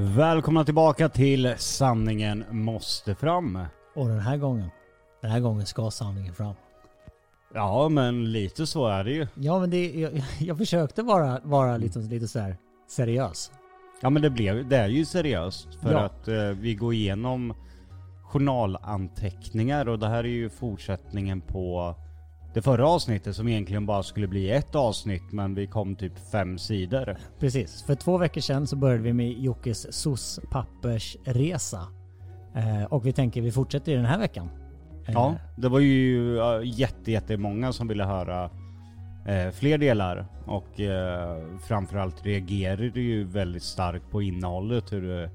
Välkomna 0.00 0.64
tillbaka 0.64 1.08
till 1.08 1.54
Sanningen 1.56 2.44
måste 2.50 3.14
fram. 3.14 3.58
Och 3.94 4.08
den 4.08 4.20
här 4.20 4.36
gången, 4.36 4.70
den 5.22 5.30
här 5.30 5.40
gången 5.40 5.66
ska 5.66 5.90
sanningen 5.90 6.34
fram. 6.34 6.54
Ja, 7.54 7.88
men 7.88 8.32
lite 8.32 8.66
så 8.66 8.86
är 8.86 9.04
det 9.04 9.10
ju. 9.12 9.26
Ja 9.34 9.60
men 9.60 9.70
det, 9.70 9.90
jag, 9.90 10.22
jag 10.38 10.58
försökte 10.58 11.02
vara, 11.02 11.40
vara 11.44 11.76
lite, 11.76 11.98
lite 11.98 12.28
så 12.28 12.38
här 12.38 12.56
seriös. 12.88 13.52
Ja, 14.00 14.10
men 14.10 14.22
det, 14.22 14.30
blev, 14.30 14.68
det 14.68 14.76
är 14.76 14.88
ju 14.88 15.04
seriöst 15.04 15.68
för 15.82 15.92
Ja. 15.92 15.98
att 15.98 16.28
eh, 16.28 16.34
vi 16.44 16.74
går 16.74 16.94
igenom 16.94 17.54
journalanteckningar 18.22 19.88
och 19.88 19.98
det 19.98 20.08
här 20.08 20.24
är 20.24 20.28
ju 20.28 20.50
fortsättningen 20.50 21.40
på 21.40 21.94
det 22.58 22.62
förra 22.62 22.88
avsnittet 22.88 23.36
som 23.36 23.48
egentligen 23.48 23.86
bara 23.86 24.02
skulle 24.02 24.26
bli 24.28 24.50
ett 24.50 24.74
avsnitt 24.74 25.32
men 25.32 25.54
vi 25.54 25.66
kom 25.66 25.96
typ 25.96 26.12
fem 26.32 26.58
sidor. 26.58 27.16
Precis, 27.38 27.82
för 27.82 27.94
två 27.94 28.18
veckor 28.18 28.40
sedan 28.40 28.66
så 28.66 28.76
började 28.76 29.02
vi 29.02 29.12
med 29.12 29.32
Jockes 29.32 29.92
SOS 29.94 30.40
pappersresa. 30.50 31.80
Eh, 32.56 32.84
och 32.84 33.06
vi 33.06 33.12
tänker 33.12 33.40
vi 33.42 33.52
fortsätter 33.52 33.92
i 33.92 33.94
den 33.94 34.04
här 34.04 34.18
veckan. 34.18 34.50
Eh, 35.06 35.12
Ja, 35.14 35.34
det 35.56 35.68
var 35.68 35.80
ju 35.80 36.38
jätte, 36.64 37.12
jättemånga 37.12 37.72
som 37.72 37.88
ville 37.88 38.04
höra 38.04 38.44
eh, 39.26 39.50
fler 39.52 39.78
delar 39.78 40.26
och 40.46 40.80
eh, 40.80 41.42
framförallt 41.68 42.26
reagerade 42.26 43.00
ju 43.00 43.24
väldigt 43.24 43.62
starkt 43.62 44.10
på 44.10 44.22
innehållet 44.22 44.92
hur, 44.92 45.02
det- 45.08 45.30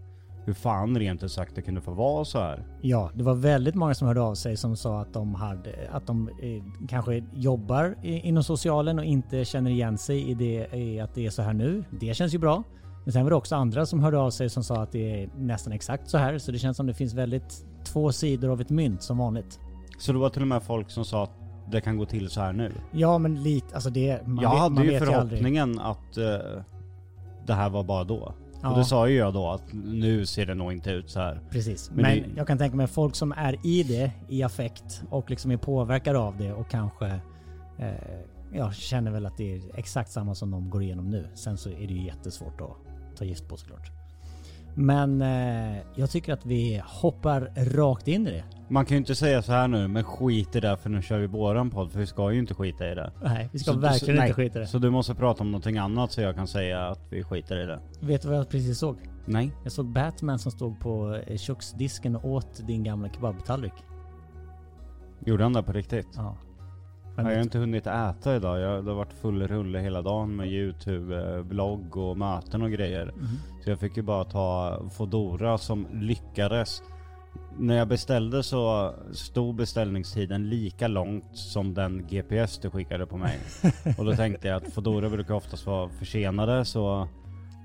hur 0.46 0.54
fan 0.54 1.00
rent 1.00 1.24
ut 1.24 1.32
sagt 1.32 1.56
det 1.56 1.62
kunde 1.62 1.82
få 1.82 1.92
vara 1.92 2.26
så 2.26 2.40
här. 2.40 2.64
Ja, 2.82 3.12
det 3.14 3.24
var 3.24 3.34
väldigt 3.34 3.76
många 3.76 3.94
som 3.94 4.08
hörde 4.08 4.22
av 4.22 4.36
sig 4.36 4.58
som 4.58 4.76
sa 4.76 5.02
att 5.02 5.14
de, 5.14 5.36
hade, 5.36 5.90
att 5.92 6.08
de 6.08 6.28
eh, 6.28 6.88
kanske 6.88 7.24
jobbar 7.34 7.96
i, 8.04 8.20
inom 8.20 8.44
socialen 8.44 9.00
och 9.00 9.06
inte 9.06 9.46
känner 9.46 9.72
igen 9.72 9.98
sig 9.98 10.30
i, 10.30 10.34
det, 10.34 10.74
i 10.74 11.00
att 11.00 11.16
det 11.16 11.26
är 11.26 11.30
så 11.30 11.42
här 11.42 11.54
nu. 11.54 11.84
Det 12.00 12.14
känns 12.14 12.34
ju 12.34 12.38
bra. 12.38 12.64
Men 13.04 13.14
sen 13.14 13.24
var 13.24 13.30
det 13.30 13.36
också 13.36 13.56
andra 13.56 13.86
som 13.86 14.00
hörde 14.00 14.18
av 14.18 14.30
sig 14.30 14.50
som 14.50 14.64
sa 14.64 14.82
att 14.82 14.92
det 14.92 15.24
är 15.24 15.30
nästan 15.38 15.74
exakt 15.74 16.10
så 16.10 16.18
här. 16.18 16.38
Så 16.38 16.52
det 16.52 16.58
känns 16.58 16.78
som 16.78 16.88
det 16.88 16.94
finns 16.94 17.14
väldigt 17.14 17.66
två 17.86 18.12
sidor 18.12 18.50
av 18.50 18.62
ett 18.62 18.70
mynt 18.70 19.04
som 19.04 19.18
vanligt. 19.18 19.60
Så 19.98 20.14
det 20.14 20.20
var 20.20 20.30
till 20.30 20.42
och 20.42 20.48
med 20.48 20.64
folk 20.64 20.90
som 20.90 21.06
sa 21.06 21.24
att 21.24 21.32
det 21.72 21.82
kan 21.82 21.98
gå 21.98 22.06
till 22.06 22.30
så 22.30 22.42
här 22.42 22.54
nu. 22.54 22.72
Ja, 22.92 23.18
men 23.18 23.44
lite, 23.44 23.76
alltså 23.76 23.90
det... 23.90 24.28
Man 24.28 24.44
jag 24.44 24.52
vet, 24.52 24.60
hade 24.60 24.76
man 24.76 24.84
ju 24.84 24.90
vet 24.90 25.00
förhoppningen 25.00 25.80
att 25.80 26.18
eh, 26.18 26.24
det 27.46 27.54
här 27.54 27.70
var 27.70 27.84
bara 27.84 28.04
då. 28.04 28.34
Ja. 28.64 28.72
Och 28.72 28.78
det 28.78 28.86
sa 28.86 29.08
ju 29.10 29.16
jag 29.16 29.34
då 29.34 29.50
att 29.50 29.64
nu 29.84 30.26
ser 30.26 30.46
det 30.46 30.54
nog 30.56 30.74
inte 30.74 30.92
ut 30.92 31.10
så 31.10 31.20
här. 31.20 31.42
Precis. 31.50 31.92
Men 31.92 32.02
Men, 32.02 32.18
det- 32.18 32.30
jag 32.38 32.48
kan 32.48 32.58
tänka 32.58 32.78
mig 32.78 32.88
folk 32.88 33.16
som 33.16 33.32
är 33.32 33.66
i 33.68 33.84
det, 33.84 34.12
i 34.30 34.44
affekt 34.44 35.04
och 35.10 35.30
liksom 35.30 35.52
är 35.52 35.58
påverkade 35.58 36.20
av 36.20 36.38
det 36.38 36.54
och 36.54 36.70
kanske 36.70 37.06
eh, 37.80 37.92
ja, 38.54 38.72
känner 38.72 39.12
väl 39.12 39.26
att 39.26 39.38
det 39.38 39.56
är 39.56 39.62
exakt 39.76 40.12
samma 40.12 40.36
som 40.36 40.52
de 40.52 40.70
går 40.70 40.84
igenom 40.84 41.10
nu. 41.10 41.28
Sen 41.34 41.58
så 41.58 41.70
är 41.70 41.88
det 41.88 41.94
ju 41.94 42.06
jättesvårt 42.06 42.62
att 42.62 43.18
ta 43.18 43.26
gift 43.26 43.48
på 43.48 43.58
såklart. 43.58 43.92
Men 44.76 45.22
eh, 45.22 45.78
jag 45.96 46.10
tycker 46.10 46.34
att 46.34 46.46
vi 46.46 46.82
hoppar 46.86 47.52
rakt 47.76 48.08
in 48.08 48.28
i 48.28 48.32
det. 48.32 48.44
Man 48.70 48.86
kan 48.86 48.96
ju 48.96 49.00
inte 49.00 49.16
säga 49.16 49.42
så 49.42 49.52
här 49.52 49.68
nu, 49.68 49.88
men 49.88 50.04
skit 50.04 50.56
i 50.56 50.60
det 50.60 50.78
för 50.78 50.90
nu 50.90 51.02
kör 51.02 51.20
vi 51.20 51.28
våran 51.28 51.70
podd 51.70 51.92
för 51.92 52.00
vi 52.00 52.06
ska 52.06 52.32
ju 52.32 52.40
inte 52.40 52.54
skita 52.54 52.92
i 52.92 52.96
det. 52.96 53.12
Nej, 53.24 53.50
vi 53.54 53.60
ska 53.60 53.72
Så- 53.74 53.80
verkligen 53.80 54.16
nej. 54.16 54.28
inte 54.30 54.36
skita 54.42 54.60
i 54.60 54.62
det. 54.62 54.68
Så 54.68 54.78
du 54.80 54.90
måste 54.90 55.16
prata 55.16 55.42
om 55.44 55.52
någonting 55.52 55.78
annat 55.78 56.12
så 56.12 56.22
jag 56.22 56.36
kan 56.36 56.48
säga 56.48 56.88
att 56.88 57.00
vi 57.10 57.24
skiter 57.24 57.64
i 57.64 57.66
det. 57.66 57.80
Vet 58.00 58.22
du 58.22 58.28
vad 58.28 58.38
jag 58.38 58.50
precis 58.50 58.80
såg? 58.80 58.98
Nej. 59.26 59.52
Jag 59.64 59.72
såg 59.72 59.86
Batman 59.86 60.40
som 60.40 60.52
stod 60.52 60.80
på 60.80 61.16
eh, 61.28 61.38
köksdisken 61.38 62.16
och 62.16 62.26
åt 62.26 62.68
din 62.68 62.84
gamla 62.84 63.10
kebabtallrik. 63.10 63.74
Gjorde 65.26 65.44
han 65.44 65.54
det 65.54 65.64
på 65.64 65.72
riktigt? 65.72 66.08
Ja. 66.16 66.36
Jag 67.16 67.24
har 67.24 67.42
inte 67.42 67.58
hunnit 67.58 67.88
äta 67.88 68.36
idag. 68.36 68.60
Jag 68.60 68.86
det 68.86 68.92
har 68.92 68.98
varit 68.98 69.14
full 69.14 69.48
rulle 69.48 69.80
hela 69.80 70.02
dagen 70.02 70.36
med 70.36 70.48
youtube, 70.48 71.42
vlogg 71.42 71.98
och 71.98 72.18
möten 72.18 72.62
och 72.62 72.72
grejer. 72.72 73.06
Mhm. 73.06 73.28
Så 73.64 73.70
jag 73.70 73.80
fick 73.80 73.98
ju 73.98 74.04
bara 74.04 74.24
ta 74.24 74.80
Fodora 74.98 75.58
som 75.58 75.88
lyckades. 75.94 76.82
När 77.58 77.78
jag 77.78 77.88
beställde 77.88 78.44
så 78.44 78.94
stod 79.12 79.56
beställningstiden 79.56 80.50
lika 80.50 80.88
långt 80.88 81.38
som 81.38 81.74
den 81.74 82.08
GPS 82.08 82.58
du 82.58 82.70
skickade 82.70 83.06
på 83.06 83.18
mig. 83.18 83.40
och 83.98 84.06
då 84.06 84.14
tänkte 84.14 84.48
jag 84.48 84.58
att 84.64 84.74
Fodora 84.74 85.10
brukar 85.10 85.34
oftast 85.34 85.66
vara 85.66 85.90
försenade 85.90 86.66
så 86.66 87.08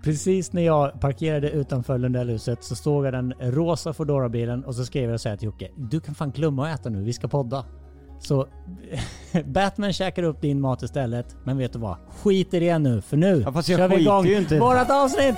Precis 0.03 0.53
när 0.53 0.63
jag 0.63 1.01
parkerade 1.01 1.51
utanför 1.51 1.99
Lundellhuset 1.99 2.65
så 2.65 2.77
såg 2.77 3.07
jag 3.07 3.13
den 3.13 3.35
rosa 3.41 3.93
Foodora-bilen 3.93 4.65
och 4.65 4.75
så 4.75 4.85
skrev 4.85 5.11
jag 5.11 5.21
så 5.21 5.29
här 5.29 5.37
till 5.37 5.47
Jocke. 5.47 5.69
Du 5.77 6.01
kan 6.01 6.15
fan 6.15 6.31
glömma 6.31 6.69
att 6.69 6.81
äta 6.81 6.91
nu, 6.91 7.03
vi 7.03 7.13
ska 7.13 7.29
podda. 7.29 7.65
Så 8.21 8.47
Batman 9.45 9.93
käkar 9.93 10.23
upp 10.23 10.41
din 10.41 10.61
mat 10.61 10.83
istället. 10.83 11.37
Men 11.45 11.59
vet 11.59 11.73
du 11.73 11.79
vad? 11.79 11.97
Skit 12.23 12.55
i 12.55 12.61
det 12.61 12.79
nu, 12.79 13.01
för 13.01 13.17
nu 13.17 13.43
Ja, 13.47 13.53
fast 13.53 13.69
jag 13.69 13.79
kör 13.79 13.89
vi 13.89 14.03
igång 14.03 14.27
ju 14.27 14.39
inte 14.39 14.59
vårat 14.59 14.91
avsnitt! 14.91 15.37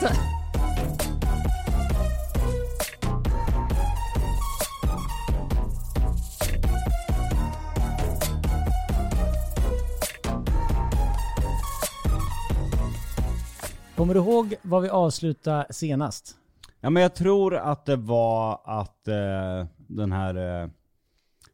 Kommer 13.97 14.15
du 14.15 14.21
ihåg 14.21 14.55
vad 14.63 14.83
vi 14.83 14.89
avslutade 14.89 15.67
senast? 15.71 16.37
Ja 16.81 16.91
men 16.91 17.03
jag 17.03 17.15
tror 17.15 17.57
att 17.57 17.87
det 17.87 17.97
var 17.97 18.61
att 18.65 19.09
eh, 19.09 19.67
den 19.77 20.13
här 20.13 20.63
eh, 20.63 20.69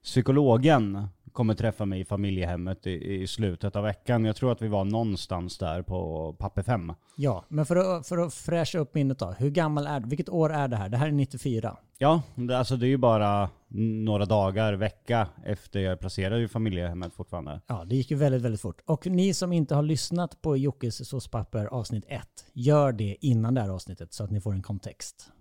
psykologen 0.04 1.08
kommer 1.36 1.54
träffa 1.54 1.84
mig 1.84 2.00
i 2.00 2.04
familjehemmet 2.04 2.86
i, 2.86 3.22
i 3.22 3.26
slutet 3.26 3.76
av 3.76 3.84
veckan. 3.84 4.24
Jag 4.24 4.36
tror 4.36 4.52
att 4.52 4.62
vi 4.62 4.68
var 4.68 4.84
någonstans 4.84 5.58
där 5.58 5.82
på 5.82 6.32
papper 6.38 6.62
5. 6.62 6.92
Ja, 7.16 7.44
men 7.48 7.66
för 7.66 7.76
att, 7.76 8.06
för 8.06 8.18
att 8.18 8.34
fräscha 8.34 8.78
upp 8.78 8.94
minnet 8.94 9.18
då. 9.18 9.34
Hur 9.38 9.50
gammal 9.50 9.86
är 9.86 10.00
du? 10.00 10.08
Vilket 10.08 10.28
år 10.28 10.52
är 10.52 10.68
det 10.68 10.76
här? 10.76 10.88
Det 10.88 10.96
här 10.96 11.06
är 11.06 11.12
94. 11.12 11.76
Ja, 11.98 12.22
det, 12.34 12.58
alltså 12.58 12.76
det 12.76 12.86
är 12.86 12.88
ju 12.88 12.96
bara 12.96 13.50
några 14.04 14.24
dagar, 14.24 14.72
vecka 14.72 15.28
efter 15.44 15.80
jag 15.80 15.92
är 15.92 15.96
placerad 15.96 16.42
i 16.42 16.48
familjehemmet 16.48 17.12
fortfarande. 17.12 17.60
Ja, 17.66 17.84
det 17.84 17.96
gick 17.96 18.10
ju 18.10 18.16
väldigt, 18.16 18.42
väldigt 18.42 18.60
fort. 18.60 18.80
Och 18.84 19.06
ni 19.06 19.34
som 19.34 19.52
inte 19.52 19.74
har 19.74 19.82
lyssnat 19.82 20.42
på 20.42 20.56
Jockes 20.56 21.08
såspapper 21.08 21.66
avsnitt 21.66 22.04
1, 22.08 22.22
gör 22.52 22.92
det 22.92 23.16
innan 23.20 23.54
det 23.54 23.60
här 23.60 23.68
avsnittet 23.68 24.12
så 24.12 24.24
att 24.24 24.30
ni 24.30 24.40
får 24.40 24.52
en 24.52 24.62
kontext. 24.62 25.32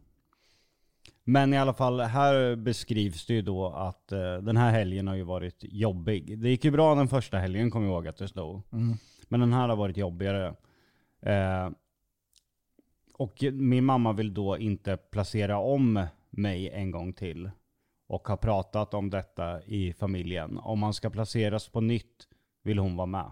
Men 1.28 1.54
i 1.54 1.58
alla 1.58 1.74
fall, 1.74 2.00
här 2.00 2.56
beskrivs 2.56 3.26
det 3.26 3.34
ju 3.34 3.42
då 3.42 3.68
att 3.68 4.12
eh, 4.12 4.34
den 4.38 4.58
här 4.58 4.72
helgen 4.72 5.08
har 5.08 5.16
ju 5.16 5.24
varit 5.24 5.58
jobbig. 5.60 6.40
Det 6.40 6.50
gick 6.50 6.66
ju 6.66 6.72
bra 6.72 6.96
den 6.96 7.08
första 7.08 7.38
helgen, 7.38 7.72
kommer 7.72 7.88
jag 7.88 7.94
ihåg 7.94 8.08
att 8.08 8.18
det 8.18 8.28
stod. 8.28 8.62
Men 9.28 9.40
den 9.40 9.54
här 9.54 9.70
har 9.70 9.76
varit 9.76 9.98
jobbigare. 9.98 10.56
Eh, 11.22 11.70
och 13.18 13.44
min 13.54 13.86
mamma 13.86 14.14
vill 14.14 14.34
då 14.34 14.58
inte 14.58 14.98
placera 14.98 15.58
om 15.60 16.06
mig 16.30 16.70
en 16.70 16.92
gång 16.92 17.14
till. 17.14 17.50
Och 18.08 18.28
har 18.28 18.38
pratat 18.38 18.94
om 18.94 19.10
detta 19.10 19.64
i 19.64 19.94
familjen. 19.94 20.58
Om 20.58 20.80
man 20.80 20.94
ska 20.94 21.10
placeras 21.10 21.70
på 21.70 21.82
nytt 21.82 22.28
vill 22.64 22.80
hon 22.80 22.96
vara 22.96 23.06
med. 23.06 23.32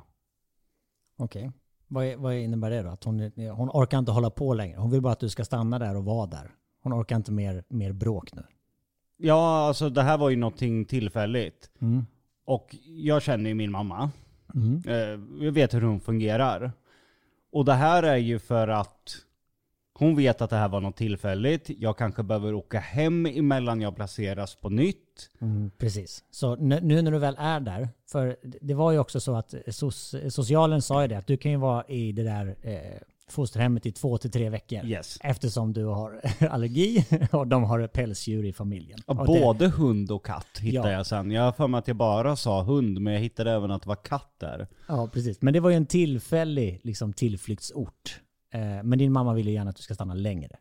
Okej. 1.18 1.52
Vad, 1.88 2.06
är- 2.06 2.18
vad 2.18 2.36
innebär 2.36 2.70
det 2.70 2.82
då? 2.82 2.90
Att 2.90 3.04
hon, 3.04 3.20
hon 3.56 3.70
orkar 3.70 4.00
inte 4.00 4.12
hålla 4.12 4.30
på 4.30 4.54
längre. 4.54 4.78
Hon 4.80 4.92
vill 4.92 5.02
bara 5.02 5.14
att 5.14 5.20
du 5.20 5.30
ska 5.30 5.46
stanna 5.46 5.80
där 5.80 5.96
och 5.98 6.06
vara 6.06 6.28
där. 6.28 6.52
Hon 6.84 6.94
orkar 6.94 7.16
inte 7.16 7.32
mer, 7.32 7.64
mer 7.68 7.92
bråk 7.92 8.34
nu. 8.34 8.44
Ja, 9.18 9.68
alltså 9.68 9.90
det 9.90 10.02
här 10.02 10.18
var 10.18 10.30
ju 10.30 10.36
någonting 10.36 10.86
tillfälligt. 10.86 11.70
Mm. 11.82 12.06
Och 12.46 12.76
jag 12.86 13.22
känner 13.22 13.50
ju 13.50 13.56
min 13.56 13.72
mamma. 13.72 14.12
Mm. 14.56 14.84
Eh, 14.88 15.46
jag 15.46 15.52
vet 15.52 15.74
hur 15.74 15.82
hon 15.82 16.00
fungerar. 16.00 16.72
Och 17.52 17.66
det 17.66 17.74
här 17.74 18.04
är 18.04 18.18
ju 18.18 18.40
för 18.40 18.68
att 18.68 19.18
hon 19.94 20.16
vet 20.16 20.42
att 20.42 20.50
det 20.50 20.56
här 20.56 20.70
var 20.70 20.82
något 20.82 20.96
tillfälligt. 20.96 21.70
Jag 21.70 21.98
kanske 21.98 22.24
behöver 22.24 22.54
åka 22.54 22.80
hem 22.80 23.26
emellan 23.26 23.82
jag 23.82 23.96
placeras 23.96 24.56
på 24.56 24.70
nytt. 24.70 25.30
Mm, 25.42 25.72
precis. 25.78 26.24
Så 26.32 26.56
nu, 26.56 26.80
nu 26.82 27.02
när 27.02 27.12
du 27.12 27.20
väl 27.20 27.36
är 27.40 27.60
där, 27.60 27.90
för 28.12 28.38
det 28.62 28.74
var 28.74 28.92
ju 28.92 29.00
också 29.00 29.20
så 29.20 29.36
att 29.36 29.54
soc, 29.68 30.16
socialen 30.30 30.82
sa 30.82 31.02
ju 31.02 31.08
det 31.08 31.18
att 31.18 31.28
du 31.28 31.38
kan 31.38 31.52
ju 31.52 31.58
vara 31.58 31.86
i 31.88 32.12
det 32.12 32.24
där 32.24 32.56
eh, 32.62 33.02
fosterhemmet 33.30 33.86
i 33.86 33.92
två 33.92 34.18
till 34.18 34.32
tre 34.32 34.50
veckor. 34.50 34.86
Yes. 34.86 35.18
Eftersom 35.22 35.74
du 35.74 35.86
har 35.86 36.22
allergi 36.50 37.06
och 37.32 37.48
de 37.48 37.64
har 37.64 37.88
pälsdjur 37.88 38.46
i 38.46 38.54
familjen. 38.54 39.00
Ja, 39.08 39.14
Och 39.22 39.34
det- 39.36 39.40
både 39.42 39.68
hund 39.68 40.12
och 40.12 40.26
katt 40.26 40.60
hittade 40.60 40.92
Ja. 40.92 40.98
jag 40.98 41.06
sen. 41.06 41.32
Jag 41.32 41.42
har 41.44 41.52
för 41.52 41.68
mig 41.68 41.78
att 41.80 41.88
jag 41.88 41.98
bara 41.98 42.36
sa 42.36 42.64
hund, 42.64 43.02
men 43.02 43.14
jag 43.14 43.20
hittade 43.22 43.52
även 43.52 43.72
att 43.72 43.82
det 43.82 43.88
var 43.90 43.96
katt 44.04 44.34
där. 44.38 44.68
Ja, 44.88 45.08
precis. 45.14 45.42
Men 45.42 45.54
det 45.54 45.60
var 45.60 45.70
ju 45.70 45.76
en 45.76 45.86
tillfällig 45.86 46.80
liksom, 46.84 47.14
tillflyktsort. 47.14 48.22
Eh, 48.54 48.84
men 48.84 49.00
din 49.00 49.12
mamma 49.12 49.34
ville 49.34 49.52
gärna 49.52 49.70
att 49.70 49.76
du 49.76 49.82
ska 49.84 49.94
stanna 49.96 50.14
längre. 50.14 50.56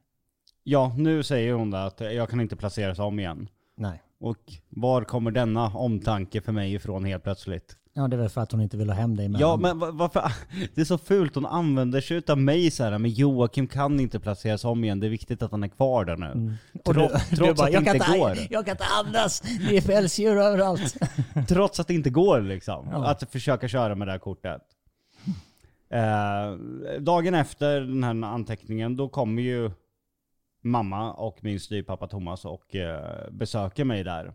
Ja, 0.64 0.94
nu 0.98 1.22
säger 1.22 1.52
hon 1.54 1.70
det 1.70 1.84
att 1.84 2.00
jag 2.00 2.28
kan 2.28 2.40
inte 2.40 2.56
placeras 2.56 2.98
om 2.98 3.18
igen. 3.18 3.48
Nej. 3.76 4.02
Och 4.20 4.38
var 4.68 5.04
kommer 5.04 5.30
denna 5.30 5.66
omtanke 5.76 6.40
för 6.40 6.52
mig 6.52 6.74
ifrån 6.74 7.04
helt 7.04 7.22
plötsligt? 7.24 7.76
Ja, 7.94 8.08
det 8.08 8.16
är 8.16 8.18
väl 8.20 8.28
för 8.28 8.40
att 8.40 8.52
hon 8.52 8.60
inte 8.60 8.76
vill 8.76 8.88
ha 8.90 8.96
hem 8.96 9.16
dig 9.16 9.28
med 9.28 9.40
Ja, 9.40 9.56
men 9.56 9.78
va- 9.78 9.90
varför? 9.92 10.32
Det 10.74 10.80
är 10.80 10.84
så 10.84 10.98
fult, 10.98 11.34
hon 11.34 11.46
använder 11.46 12.00
sig 12.00 12.16
utav 12.16 12.38
mig 12.38 12.70
så 12.70 12.84
här. 12.84 12.98
men 12.98 13.10
Joakim 13.10 13.66
kan 13.66 14.00
inte 14.00 14.20
placeras 14.20 14.64
om 14.64 14.84
igen, 14.84 15.00
det 15.00 15.06
är 15.06 15.10
viktigt 15.10 15.42
att 15.42 15.50
han 15.50 15.62
är 15.62 15.68
kvar 15.68 16.04
där 16.04 16.16
nu. 16.16 16.54
Och 16.84 16.94
Tro, 16.94 17.02
du, 17.02 17.08
trots 17.08 17.30
du 17.30 17.54
bara, 17.54 17.66
att 17.78 17.84
det 17.84 17.90
inte 17.94 18.18
går. 18.18 18.36
Jag 18.50 18.64
kan 18.66 18.72
inte 18.72 18.84
andas! 19.04 19.40
Det 19.40 19.76
är 19.76 19.80
pälsdjur 19.82 20.36
överallt. 20.36 20.96
Trots 21.48 21.80
att 21.80 21.86
det 21.88 21.94
inte 21.94 22.10
går 22.10 22.40
liksom. 22.40 22.88
Ja. 22.92 23.06
Att 23.06 23.32
försöka 23.32 23.68
köra 23.68 23.94
med 23.94 24.08
det 24.08 24.12
här 24.12 24.18
kortet. 24.18 24.62
Eh, 25.90 26.52
dagen 27.00 27.34
efter 27.34 27.80
den 27.80 28.04
här 28.04 28.28
anteckningen, 28.34 28.96
då 28.96 29.08
kommer 29.08 29.42
ju 29.42 29.70
mamma 30.64 31.12
och 31.12 31.38
min 31.40 31.60
styvpappa 31.60 32.06
Thomas 32.06 32.44
och 32.44 32.74
eh, 32.76 33.30
besöker 33.30 33.84
mig 33.84 34.04
där. 34.04 34.34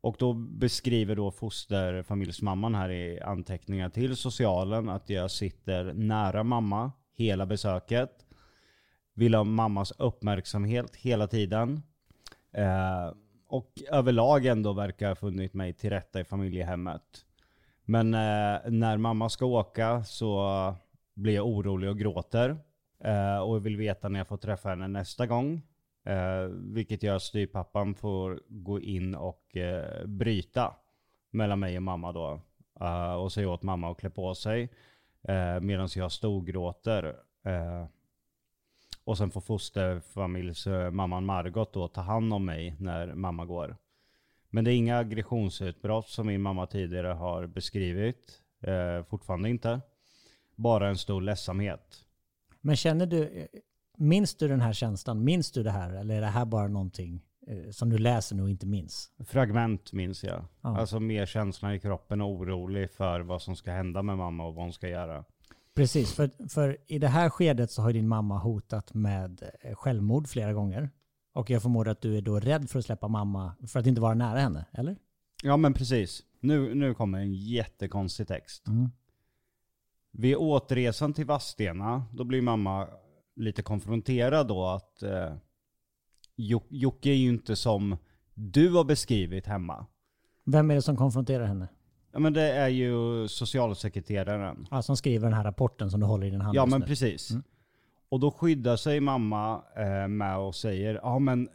Och 0.00 0.16
då 0.18 0.32
beskriver 0.32 1.16
då 1.16 1.30
fosterfamiljsmamman 1.30 2.74
här 2.74 2.90
i 2.90 3.20
anteckningar 3.20 3.88
till 3.88 4.16
socialen 4.16 4.88
att 4.88 5.10
jag 5.10 5.30
sitter 5.30 5.92
nära 5.92 6.44
mamma 6.44 6.92
hela 7.14 7.46
besöket. 7.46 8.26
Vill 9.14 9.34
ha 9.34 9.44
mammas 9.44 9.92
uppmärksamhet 9.98 10.96
hela 10.96 11.26
tiden. 11.26 11.82
Eh, 12.52 13.12
och 13.48 13.72
överlag 13.90 14.46
ändå 14.46 14.72
verkar 14.72 15.08
ha 15.08 15.14
funnit 15.14 15.54
mig 15.54 15.72
till 15.72 15.90
rätta 15.90 16.20
i 16.20 16.24
familjehemmet. 16.24 17.24
Men 17.84 18.14
eh, 18.14 18.70
när 18.70 18.96
mamma 18.96 19.28
ska 19.28 19.46
åka 19.46 20.04
så 20.04 20.74
blir 21.14 21.34
jag 21.34 21.46
orolig 21.46 21.90
och 21.90 21.98
gråter. 21.98 22.56
Eh, 23.04 23.38
och 23.38 23.66
vill 23.66 23.76
veta 23.76 24.08
när 24.08 24.20
jag 24.20 24.28
får 24.28 24.36
träffa 24.36 24.68
henne 24.68 24.88
nästa 24.88 25.26
gång. 25.26 25.62
Eh, 26.10 26.44
vilket 26.48 27.02
gör 27.02 27.16
att 27.16 27.22
styrpappan 27.22 27.94
får 27.94 28.40
gå 28.48 28.80
in 28.80 29.14
och 29.14 29.56
eh, 29.56 30.06
bryta 30.06 30.76
mellan 31.30 31.60
mig 31.60 31.76
och 31.76 31.82
mamma 31.82 32.12
då. 32.12 32.40
Eh, 32.80 33.14
och 33.14 33.32
säga 33.32 33.48
åt 33.48 33.62
mamma 33.62 33.90
att 33.90 33.98
klä 33.98 34.10
på 34.10 34.34
sig. 34.34 34.62
Eh, 35.22 35.60
Medan 35.60 35.88
jag 35.94 36.12
storgråter. 36.12 37.04
Eh, 37.44 37.86
och 39.04 39.18
sen 39.18 39.30
får 39.30 39.40
fosterfamiljsmamman 39.40 41.22
eh, 41.22 41.26
Margot 41.26 41.72
då 41.72 41.88
ta 41.88 42.00
hand 42.00 42.32
om 42.32 42.44
mig 42.44 42.76
när 42.78 43.14
mamma 43.14 43.44
går. 43.44 43.76
Men 44.48 44.64
det 44.64 44.72
är 44.72 44.76
inga 44.76 44.98
aggressionsutbrott 44.98 46.08
som 46.08 46.26
min 46.26 46.42
mamma 46.42 46.66
tidigare 46.66 47.08
har 47.08 47.46
beskrivit. 47.46 48.42
Eh, 48.60 49.04
fortfarande 49.04 49.48
inte. 49.48 49.80
Bara 50.56 50.88
en 50.88 50.98
stor 50.98 51.20
ledsamhet. 51.20 52.04
Men 52.60 52.76
känner 52.76 53.06
du, 53.06 53.48
minns 54.00 54.34
du 54.34 54.48
den 54.48 54.60
här 54.60 54.72
känslan? 54.72 55.24
Minns 55.24 55.50
du 55.50 55.62
det 55.62 55.70
här? 55.70 55.92
Eller 55.92 56.14
är 56.14 56.20
det 56.20 56.26
här 56.26 56.44
bara 56.44 56.68
någonting 56.68 57.22
eh, 57.46 57.70
som 57.70 57.90
du 57.90 57.98
läser 57.98 58.36
nu 58.36 58.42
och 58.42 58.50
inte 58.50 58.66
minns? 58.66 59.10
Fragment 59.24 59.92
minns 59.92 60.24
jag. 60.24 60.44
Ja. 60.60 60.78
Alltså 60.78 61.00
mer 61.00 61.26
känslan 61.26 61.74
i 61.74 61.80
kroppen 61.80 62.20
och 62.20 62.30
orolig 62.30 62.90
för 62.90 63.20
vad 63.20 63.42
som 63.42 63.56
ska 63.56 63.72
hända 63.72 64.02
med 64.02 64.16
mamma 64.16 64.46
och 64.46 64.54
vad 64.54 64.64
hon 64.64 64.72
ska 64.72 64.88
göra. 64.88 65.24
Precis, 65.74 66.12
för, 66.12 66.48
för 66.48 66.76
i 66.86 66.98
det 66.98 67.08
här 67.08 67.30
skedet 67.30 67.70
så 67.70 67.82
har 67.82 67.92
din 67.92 68.08
mamma 68.08 68.38
hotat 68.38 68.94
med 68.94 69.50
eh, 69.60 69.74
självmord 69.74 70.28
flera 70.28 70.52
gånger. 70.52 70.90
Och 71.32 71.50
jag 71.50 71.62
förmodar 71.62 71.92
att 71.92 72.00
du 72.00 72.16
är 72.16 72.22
då 72.22 72.40
rädd 72.40 72.70
för 72.70 72.78
att 72.78 72.84
släppa 72.84 73.08
mamma 73.08 73.52
för 73.66 73.80
att 73.80 73.86
inte 73.86 74.00
vara 74.00 74.14
nära 74.14 74.38
henne, 74.38 74.64
eller? 74.72 74.96
Ja 75.42 75.56
men 75.56 75.74
precis. 75.74 76.22
Nu, 76.40 76.74
nu 76.74 76.94
kommer 76.94 77.18
en 77.18 77.34
jättekonstig 77.34 78.28
text. 78.28 78.66
Mm. 78.68 78.90
Vid 80.12 80.36
återresan 80.36 81.12
till 81.12 81.26
Vadstena, 81.26 82.04
då 82.12 82.24
blir 82.24 82.42
mamma 82.42 82.88
lite 83.40 83.62
konfronterad 83.62 84.48
då 84.48 84.66
att 84.66 85.02
eh, 85.02 85.32
Jo- 86.36 86.66
Jocke 86.68 87.10
är 87.10 87.14
ju 87.14 87.28
inte 87.28 87.56
som 87.56 87.96
du 88.34 88.70
har 88.72 88.84
beskrivit 88.84 89.46
hemma. 89.46 89.86
Vem 90.44 90.70
är 90.70 90.74
det 90.74 90.82
som 90.82 90.96
konfronterar 90.96 91.44
henne? 91.46 91.68
Ja 92.12 92.18
men 92.18 92.32
det 92.32 92.52
är 92.52 92.68
ju 92.68 93.28
socialsekreteraren. 93.28 94.66
Ja, 94.70 94.82
som 94.82 94.96
skriver 94.96 95.24
den 95.28 95.36
här 95.36 95.44
rapporten 95.44 95.90
som 95.90 96.00
du 96.00 96.06
håller 96.06 96.26
i 96.26 96.30
din 96.30 96.40
hand 96.40 96.56
Ja 96.56 96.62
just 96.62 96.70
men 96.70 96.80
nu. 96.80 96.86
precis. 96.86 97.30
Mm. 97.30 97.42
Och 98.08 98.20
då 98.20 98.30
skyddar 98.30 98.76
sig 98.76 99.00
mamma 99.00 99.62
eh, 99.76 100.08
med 100.08 100.38
och 100.38 100.54
säger, 100.54 100.94
ja 101.02 101.18
men 101.18 101.48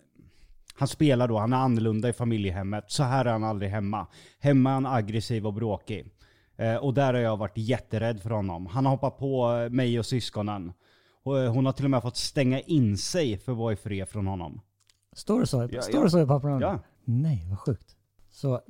han 0.76 0.88
spelar 0.88 1.28
då, 1.28 1.38
han 1.38 1.54
är 1.54 1.58
annorlunda 1.58 2.10
i 2.10 2.14
familjehemmet. 2.14 2.84
Så 2.88 3.04
här 3.04 3.26
är 3.26 3.32
han 3.32 3.44
aldrig 3.44 3.72
hemma. 3.72 4.08
Hemma 4.40 4.70
är 4.70 4.74
han 4.74 4.86
aggressiv 4.86 5.48
och 5.48 5.54
bråkig. 5.54 6.12
Eh, 6.58 6.76
och 6.76 6.94
där 6.94 7.14
har 7.14 7.22
jag 7.22 7.38
varit 7.38 7.58
jätterädd 7.58 8.22
för 8.22 8.30
honom. 8.30 8.66
Han 8.66 8.86
har 8.86 8.92
hoppat 8.92 9.18
på 9.18 9.68
mig 9.72 10.00
och 10.00 10.06
syskonen. 10.06 10.74
Eh, 11.26 11.54
hon 11.54 11.66
har 11.66 11.74
till 11.74 11.86
och 11.86 11.92
med 11.92 12.02
fått 12.02 12.18
stänga 12.18 12.60
in 12.60 12.98
sig 12.98 13.38
för 13.38 13.52
att 13.52 13.58
vara 13.58 13.74
i 13.74 13.76
fred 13.76 14.10
från 14.10 14.28
honom. 14.28 14.62
Står 15.14 15.40
det 15.40 15.48
så, 15.48 15.70
Ja, 15.72 15.82
står 15.82 16.04
det 16.04 16.10
så 16.10 16.22
i 16.22 16.26
papperna? 16.26 16.62
Ja. 16.62 16.80
Nej, 17.04 17.46
vad 17.50 17.60
sjukt. 17.60 17.96
Så 18.30 18.62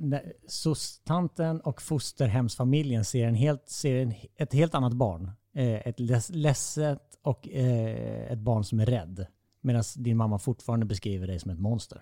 soc-tanten 0.47 1.61
och 1.61 1.81
fosterhemsfamiljen 1.81 3.05
ser, 3.05 3.27
en 3.27 3.35
helt, 3.35 3.69
ser 3.69 3.95
en, 3.95 4.13
ett 4.37 4.53
helt 4.53 4.75
annat 4.75 4.93
barn. 4.93 5.31
Eh, 5.53 5.87
ett 5.87 5.99
leds, 5.99 6.29
ledset 6.29 7.19
och 7.21 7.49
eh, 7.49 8.31
ett 8.31 8.39
barn 8.39 8.63
som 8.63 8.79
är 8.79 8.85
rädd. 8.85 9.25
Medan 9.61 9.83
din 9.95 10.17
mamma 10.17 10.39
fortfarande 10.39 10.85
beskriver 10.85 11.27
dig 11.27 11.39
som 11.39 11.51
ett 11.51 11.59
monster. 11.59 12.01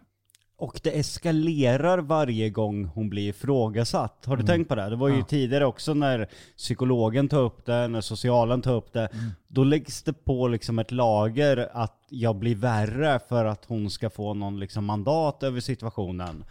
Och 0.64 0.80
det 0.84 1.00
eskalerar 1.00 1.98
varje 1.98 2.50
gång 2.50 2.86
hon 2.86 3.10
blir 3.10 3.30
ifrågasatt. 3.30 4.26
Har 4.26 4.38
du 4.38 4.44
tänkt 4.44 4.68
på 4.70 4.76
det? 4.76 4.90
Det 4.90 4.96
var 4.96 5.08
ju 5.08 5.14
Mm. 5.14 5.20
Ja. 5.20 5.26
tidigare 5.30 5.66
också 5.66 5.94
när 5.94 6.28
psykologen 6.58 7.30
tar 7.30 7.42
upp 7.42 7.66
det, 7.66 7.88
när 7.88 8.02
socialen 8.02 8.62
tar 8.62 8.74
upp 8.74 8.94
det. 8.94 9.06
Mm. 9.06 9.30
Då 9.48 9.64
läggs 9.64 10.04
det 10.04 10.14
på 10.14 10.48
liksom 10.48 10.80
ett 10.80 10.92
lager 10.92 11.70
att 11.74 12.06
jag 12.10 12.36
blir 12.36 12.56
värre 12.56 13.20
för 13.30 13.46
att 13.46 13.66
hon 13.66 13.90
ska 13.90 14.10
få 14.10 14.34
någon 14.34 14.60
liksom 14.60 14.86
mandat 14.86 15.44
över 15.44 15.60
situationen. 15.60 16.44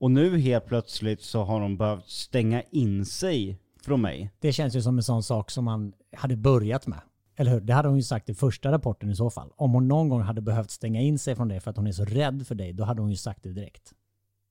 Och 0.00 0.10
nu 0.10 0.38
helt 0.38 0.66
plötsligt 0.66 1.22
så 1.22 1.42
har 1.42 1.60
hon 1.60 1.76
behövt 1.76 2.08
stänga 2.08 2.62
in 2.70 3.06
sig 3.06 3.58
från 3.84 4.00
mig. 4.00 4.30
Det 4.40 4.52
känns 4.52 4.76
ju 4.76 4.82
som 4.82 4.96
en 4.96 5.02
sån 5.02 5.22
sak 5.22 5.50
som 5.50 5.64
man 5.64 5.92
hade 6.16 6.36
börjat 6.36 6.86
med. 6.86 7.00
Eller 7.40 7.50
hur? 7.50 7.60
Det 7.60 7.72
hade 7.72 7.88
hon 7.88 7.96
ju 7.96 8.02
sagt 8.02 8.28
i 8.28 8.34
första 8.34 8.72
rapporten 8.72 9.10
i 9.10 9.14
så 9.14 9.30
fall. 9.30 9.50
Om 9.56 9.72
hon 9.72 9.88
någon 9.88 10.08
gång 10.08 10.20
hade 10.20 10.40
behövt 10.40 10.70
stänga 10.70 11.00
in 11.00 11.18
sig 11.18 11.36
från 11.36 11.48
dig 11.48 11.60
för 11.60 11.70
att 11.70 11.76
hon 11.76 11.86
är 11.86 11.92
så 11.92 12.04
rädd 12.04 12.46
för 12.46 12.54
dig, 12.54 12.72
då 12.72 12.84
hade 12.84 13.00
hon 13.00 13.10
ju 13.10 13.16
sagt 13.16 13.42
det 13.42 13.52
direkt. 13.52 13.92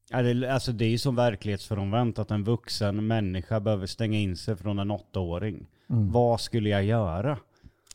Ja, 0.10 0.22
det, 0.22 0.54
alltså 0.54 0.72
det 0.72 0.86
är 0.86 0.90
ju 0.90 0.98
som 0.98 1.16
verklighetsfrånvänt 1.16 2.20
att 2.20 2.32
en 2.32 2.44
vuxen 2.44 3.08
människa 3.08 3.60
behöver 3.60 3.86
stänga 3.86 4.20
in 4.20 4.38
sig 4.38 4.56
från 4.56 4.80
en 4.80 4.92
åttaåring. 4.92 5.68
Mm. 5.90 6.12
Vad 6.12 6.42
skulle 6.42 6.70
jag 6.70 6.84
göra? 6.84 7.38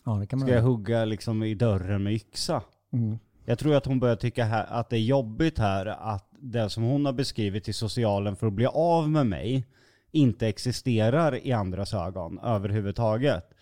Ja, 0.05 0.25
Ska 0.25 0.37
jag 0.37 0.49
göra. 0.49 0.61
hugga 0.61 1.05
liksom 1.05 1.43
i 1.43 1.55
dörren 1.55 2.03
med 2.03 2.13
yxa? 2.13 2.63
Mm. 2.93 3.19
Jag 3.45 3.59
tror 3.59 3.75
att 3.75 3.87
hon 3.87 4.01
börjar 4.01 4.17
tycka 4.17 4.45
här, 4.45 4.67
att 4.69 4.91
det 4.91 4.97
är 4.97 5.01
jobbigt 5.01 5.59
här 5.59 5.87
att 5.87 6.29
det 6.41 6.71
som 6.71 6.83
hon 6.83 7.07
har 7.07 7.13
beskrivit 7.13 7.69
i 7.69 7.73
socialen 7.73 8.37
för 8.37 8.47
att 8.47 8.53
bli 8.53 8.67
av 8.67 9.11
med 9.11 9.27
mig 9.27 9.67
inte 10.13 10.49
existerar 10.49 11.47
i 11.47 11.53
andras 11.53 11.95
ögon 11.95 12.39
överhuvudtaget. 12.39 13.54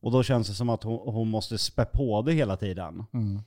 Och 0.00 0.12
då 0.12 0.22
känns 0.22 0.48
det 0.48 0.54
som 0.54 0.68
att 0.68 0.82
hon, 0.82 1.14
hon 1.14 1.28
måste 1.28 1.58
spä 1.58 1.84
på 1.84 2.22
det 2.22 2.32
hela 2.32 2.56
tiden. 2.56 3.04
Mm. 3.12 3.40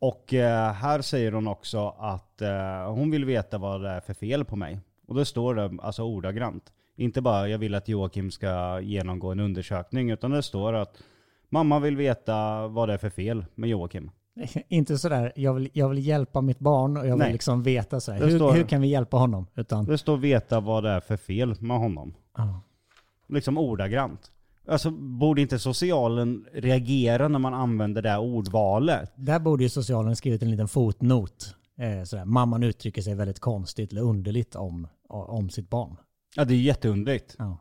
Och 0.00 0.34
eh, 0.34 0.72
här 0.72 1.00
säger 1.02 1.32
hon 1.32 1.46
också 1.48 1.88
att 1.98 2.42
eh, 2.42 2.92
hon 2.92 3.10
vill 3.10 3.24
veta 3.24 3.58
vad 3.58 3.82
det 3.82 3.88
är 3.90 4.00
för 4.00 4.14
fel 4.14 4.44
på 4.44 4.56
mig. 4.56 4.80
Och 5.06 5.14
det 5.14 5.24
står 5.24 5.54
det 5.54 5.70
alltså 5.82 6.02
ordagrant. 6.02 6.72
Inte 6.96 7.20
bara 7.20 7.48
jag 7.48 7.58
vill 7.58 7.74
att 7.74 7.88
Joakim 7.88 8.30
ska 8.30 8.80
genomgå 8.80 9.32
en 9.32 9.40
undersökning, 9.40 10.10
utan 10.10 10.30
det 10.30 10.42
står 10.42 10.72
att 10.72 11.02
mamma 11.48 11.78
vill 11.78 11.96
veta 11.96 12.66
vad 12.68 12.88
det 12.88 12.92
är 12.94 12.98
för 12.98 13.10
fel 13.10 13.44
med 13.54 13.70
Joakim. 13.70 14.10
Inte 14.68 14.98
sådär, 14.98 15.32
jag 15.36 15.54
vill, 15.54 15.70
jag 15.72 15.88
vill 15.88 16.06
hjälpa 16.06 16.40
mitt 16.40 16.58
barn 16.58 16.96
och 16.96 17.06
jag 17.06 17.10
vill 17.10 17.18
Nej. 17.18 17.32
liksom 17.32 17.62
veta 17.62 18.00
sådär, 18.00 18.18
hur, 18.18 18.36
står- 18.36 18.52
hur 18.52 18.64
kan 18.64 18.80
vi 18.80 18.88
hjälpa 18.88 19.16
honom? 19.16 19.46
Utan, 19.54 19.84
Det 19.84 19.98
står 19.98 20.16
veta 20.16 20.60
vad 20.60 20.84
det 20.84 20.90
är 20.90 21.00
för 21.00 21.16
fel 21.16 21.54
med 21.60 21.78
honom. 21.78 22.14
ja. 22.36 22.60
Liksom 23.30 23.58
ordagrant. 23.58 24.32
Alltså 24.68 24.90
borde 24.90 25.40
inte 25.40 25.58
socialen 25.58 26.46
reagera 26.52 27.28
när 27.28 27.38
man 27.38 27.54
använder 27.54 28.02
det 28.02 28.18
ordvalet? 28.18 29.12
Där 29.16 29.38
borde 29.38 29.62
ju 29.62 29.68
socialen 29.68 30.16
skrivit 30.16 30.42
en 30.42 30.50
liten 30.50 30.68
fotnot. 30.68 31.54
Eh, 31.78 32.04
sådär. 32.04 32.24
Mamman 32.24 32.62
uttrycker 32.62 33.02
sig 33.02 33.14
väldigt 33.14 33.40
konstigt 33.40 33.92
eller 33.92 34.02
underligt 34.02 34.54
om, 34.54 34.88
om 35.08 35.50
sitt 35.50 35.70
barn. 35.70 35.96
Ja 36.36 36.44
det 36.44 36.54
är 36.54 36.58
jätteunderligt. 36.58 37.36
Ja. 37.38 37.58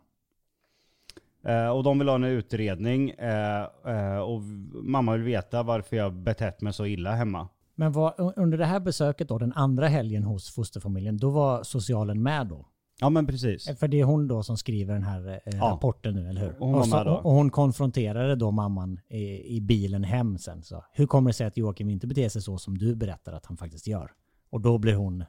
Eh, 1.48 1.70
och 1.70 1.84
de 1.84 2.00
vill 2.00 2.08
ha 2.08 2.16
en 2.16 2.24
utredning 2.24 3.10
eh, 3.10 3.68
eh, 3.86 4.18
och 4.18 4.42
mamma 4.84 5.14
vill 5.14 5.22
veta 5.22 5.64
varför 5.64 5.96
jag 5.96 6.14
betett 6.14 6.62
mig 6.62 6.74
så 6.74 6.86
illa 6.86 7.12
hemma. 7.12 7.48
Men 7.76 7.92
vad, 7.92 8.34
under 8.36 8.58
det 8.58 8.66
här 8.66 8.80
besöket 8.80 9.28
då, 9.28 9.38
den 9.38 9.54
andra 9.54 9.88
helgen 9.88 10.24
hos 10.24 10.56
fosterfamiljen, 10.56 11.18
då 11.18 11.30
var 11.30 11.64
socialen 11.64 12.24
med 12.24 12.48
då? 12.48 12.66
Ja 13.00 13.10
men 13.10 13.28
precis. 13.28 13.68
Eh, 13.68 13.76
För 13.76 13.88
det 13.88 14.00
är 14.00 14.04
hon 14.04 14.28
då 14.28 14.44
som 14.44 14.58
skriver 14.58 14.94
den 14.94 15.04
här 15.04 15.42
eh, 15.46 15.58
Ja. 15.58 15.66
rapporten 15.66 16.14
nu, 16.16 16.30
eller 16.30 16.42
hur? 16.42 16.56
Hon 16.60 16.72
var 16.74 16.82
och, 16.82 16.88
med 16.88 17.06
då. 17.06 17.12
och 17.14 17.32
hon 17.32 17.50
konfronterade 17.50 18.36
då 18.36 18.52
mamman 18.52 19.00
i, 19.10 19.56
i 19.56 19.62
bilen 19.62 20.04
hem 20.04 20.38
sen. 20.38 20.64
Så, 20.64 20.84
hur 20.94 21.08
kommer 21.08 21.30
det 21.30 21.34
sig 21.34 21.48
att 21.48 21.58
Joakim 21.58 21.90
inte 21.90 22.08
beter 22.08 22.30
sig 22.30 22.42
så 22.42 22.58
som 22.58 22.78
du 22.78 22.96
berättar 22.96 23.34
att 23.34 23.46
han 23.46 23.58
faktiskt 23.58 23.88
gör? 23.88 24.12
Och 24.50 24.62
då 24.62 24.78
blir 24.78 24.96
hon 24.96 25.22
eh, 25.22 25.28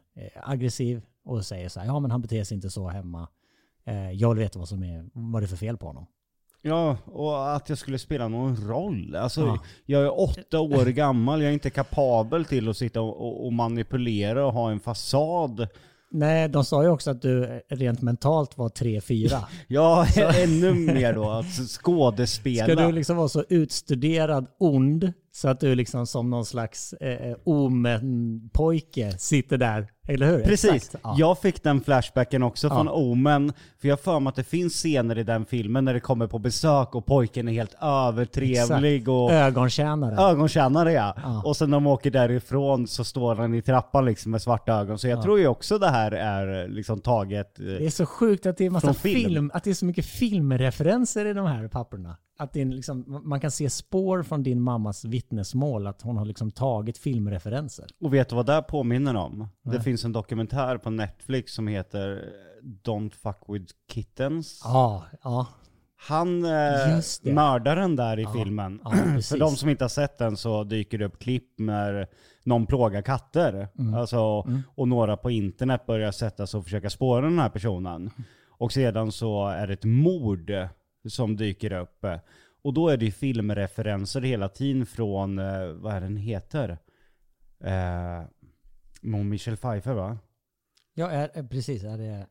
aggressiv 0.51 1.03
och 1.25 1.45
säger 1.45 1.69
så 1.69 1.81
här, 1.81 1.87
ja 1.87 2.01
men 2.01 2.11
han 2.11 2.23
beter 2.23 2.45
sig 2.45 2.55
inte 2.55 2.71
så 2.71 2.89
hemma. 2.89 3.29
Eh, 3.85 4.11
jag 4.11 4.29
vill 4.29 4.39
veta 4.39 4.59
vad 4.59 4.69
som 4.69 4.83
är, 4.83 5.09
vad 5.13 5.43
det 5.43 5.47
är 5.47 5.49
för 5.49 5.57
fel 5.57 5.77
på 5.77 5.87
honom. 5.87 6.07
Ja, 6.63 6.97
och 7.05 7.55
att 7.57 7.69
jag 7.69 7.79
skulle 7.79 7.99
spela 7.99 8.29
någon 8.29 8.57
roll. 8.57 9.17
Alltså, 9.17 9.41
Ja. 9.41 9.59
jag 9.87 10.03
är 10.03 10.21
åtta 10.21 10.61
år 10.61 10.85
gammal, 10.87 11.41
jag 11.43 11.49
är 11.49 11.53
inte 11.53 11.71
kapabel 11.71 12.45
till 12.45 12.69
att 12.69 12.77
sitta 12.77 13.01
och, 13.01 13.47
och 13.47 13.53
manipulera 13.53 14.47
och 14.47 14.53
ha 14.53 14.71
en 14.71 14.81
fasad. 14.81 15.69
Nej, 16.11 16.49
de 16.49 16.65
sa 16.65 16.83
ju 16.83 16.89
också 16.89 17.11
att 17.11 17.23
du 17.23 17.63
rent 17.69 18.03
mentalt 18.03 18.59
var 18.59 18.69
3-4. 18.69 19.39
Ja, 19.69 20.07
ännu 20.37 20.75
mer 20.75 21.13
då, 21.13 21.31
att 21.31 21.69
skådespela. 21.69 22.65
Ska 22.65 22.87
du 22.87 22.93
liksom 22.93 23.17
vara 23.17 23.29
så 23.29 23.45
utstuderad 23.49 24.47
ond 24.59 25.13
Så 25.41 25.49
att 25.49 25.61
du 25.61 25.75
liksom 25.75 26.07
som 26.07 26.31
någon 26.31 26.45
slags 26.45 26.93
eh, 26.93 27.37
omen-pojke 27.45 29.19
sitter 29.19 29.59
där, 29.59 29.87
eller 30.09 30.27
hur? 30.27 30.45
Precis. 30.45 30.71
Exakt. 30.73 30.95
Ja. 31.05 31.15
Jag 31.19 31.39
fick 31.39 31.63
den 31.63 31.81
flashbacken 31.81 32.43
också 32.43 32.67
Ja. 32.67 32.75
från 32.75 32.89
Omen, 32.89 33.53
för 33.81 33.89
jag 33.89 34.01
för 34.01 34.21
mig 34.21 34.29
att 34.29 34.37
det 34.37 34.45
finns 34.45 34.73
scener 34.75 35.19
i 35.19 35.23
den 35.25 35.45
filmen 35.47 35.85
när 35.85 35.95
det 35.95 36.01
kommer 36.01 36.27
på 36.27 36.39
besök 36.39 36.95
och 36.95 37.07
pojken 37.07 37.49
är 37.49 37.53
helt 37.53 37.75
övertrevlig 37.83 39.09
och 39.09 39.33
Ögontjänare. 39.33 40.17
ögonkännare 40.31 40.93
ja. 40.93 41.15
Ja. 41.23 41.43
Och 41.45 41.57
sen 41.57 41.71
när 41.71 41.77
de 41.77 41.87
åker 41.87 42.11
därifrån 42.11 42.87
så 42.87 43.05
står 43.05 43.35
han 43.35 43.55
i 43.55 43.63
trappan 43.63 44.05
liksom 44.05 44.31
med 44.33 44.43
svarta 44.43 44.73
ögon. 44.73 44.99
Så 44.99 45.09
jag 45.09 45.19
Ja. 45.19 45.23
tror 45.23 45.39
ju 45.39 45.47
också 45.47 45.79
det 45.79 45.89
här 45.91 46.13
är 46.13 46.69
liksom 46.69 47.01
taget... 47.01 47.59
eh, 47.61 47.65
Det 47.65 47.87
är 47.87 47.91
så 47.91 48.07
sjukt 48.07 48.47
att 48.47 48.57
det 48.57 48.67
är 48.67 48.71
massa 48.71 48.87
Från 48.87 48.95
film. 48.95 49.25
film. 49.29 49.51
att 49.55 49.65
det 49.65 49.71
är 49.71 49.75
så 49.75 49.85
mycket 49.87 50.07
filmreferenser 50.07 51.25
i 51.27 51.33
de 51.33 51.47
här 51.47 51.69
papperna. 51.69 52.17
Att 52.41 52.57
är 52.57 52.65
liksom, 52.65 53.21
man 53.25 53.41
kan 53.41 53.51
se 53.51 53.71
spår 53.71 54.23
från 54.23 54.43
din 54.43 54.61
mammas 54.61 55.05
vittnesmål, 55.05 55.87
att 55.87 56.03
hon 56.03 56.17
har 56.17 56.25
liksom 56.25 56.51
tagit 56.51 56.99
filmreferenser. 56.99 57.87
Och 58.01 58.15
vet 58.15 58.29
du 58.29 58.37
vad 58.37 58.47
det 58.47 58.63
påminner 58.63 59.17
om? 59.17 59.39
Nej. 59.39 59.77
Det 59.77 59.83
finns 59.83 60.05
en 60.05 60.13
dokumentär 60.13 60.79
på 60.79 60.91
Netflix 60.91 61.53
som 61.55 61.67
heter 61.69 62.25
Don't 62.85 63.11
fuck 63.11 63.37
with 63.49 63.73
kittens. 63.93 64.61
Ja, 64.65 65.05
ja, 65.23 65.47
Han, 65.97 66.45
eh, 66.45 67.01
mördaren 67.23 67.97
där 67.97 68.19
i 68.19 68.23
Ja, 68.23 68.33
filmen. 68.33 68.81
ja. 68.85 68.91
För 69.23 69.39
de 69.39 69.57
som 69.57 69.69
inte 69.69 69.85
har 69.85 69.89
sett 69.89 70.19
den 70.19 70.37
så 70.37 70.65
dyker 70.65 70.99
det 70.99 71.05
upp 71.05 71.19
klipp 71.19 71.59
när 71.59 72.07
någon 72.45 72.67
plågar 72.67 73.03
katter. 73.03 73.69
Mm. 73.79 73.95
Alltså, 73.95 74.47
Och 74.77 74.89
några 74.89 75.17
på 75.17 75.31
internet 75.31 75.87
börjar 75.87 76.13
sätta 76.13 76.47
sig 76.47 76.59
och 76.59 76.65
försöka 76.65 76.91
spåra 76.91 77.21
den 77.21 77.39
här 77.39 77.49
personen. 77.49 78.11
Och 78.51 78.73
sedan 78.73 79.13
så 79.13 79.49
är 79.49 79.67
det 79.67 79.73
ett 79.73 79.85
mord 79.85 80.51
som 81.09 81.37
dyker 81.37 81.73
upp. 81.73 82.05
Och 82.63 82.75
då 82.75 82.89
är 82.89 82.97
det 82.97 83.05
ju 83.05 83.11
filmreferenser 83.11 84.21
hela 84.21 84.49
tiden 84.49 84.87
från, 84.87 85.39
eh, 85.39 85.67
vad 85.69 85.95
är 85.95 86.01
den 86.01 86.17
heter? 86.17 86.79
Eh, 87.61 88.25
med 89.01 89.27
Michelle 89.27 89.57
Pfeiffer 89.57 89.93
va? 89.95 90.19
Ja, 90.95 91.11
är, 91.11 91.31
eh, 91.35 91.47
precis. 91.47 91.85
Är 91.85 91.99
det... 91.99 92.27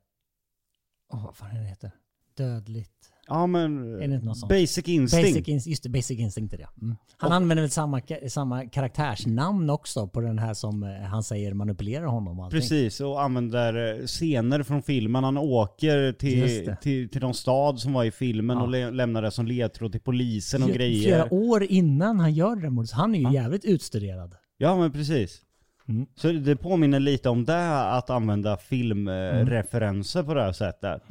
Åh, 1.10 1.26
vad 1.26 1.36
fan 1.36 1.56
är 1.56 1.60
det 1.60 1.68
heter? 1.68 1.92
Dödligt. 2.34 3.14
Ja 3.28 3.48
men, 3.48 3.94
Är 3.96 4.08
det 4.08 4.14
inte 4.14 4.26
något 4.26 4.38
sånt? 4.38 4.50
Basic 4.50 4.88
Instinct. 4.88 5.48
Basic. 5.48 5.68
Just 5.68 5.84
det, 5.84 5.90
Basic 5.90 6.20
Instinct 6.20 6.54
är 6.54 6.58
det. 6.58 6.68
Mm. 6.82 6.96
Han 7.18 7.32
använder 7.32 7.62
väl 7.62 7.70
samma, 7.72 8.02
samma 8.30 8.66
karaktärsnamn 8.66 9.70
också 9.70 10.08
på 10.08 10.22
den 10.22 10.40
här 10.40 10.54
som 10.54 10.84
eh, 10.84 10.90
han 10.90 11.24
säger 11.24 11.54
manipulerar 11.54 12.06
honom 12.06 12.40
och 12.40 12.46
allting. 12.46 12.60
Precis, 12.60 13.02
och 13.02 13.22
använder 13.22 14.00
eh, 14.00 14.06
scener 14.06 14.64
från 14.64 14.84
filmen. 14.84 15.24
Han 15.24 15.38
åker 15.38 16.12
till, 16.12 16.76
till, 16.82 17.10
till 17.10 17.22
någon 17.22 17.34
stad 17.34 17.80
som 17.80 17.94
var 17.94 18.04
i 18.04 18.12
filmen 18.12 18.58
Ja. 18.58 18.64
och 18.64 18.94
lämnar 18.94 19.22
det 19.22 19.32
som 19.32 19.48
ledtråd 19.48 19.92
till 19.92 20.02
polisen 20.02 20.64
och 20.64 20.70
Fl- 20.70 20.74
grejer. 20.74 21.04
Flera 21.04 21.34
år 21.34 21.64
innan 21.64 22.20
han 22.20 22.34
gör 22.34 22.56
det 22.56 22.70
mordet. 22.70 22.92
Han 22.92 23.16
är 23.16 23.20
ju 23.20 23.34
jävligt 23.34 23.66
utstuderad. 23.66 24.36
Ja 24.58 24.78
men 24.78 24.92
precis. 24.92 25.42
Mm. 25.88 26.06
Så 26.16 26.32
det 26.32 26.56
påminner 26.56 27.00
lite 27.00 27.30
om 27.30 27.46
det, 27.46 27.80
att 27.92 28.10
använda 28.10 28.58
filmreferenser 28.58 30.24
på 30.24 30.34
det 30.34 30.42
här 30.42 30.52
sättet. 30.52 31.02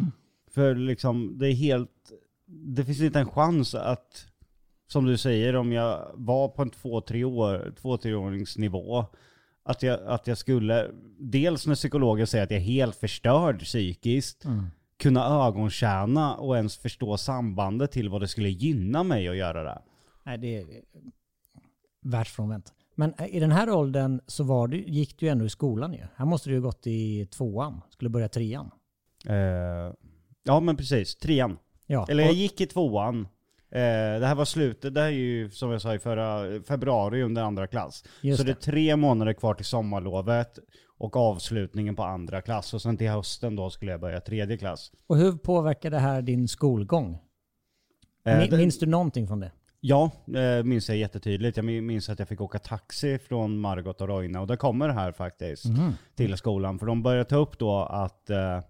För 0.56 0.74
liksom, 0.74 1.38
det 1.38 1.48
är 1.48 1.52
helt... 1.52 2.12
Det 2.46 2.84
finns 2.84 3.00
inte 3.00 3.20
en 3.20 3.30
chans 3.30 3.74
att, 3.74 4.26
som 4.86 5.04
du 5.04 5.16
säger, 5.18 5.56
om 5.56 5.72
jag 5.72 6.10
var 6.14 6.48
på 6.48 6.62
en 6.62 6.70
två, 6.70 7.00
tre 7.00 7.24
år, 7.24 7.74
två, 7.80 7.96
treåringsnivå, 7.96 9.04
att 9.62 9.82
jag, 9.82 10.00
att 10.06 10.26
jag 10.26 10.38
skulle, 10.38 10.90
dels 11.18 11.66
när 11.66 11.74
psykologen 11.74 12.26
säger 12.26 12.44
att 12.44 12.50
jag 12.50 12.60
är 12.60 12.64
helt 12.64 12.96
förstörd 12.96 13.60
psykiskt, 13.60 14.44
Mm. 14.44 14.64
kunna 14.96 15.46
ögontjäna 15.46 16.34
och 16.36 16.56
ens 16.56 16.76
förstå 16.76 17.16
sambandet 17.16 17.92
till 17.92 18.08
vad 18.08 18.20
det 18.20 18.28
skulle 18.28 18.48
gynna 18.48 19.02
mig 19.02 19.28
att 19.28 19.36
göra 19.36 19.62
det. 19.62 19.82
Nej, 20.24 20.38
det 20.38 20.56
är 20.56 20.60
eh, 20.60 20.66
världsfrånvänt. 22.02 22.72
Men 22.94 23.14
eh, 23.18 23.36
i 23.36 23.40
den 23.40 23.52
här 23.52 23.70
åldern 23.70 24.20
så 24.26 24.44
var 24.44 24.68
du, 24.68 24.82
gick 24.82 25.18
du 25.18 25.26
ju 25.26 25.32
ändå 25.32 25.44
i 25.44 25.50
skolan 25.50 25.92
ju. 25.92 26.02
Här 26.16 26.24
måste 26.26 26.48
du 26.48 26.54
ju 26.54 26.60
gått 26.60 26.86
i 26.86 27.26
tvåan. 27.26 27.80
Skulle 27.90 28.10
börja 28.10 28.28
trean. 28.28 28.70
Eh, 29.26 29.92
ja 30.46 30.60
men 30.60 30.76
precis, 30.76 31.16
trean. 31.16 31.58
Ja, 31.86 32.06
Eller 32.08 32.22
jag 32.22 32.30
och, 32.30 32.36
gick 32.36 32.60
i 32.60 32.66
tvåan. 32.66 33.20
Eh, 33.70 33.80
det 34.20 34.26
här 34.26 34.34
var 34.34 34.44
slutet, 34.44 34.94
det 34.94 35.00
här 35.00 35.08
är 35.08 35.10
ju 35.12 35.50
som 35.50 35.70
jag 35.70 35.82
sa 35.82 35.94
i 35.94 35.98
förra 35.98 36.62
februari 36.62 37.22
under 37.22 37.42
andra 37.42 37.66
klass. 37.66 38.04
just 38.20 38.38
så 38.38 38.44
det 38.44 38.50
är 38.50 38.54
det. 38.54 38.60
tre 38.60 38.96
månader 38.96 39.32
kvar 39.32 39.54
till 39.54 39.64
sommarlovet 39.64 40.58
och 40.98 41.16
avslutningen 41.16 41.96
på 41.96 42.02
andra 42.04 42.40
klass. 42.42 42.74
Och 42.74 42.82
sen 42.82 42.96
till 42.96 43.08
hösten 43.08 43.56
då 43.56 43.70
skulle 43.70 43.90
jag 43.90 44.00
börja 44.00 44.20
tredje 44.20 44.56
klass. 44.58 44.92
Och 45.06 45.16
hur 45.16 45.32
påverkar 45.32 45.90
det 45.90 45.98
här 45.98 46.22
din 46.22 46.48
skolgång? 46.48 47.18
Eh, 48.26 48.38
Min- 48.38 48.50
det- 48.50 48.56
Minns 48.56 48.78
du 48.78 48.86
någonting 48.86 49.26
från 49.28 49.40
det? 49.40 49.50
Ja, 49.80 50.10
eh, 50.36 50.64
minns 50.64 50.88
jag 50.88 50.98
jättetydligt. 50.98 51.56
Jag 51.56 51.64
min- 51.66 51.86
minns 51.86 52.08
att 52.08 52.18
jag 52.18 52.28
fick 52.28 52.40
åka 52.40 52.58
taxi 52.58 53.18
från 53.18 53.58
Margot 53.58 54.00
och 54.00 54.08
Roine 54.08 54.36
och 54.40 54.46
det 54.46 54.56
kommer 54.56 54.88
här 54.88 55.12
faktiskt 55.12 55.64
Mhm. 55.64 55.92
till 56.14 56.36
skolan. 56.36 56.78
För 56.78 56.86
de 56.86 57.02
började 57.02 57.24
ta 57.24 57.36
upp 57.36 57.58
då 57.58 57.78
att, 57.82 58.30
eh, 58.30 58.60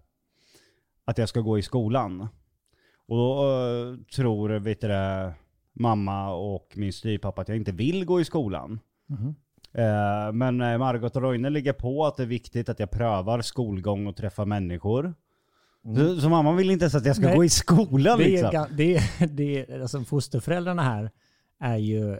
att 1.07 1.17
jag 1.17 1.29
ska 1.29 1.41
gå 1.41 1.57
i 1.57 1.61
skolan. 1.61 2.21
Och 3.07 3.17
då 3.17 3.41
eh, 3.43 3.97
tror 4.15 4.49
vet 4.49 4.81
du, 4.81 4.87
det, 4.87 5.33
mamma 5.73 6.29
och 6.33 6.73
min 6.75 6.93
styvpappa 6.93 7.41
att 7.41 7.47
jag 7.47 7.57
inte 7.57 7.71
vill 7.71 8.05
gå 8.05 8.21
i 8.21 8.25
skolan. 8.25 8.79
Mhm. 9.07 9.35
Eh, 9.73 10.31
men 10.33 10.61
eh, 10.61 10.77
Margot 10.77 11.15
och 11.15 11.21
Roine 11.21 11.49
ligger 11.53 11.73
på 11.73 12.05
att 12.05 12.17
det 12.17 12.23
är 12.23 12.27
viktigt 12.27 12.69
att 12.69 12.79
jag 12.79 12.91
prövar 12.91 13.41
skolgång 13.41 14.07
och 14.07 14.15
träffar 14.15 14.45
människor. 14.45 15.13
Så, 15.97 16.21
så 16.21 16.29
mamma 16.29 16.51
vill 16.53 16.69
inte 16.71 16.83
ens 16.83 16.95
att 16.95 17.05
jag 17.05 17.15
ska 17.15 17.25
Nej. 17.25 17.35
gå 17.35 17.43
i 17.43 17.49
skolan 17.49 18.17
Det 18.17 18.25
är, 18.25 18.29
liksom. 18.29 18.49
ga- 18.51 18.67
det 18.77 18.95
är, 18.95 19.27
det 19.27 19.65
är, 19.71 19.81
alltså 19.81 20.03
fosterföräldrarna 20.03 20.81
här 20.83 21.11
är 21.59 21.77
ju 21.77 22.19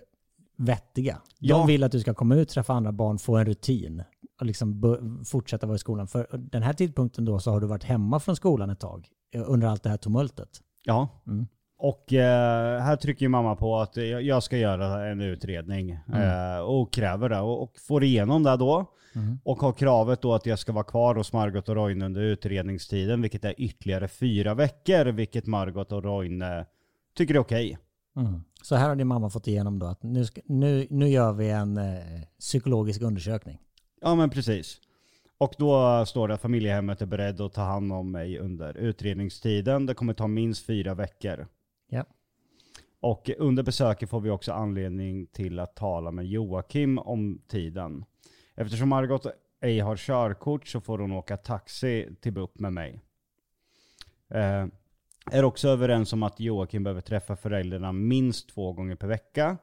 vettiga. 0.58 1.14
De 1.40 1.48
Ja. 1.48 1.66
vill 1.66 1.84
att 1.84 1.92
du 1.92 2.00
ska 2.00 2.14
komma 2.14 2.36
ut, 2.36 2.50
träffa 2.50 2.74
andra 2.74 2.92
barn, 2.92 3.18
få 3.20 3.36
en 3.38 3.46
rutin 3.46 4.04
och 4.40 4.46
liksom 4.46 4.82
fortsätta 5.26 5.68
vara 5.68 5.76
i 5.76 5.80
skolan. 5.80 6.08
För 6.08 6.28
den 6.38 6.64
här 6.64 6.74
tidpunkten 6.74 7.26
då 7.26 7.40
så 7.40 7.52
har 7.52 7.60
du 7.60 7.68
varit 7.68 7.84
hemma 7.84 8.20
från 8.20 8.36
skolan 8.36 8.70
ett 8.70 8.80
tag 8.80 9.08
eh, 9.34 9.44
under 9.48 9.68
allt 9.68 9.84
det 9.84 9.90
här 9.90 9.98
tumultet. 9.98 10.50
Ja. 10.84 11.08
Mm. 11.28 11.48
Och 11.80 12.14
eh, 12.14 12.82
här 12.82 12.96
trycker 12.96 13.26
ju 13.26 13.30
mamma 13.30 13.56
på 13.56 13.78
att 13.78 13.98
jag, 13.98 14.44
ska 14.44 14.58
göra 14.58 15.08
en 15.08 15.22
utredning 15.22 15.92
eh, 15.92 16.60
och 16.60 16.94
kräver 16.94 17.30
det 17.30 17.40
och, 17.40 17.64
och 17.64 17.74
får 17.88 18.04
igenom 18.04 18.44
det 18.44 18.58
då. 18.58 18.86
Mm. 19.16 19.40
Och 19.44 19.58
har 19.58 19.74
kravet 19.74 20.22
då 20.22 20.34
att 20.34 20.46
jag 20.46 20.60
ska 20.60 20.72
vara 20.72 20.84
kvar 20.84 21.16
hos 21.16 21.34
Margot 21.34 21.70
och 21.70 21.76
Roine 21.76 22.02
under 22.02 22.22
utredningstiden, 22.22 23.22
vilket 23.22 23.46
är 23.46 23.54
ytterligare 23.58 24.08
fyra 24.08 24.54
veckor, 24.54 25.06
vilket 25.06 25.46
Margot 25.46 25.92
och 25.92 26.04
Roine 26.04 26.66
tycker 27.16 27.36
är 27.36 27.40
okej. 27.40 27.78
Mm. 28.18 28.44
Så 28.62 28.76
här 28.76 28.90
har 28.90 28.96
din 28.96 29.08
mamma 29.08 29.30
fått 29.30 29.48
igenom 29.48 29.80
då 29.80 29.86
att 29.86 30.04
nu, 30.04 30.26
nu, 30.46 30.88
nu 30.90 31.10
gör 31.10 31.34
vi 31.34 31.50
en 31.50 31.78
eh, 31.78 32.22
psykologisk 32.40 33.02
undersökning. 33.02 33.60
Ja 34.02 34.16
men 34.16 34.30
precis. 34.30 34.82
Och 35.38 35.54
då 35.58 36.06
står 36.06 36.28
det 36.28 36.34
att 36.34 36.42
familjehemmet 36.42 37.02
är 37.02 37.06
beredd 37.06 37.42
att 37.42 37.54
ta 37.54 37.62
hand 37.62 37.94
om 37.94 38.12
mig 38.12 38.40
under 38.40 38.78
utredningstiden. 38.78 39.86
Det 39.86 39.94
kommer 39.94 40.14
ta 40.14 40.28
minst 40.28 40.66
fyra 40.66 40.94
veckor. 40.94 41.48
Ja. 41.90 42.06
Och 43.00 43.30
under 43.38 43.64
besöket 43.64 44.10
får 44.10 44.20
vi 44.20 44.30
också 44.30 44.52
anledning 44.52 45.28
till 45.28 45.60
att 45.60 45.76
tala 45.76 46.12
med 46.12 46.26
Joakim 46.26 46.98
om 46.98 47.42
tiden. 47.48 48.06
Eftersom 48.56 48.90
Margot 48.90 49.26
ej 49.62 49.80
har 49.80 49.98
körkort 49.98 50.68
så 50.68 50.82
får 50.82 51.00
hon 51.00 51.12
åka 51.12 51.38
taxi 51.38 52.10
till 52.22 52.34
BUP 52.34 52.60
med 52.60 52.74
mig. 52.74 53.02
Eh, 54.30 54.66
är 55.32 55.44
också 55.44 55.68
överens 55.68 56.14
om 56.14 56.24
att 56.24 56.40
Joakim 56.40 56.84
behöver 56.84 57.02
träffa 57.02 57.36
föräldrarna 57.36 57.92
minst 57.92 58.50
två 58.50 58.74
gånger 58.74 58.96
per 58.96 59.08
vecka. 59.08 59.58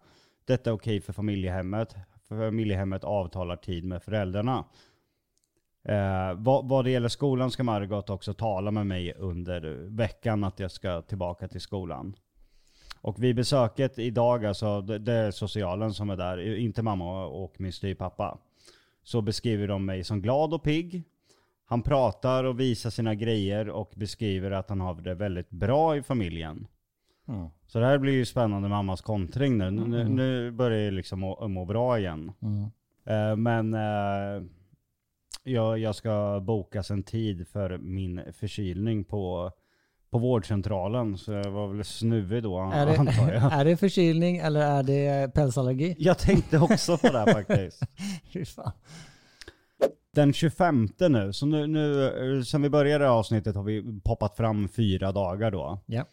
Detta 0.45 0.71
är 0.71 0.75
okej 0.75 1.01
för 1.01 1.13
familjehemmet. 1.13 1.97
Familjehemmet 2.39 3.05
avtalar 3.05 3.57
tid 3.57 3.85
med 3.85 4.03
föräldrarna. 4.03 4.65
Eh, 5.89 6.35
vad, 6.35 6.69
vad 6.69 6.85
det 6.85 6.91
gäller 6.91 7.09
skolan 7.09 7.51
ska 7.51 7.63
Margot 7.63 8.11
också 8.11 8.35
tala 8.35 8.71
med 8.71 8.87
mig 8.87 9.15
under 9.15 9.61
veckan 9.89 10.45
att 10.45 10.61
jag 10.61 10.71
ska 10.71 11.03
tillbaka 11.03 11.49
till 11.49 11.61
skolan. 11.61 12.17
Och 13.01 13.23
vid 13.23 13.37
besöket 13.37 13.99
idag, 13.99 14.45
alltså 14.45 14.81
det, 14.81 14.99
det 14.99 15.13
är 15.13 15.31
socialen 15.31 15.95
som 15.95 16.11
är 16.11 16.17
där, 16.17 16.57
inte 16.57 16.83
mamma 16.83 17.27
och 17.27 17.61
min 17.61 17.73
styvpappa. 17.73 18.39
Så 19.03 19.23
beskriver 19.23 19.69
de 19.69 19.85
mig 19.85 20.05
som 20.05 20.23
glad 20.23 20.55
och 20.55 20.63
pigg. 20.63 21.03
Han 21.67 21.83
pratar 21.83 22.45
och 22.45 22.61
visar 22.61 22.91
sina 22.91 23.15
grejer 23.15 23.69
och 23.69 23.93
beskriver 23.97 24.51
att 24.51 24.69
han 24.69 24.81
har 24.81 24.95
det 24.95 25.15
väldigt 25.15 25.51
bra 25.51 25.97
i 25.97 26.03
familjen. 26.03 26.67
Mm. 27.29 27.49
Så 27.67 27.79
det 27.79 27.87
här 27.87 27.99
blir 27.99 28.13
ju 28.13 28.25
spännande 28.25 28.69
mammas 28.69 29.01
kontring 29.01 29.59
nu. 29.59 29.71
Nu, 29.71 30.09
nu 30.09 30.51
börjar 30.51 30.79
jag 30.79 30.95
liksom 30.95 31.21
må, 31.21 31.49
må 31.49 31.65
bra 31.65 31.99
igen. 31.99 32.33
Mm. 32.43 32.71
Eh, 33.07 33.37
men 33.37 33.75
eh, 33.75 34.43
jag, 35.43 35.79
jag 35.79 35.95
ska 35.95 36.41
boka 36.41 36.83
en 36.91 37.03
tid 37.03 37.49
för 37.49 37.79
min 37.79 38.21
förkylning 38.33 39.05
på, 39.05 39.53
på 40.11 40.19
vårdcentralen. 40.19 41.19
Så 41.19 41.33
jag 41.33 41.51
var 41.51 41.69
väl 41.69 41.85
snuvig 41.85 42.43
då 42.43 42.71
Är, 42.75 42.87
det, 42.87 42.99
antar 42.99 43.33
jag. 43.33 43.53
är 43.61 43.65
det 43.65 43.77
förkylning 43.77 44.37
eller 44.37 44.61
är 44.61 44.83
det 44.83 45.35
pälsallergi? 45.35 45.97
Jag 45.99 46.19
tänkte 46.19 46.59
också 46.59 46.99
på 46.99 47.09
det 47.09 47.19
här 47.19 47.33
faktiskt. 47.33 47.83
Fy 48.33 48.45
fan. 48.45 48.73
Den 50.15 50.33
25 50.33 50.89
nu, 51.09 51.33
så 51.33 51.47
nu, 51.47 51.67
nu, 51.67 52.07
eh, 52.37 52.43
sen 52.43 52.63
vi 52.63 52.71
började 52.71 53.11
avsnittet 53.11 53.57
har 53.57 53.63
vi 53.63 54.01
poppat 54.05 54.37
fram 54.37 54.69
fyra 54.69 55.13
dagar 55.13 55.51
då. 55.51 55.79
Ja. 55.87 56.05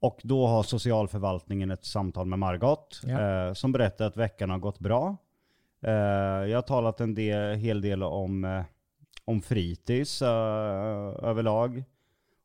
Och 0.00 0.20
då 0.22 0.46
har 0.46 0.62
socialförvaltningen 0.62 1.70
ett 1.70 1.84
samtal 1.84 2.26
med 2.26 2.38
Margot 2.38 3.00
Ja. 3.04 3.46
eh, 3.48 3.52
som 3.52 3.72
berättar 3.72 4.06
att 4.06 4.16
veckan 4.16 4.50
har 4.50 4.58
gått 4.58 4.78
bra. 4.78 5.16
Eh, 5.82 5.90
jag 6.50 6.56
har 6.56 6.62
talat 6.62 7.00
en 7.00 7.14
del, 7.14 7.56
hel 7.56 7.80
del 7.80 8.02
om, 8.02 8.44
eh, 8.44 8.62
om 9.24 9.42
fritids 9.42 10.22
eh, 10.22 10.28
överlag. 11.22 11.84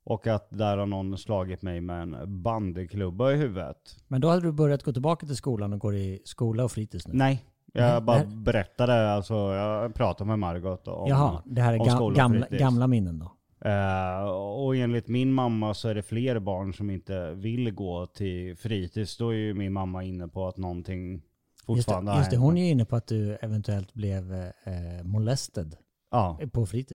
Och 0.03 0.27
att 0.27 0.47
där 0.49 0.77
har 0.77 0.85
någon 0.85 1.17
slagit 1.17 1.61
mig 1.61 1.81
med 1.81 2.01
en 2.01 2.41
bandyklubba 2.43 3.31
i 3.31 3.35
huvudet. 3.35 3.97
Men 4.07 4.21
då 4.21 4.29
hade 4.29 4.41
du 4.41 4.51
börjat 4.51 4.83
gå 4.83 4.93
tillbaka 4.93 5.25
till 5.25 5.35
skolan 5.35 5.73
och 5.73 5.79
går 5.79 5.95
i 5.95 6.21
skola 6.25 6.63
och 6.63 6.71
fritids 6.71 7.07
nu? 7.07 7.13
Nej, 7.13 7.45
jag 7.73 7.91
Nej, 7.91 8.01
bara 8.01 8.17
här- 8.17 8.25
berättade, 8.25 9.11
alltså 9.11 9.33
jag 9.33 9.93
pratade 9.95 10.27
med 10.27 10.39
Margot 10.39 10.87
om, 10.87 11.07
Jaha, 11.09 11.41
det 11.45 11.61
här 11.61 11.73
är 11.73 11.79
om 11.79 11.87
ga- 11.87 11.95
skola 11.95 12.05
och 12.05 12.13
gamla, 12.15 12.47
gamla 12.49 12.87
minnen 12.87 13.19
då? 13.19 13.31
Eh, 13.65 14.23
och 14.29 14.75
enligt 14.75 15.07
min 15.07 15.33
mamma 15.33 15.73
så 15.73 15.87
är 15.89 15.95
det 15.95 16.01
fler 16.03 16.39
barn 16.39 16.73
som 16.73 16.89
inte 16.89 17.31
vill 17.33 17.71
gå 17.71 18.07
till 18.07 18.57
fritids. 18.57 19.17
Då 19.17 19.29
är 19.29 19.33
ju 19.35 19.53
min 19.53 19.73
mamma 19.73 20.03
inne 20.03 20.27
på 20.27 20.47
att 20.47 20.57
någonting 20.57 21.13
Just 21.13 21.23
fortfarande 21.65 22.11
det, 22.11 22.13
har 22.13 22.19
just 22.19 22.31
det, 22.31 22.37
hon 22.37 22.57
är 22.57 22.71
inne 22.71 22.85
på 22.85 22.95
att 22.95 23.07
du 23.07 23.35
eventuellt 23.41 23.93
blev 23.93 24.33
eh, 24.33 25.03
molested 25.03 25.75
Ja. 26.11 26.39
på 26.53 26.65
fritids. 26.65 26.94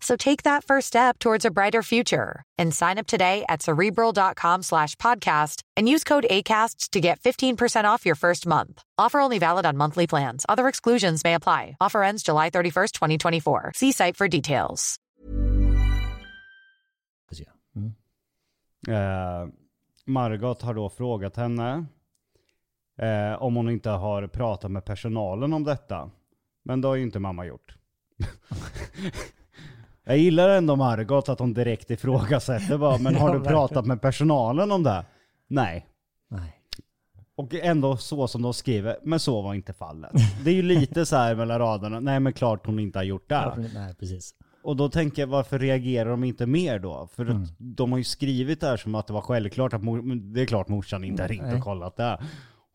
So 0.00 0.16
take 0.16 0.42
that 0.42 0.64
first 0.64 0.86
step 0.86 1.18
towards 1.18 1.44
a 1.44 1.50
brighter 1.50 1.82
future 1.82 2.42
and 2.58 2.74
sign 2.74 2.98
up 2.98 3.06
today 3.06 3.44
at 3.48 3.62
cerebral.com 3.62 4.62
slash 4.62 4.94
podcast 4.96 5.62
and 5.76 5.88
use 5.88 6.04
code 6.04 6.26
ACAST 6.30 6.90
to 6.90 7.00
get 7.00 7.20
15% 7.20 7.84
off 7.84 8.06
your 8.06 8.14
first 8.14 8.46
month. 8.46 8.82
Offer 8.98 9.20
only 9.20 9.38
valid 9.38 9.66
on 9.66 9.76
monthly 9.76 10.06
plans. 10.06 10.44
Other 10.48 10.68
exclusions 10.68 11.24
may 11.24 11.34
apply. 11.34 11.76
Offer 11.80 12.02
ends 12.02 12.22
July 12.22 12.50
31st, 12.50 12.92
2024. 12.92 13.72
See 13.74 13.92
site 13.92 14.16
for 14.16 14.28
details. 14.28 14.98
Mm. 17.76 17.94
Uh, 18.88 19.48
Margot 20.04 20.62
har 20.62 20.74
då 20.74 20.90
frågat 20.90 21.36
henne 21.36 21.86
uh, 23.02 23.42
om 23.42 23.56
hon 23.56 23.70
inte 23.70 23.90
har 23.90 24.26
pratat 24.26 24.70
med 24.70 24.84
personalen 24.84 25.52
om 25.52 25.64
detta. 25.64 26.10
Men 26.62 26.80
det 26.80 26.88
har 26.88 26.94
ju 26.94 27.02
inte 27.02 27.18
mamma 27.18 27.46
gjort. 27.46 27.76
Jag 30.06 30.18
gillar 30.18 30.48
ändå 30.48 30.76
Margot 30.76 31.28
att 31.28 31.38
hon 31.38 31.54
direkt 31.54 31.90
ifrågasätter 31.90 32.78
bara, 32.78 32.98
men 32.98 33.14
har 33.16 33.34
du 33.38 33.44
pratat 33.44 33.86
med 33.86 34.00
personalen 34.02 34.72
om 34.72 34.82
det? 34.82 35.04
Nej. 35.48 35.86
Nej. 36.30 36.52
Och 37.36 37.54
ändå 37.54 37.96
så 37.96 38.28
som 38.28 38.42
de 38.42 38.54
skriver, 38.54 38.96
men 39.02 39.20
så 39.20 39.42
var 39.42 39.54
inte 39.54 39.72
fallet. 39.72 40.10
Det 40.44 40.50
är 40.50 40.54
ju 40.54 40.62
lite 40.62 41.06
så 41.06 41.16
här 41.16 41.34
mellan 41.34 41.58
raderna, 41.58 42.00
nej 42.00 42.20
men 42.20 42.32
klart 42.32 42.66
hon 42.66 42.78
inte 42.78 42.98
har 42.98 43.04
gjort 43.04 43.28
det. 43.28 43.68
Nej, 43.74 43.94
precis. 43.94 44.34
Och 44.62 44.76
då 44.76 44.88
tänker 44.88 45.22
jag, 45.22 45.26
varför 45.26 45.58
reagerar 45.58 46.10
de 46.10 46.24
inte 46.24 46.46
mer 46.46 46.78
då? 46.78 47.08
För 47.14 47.24
Mm. 47.30 47.46
de 47.58 47.90
har 47.92 47.98
ju 47.98 48.04
skrivit 48.04 48.60
det 48.60 48.66
här 48.66 48.76
som 48.76 48.94
att 48.94 49.06
det 49.06 49.12
var 49.12 49.20
självklart 49.20 49.72
att 49.74 49.82
mor, 49.82 50.14
det 50.34 50.40
är 50.42 50.46
klart 50.46 50.68
morsan 50.68 51.04
inte 51.04 51.22
har 51.22 51.28
ringt 51.28 51.54
och 51.54 51.60
kollat 51.60 51.96
det. 51.96 52.18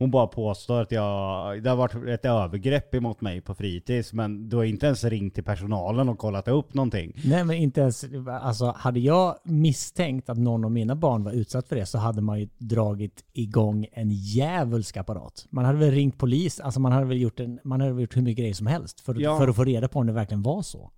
Hon 0.02 0.12
bara 0.12 0.28
påstår 0.28 0.82
att 0.82 0.92
jag, 0.92 1.64
det 1.64 1.70
har 1.70 1.78
varit 1.78 1.96
ett 2.08 2.26
övergrepp 2.26 2.96
emot 2.96 3.22
mig 3.22 3.42
på 3.42 3.56
fritids, 3.56 4.14
men 4.14 4.50
du 4.50 4.58
har 4.58 4.64
inte 4.64 4.86
ens 4.86 5.04
ringt 5.04 5.36
till 5.36 5.44
personalen 5.44 6.10
och 6.10 6.18
kollat 6.18 6.48
upp 6.48 6.74
någonting. 6.74 7.14
Nej 7.26 7.44
men 7.44 7.56
inte 7.56 7.82
ens, 7.82 8.06
alltså 8.42 8.74
hade 8.78 9.00
jag 9.00 9.36
misstänkt 9.44 10.30
att 10.30 10.38
någon 10.38 10.66
av 10.66 10.72
mina 10.72 10.96
barn 10.96 11.24
var 11.24 11.32
utsatt 11.32 11.68
för 11.68 11.76
det 11.76 11.86
så 11.86 11.98
hade 11.98 12.22
man 12.22 12.40
ju 12.40 12.50
dragit 12.58 13.24
igång 13.34 13.88
en 13.92 14.12
djävulsk 14.12 14.98
apparat. 14.98 15.46
Man 15.50 15.66
hade 15.66 15.78
väl 15.80 15.92
ringt 15.92 16.18
polis, 16.18 16.60
alltså 16.60 16.80
man 16.80 16.92
hade 16.92 17.06
väl 17.06 17.22
gjort, 17.22 17.40
en, 17.40 17.60
man 17.64 17.82
hade 17.82 17.94
väl 17.94 18.02
gjort 18.02 18.18
hur 18.18 18.22
mycket 18.22 18.38
grejer 18.40 18.54
som 18.54 18.68
helst 18.68 19.00
för, 19.02 19.22
Ja. 19.22 19.38
för 19.38 19.48
att 19.48 19.56
få 19.56 19.64
reda 19.64 19.88
på 19.88 20.00
om 20.00 20.08
det 20.08 20.14
verkligen 20.14 20.44
var 20.44 20.62
så. 20.62 20.92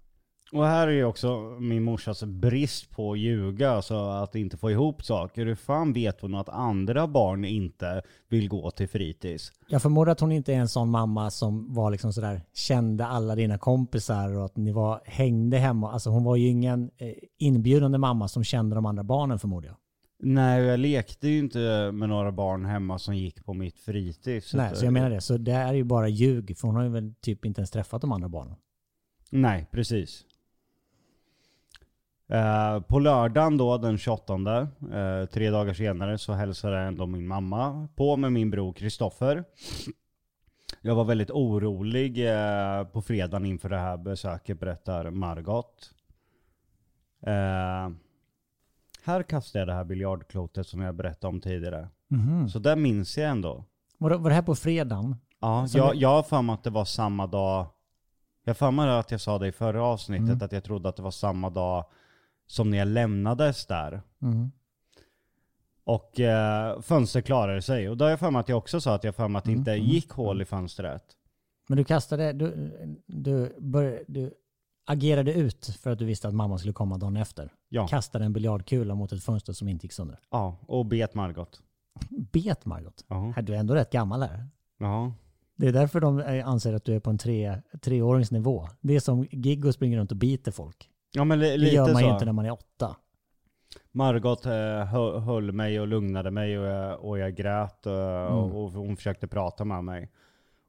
Och 0.53 0.65
här 0.65 0.87
är 0.87 0.91
ju 0.91 1.05
också 1.05 1.57
min 1.59 1.83
morsas 1.83 2.23
brist 2.23 2.89
på 2.89 3.11
att 3.11 3.19
ljuga, 3.19 3.71
alltså 3.71 3.95
att 3.95 4.35
inte 4.35 4.57
få 4.57 4.71
ihop 4.71 5.03
saker. 5.03 5.45
Hur 5.45 5.55
fan 5.55 5.93
vet 5.93 6.21
hon 6.21 6.35
att 6.35 6.49
andra 6.49 7.07
barn 7.07 7.45
inte 7.45 8.01
vill 8.29 8.49
gå 8.49 8.71
till 8.71 8.87
fritids? 8.87 9.51
Jag 9.67 9.81
förmodar 9.81 10.11
att 10.11 10.19
hon 10.19 10.31
inte 10.31 10.53
är 10.53 10.57
en 10.57 10.67
sån 10.67 10.89
mamma 10.89 11.31
som 11.31 11.73
var 11.73 11.91
liksom 11.91 12.13
sådär, 12.13 12.41
kände 12.53 13.05
alla 13.05 13.35
dina 13.35 13.57
kompisar 13.57 14.37
och 14.37 14.45
att 14.45 14.57
ni 14.57 14.71
var, 14.71 15.01
hängde 15.05 15.57
hemma. 15.57 15.91
Alltså 15.91 16.09
hon 16.09 16.23
var 16.23 16.35
ju 16.35 16.47
ingen 16.47 16.91
eh, 16.97 17.13
inbjudande 17.37 17.97
mamma 17.97 18.27
som 18.27 18.43
kände 18.43 18.75
de 18.75 18.85
andra 18.85 19.03
barnen 19.03 19.39
förmodar 19.39 19.67
jag. 19.67 19.77
Nej, 20.19 20.63
jag 20.63 20.79
lekte 20.79 21.27
ju 21.27 21.39
inte 21.39 21.91
med 21.93 22.09
några 22.09 22.31
barn 22.31 22.65
hemma 22.65 22.99
som 22.99 23.15
gick 23.15 23.45
på 23.45 23.53
mitt 23.53 23.79
fritids. 23.79 24.53
Nej, 24.53 24.75
så 24.75 24.85
jag 24.85 24.93
menar 24.93 25.09
det. 25.09 25.21
Så 25.21 25.37
det 25.37 25.51
är 25.51 25.73
ju 25.73 25.83
bara 25.83 26.07
ljug, 26.07 26.57
för 26.57 26.67
hon 26.67 26.75
har 26.75 26.83
ju 26.83 26.89
väl 26.89 27.13
typ 27.21 27.45
inte 27.45 27.61
ens 27.61 27.71
träffat 27.71 28.01
de 28.01 28.11
andra 28.11 28.29
barnen. 28.29 28.55
Nej, 29.29 29.67
precis. 29.71 30.25
Eh, 32.29 32.79
på 32.81 32.99
lördagen 32.99 33.57
då, 33.57 33.77
den 33.77 33.97
28, 33.97 34.67
eh, 34.93 35.25
tre 35.25 35.49
dagar 35.49 35.73
senare, 35.73 36.17
så 36.17 36.33
hälsade 36.33 36.79
ändå 36.79 37.05
min 37.05 37.27
mamma 37.27 37.87
på 37.95 38.17
med 38.17 38.31
min 38.31 38.49
bror 38.51 38.73
Kristoffer. 38.73 39.43
Jag 40.81 40.95
var 40.95 41.03
väldigt 41.03 41.31
orolig 41.31 42.29
eh, 42.29 42.83
på 42.83 43.01
fredagen 43.01 43.45
inför 43.45 43.69
det 43.69 43.77
här 43.77 43.97
besöket, 43.97 44.59
berättar 44.59 45.09
Margot. 45.09 45.89
Här 49.05 49.23
kastade 49.23 49.59
jag 49.61 49.67
det 49.67 49.73
här 49.73 49.83
biljardklotet 49.83 50.67
som 50.67 50.81
jag 50.81 50.95
berättade 50.95 51.27
om 51.33 51.41
tidigare. 51.41 51.87
Mhm. 52.07 52.49
Så 52.49 52.59
där 52.59 52.75
minns 52.75 53.17
jag 53.17 53.29
ändå. 53.29 53.65
Var, 53.97 54.09
det, 54.09 54.17
var 54.17 54.29
det 54.29 54.35
här 54.35 54.41
på 54.41 54.55
fredagen? 54.55 55.15
Ja, 55.41 55.67
Som 55.67 55.77
jag, 55.79 55.95
det- 55.95 55.99
jag 55.99 56.09
har 56.09 56.23
för 56.23 56.41
mig 56.41 56.53
att 56.53 56.63
det 56.63 56.69
var 56.69 56.85
samma 56.85 57.27
dag. 57.27 57.65
Jag 58.43 58.49
har 58.49 58.55
för 58.55 58.71
mig 58.71 58.89
att 58.99 59.11
jag 59.11 59.21
sa 59.21 59.39
det 59.39 59.47
i 59.47 59.51
förra 59.51 59.83
avsnittet, 59.83 60.29
Mm. 60.29 60.41
att 60.45 60.51
jag 60.51 60.63
trodde 60.63 60.89
att 60.89 60.95
det 60.95 61.01
var 61.03 61.11
samma 61.11 61.49
dag 61.49 61.85
som 62.47 62.69
när 62.69 62.77
jag 62.77 62.87
lämnades 62.87 63.65
där. 63.65 64.01
Mhm. 64.19 64.51
Och 65.85 66.19
eh, 66.19 66.81
fönstret 66.81 67.25
klarade 67.25 67.61
sig. 67.61 67.89
Och 67.89 67.97
då 67.97 68.05
har 68.05 68.09
jag 68.09 68.19
för 68.19 68.31
mig 68.31 68.39
att 68.39 68.49
jag 68.49 68.57
också 68.57 68.81
sa 68.81 68.95
att 68.95 69.03
jag 69.03 69.15
för 69.15 69.27
mig 69.27 69.37
att 69.39 69.45
det 69.45 69.51
Mm, 69.51 69.59
inte 69.59 69.73
mm, 69.73 69.85
gick 69.85 70.09
hål 70.11 70.41
i 70.41 70.45
fönstret. 70.45 71.03
Men 71.67 71.77
du 71.77 71.83
kastade, 71.83 72.33
du, 72.33 72.71
du, 73.07 73.55
bör, 73.59 74.03
du 74.07 74.33
agerade 74.85 75.33
ut 75.33 75.65
för 75.81 75.91
att 75.91 75.99
du 75.99 76.05
visste 76.05 76.27
att 76.27 76.33
mamma 76.33 76.57
skulle 76.57 76.73
komma 76.73 76.97
dagen 76.97 77.17
efter. 77.17 77.53
Ja, 77.69 77.87
Kastade 77.87 78.25
en 78.25 78.33
biljardkula 78.33 78.95
mot 78.95 79.11
ett 79.11 79.23
fönster 79.23 79.53
som 79.53 79.67
inte 79.69 79.85
gick 79.85 79.93
sönder. 79.93 80.19
ja 80.31 80.57
och 80.67 80.85
bet 80.85 81.13
Margot. 81.13 81.61
Bet 82.31 82.65
Margot. 82.65 83.05
Ja. 83.07 83.33
Du 83.41 83.55
är 83.55 83.59
ändå 83.59 83.75
rätt 83.75 83.91
gammal 83.91 84.21
här. 84.21 84.47
Ja. 84.79 85.13
Det 85.55 85.67
är 85.67 85.73
därför 85.73 85.99
de 85.99 86.19
eh, 86.19 86.47
anser 86.47 86.73
att 86.73 86.85
du 86.85 86.95
är 86.95 86.99
på 86.99 87.09
en 87.09 87.17
tre, 87.17 87.61
treåringsnivå. 87.81 88.67
Det 88.81 88.95
är 88.95 88.99
som 88.99 89.27
Giggo 89.31 89.71
springer 89.73 89.97
runt 89.97 90.11
och 90.11 90.17
biter 90.17 90.51
folk. 90.51 90.89
Ja 91.13 91.23
men 91.23 91.39
li- 91.39 91.49
Det 91.49 91.57
lite 91.57 91.75
gör 91.75 91.85
man 91.93 91.95
så. 92.01 92.07
ju 92.07 92.13
inte 92.13 92.25
när 92.25 92.31
man 92.33 92.45
är 92.45 92.51
åtta. 92.51 92.95
Margot 93.91 94.45
eh, 94.45 94.51
hö- 94.85 95.19
höll 95.19 95.51
mig 95.51 95.79
och 95.79 95.87
lugnade 95.87 96.31
mig 96.31 96.59
och 96.59 96.65
jag, 96.65 96.99
och 97.05 97.19
jag 97.19 97.35
grät 97.35 97.85
eh, 97.85 97.93
Mm. 97.93 98.33
och, 98.33 98.63
och 98.63 98.71
hon 98.71 98.95
försökte 98.95 99.27
prata 99.27 99.65
med 99.65 99.83
mig. 99.83 100.11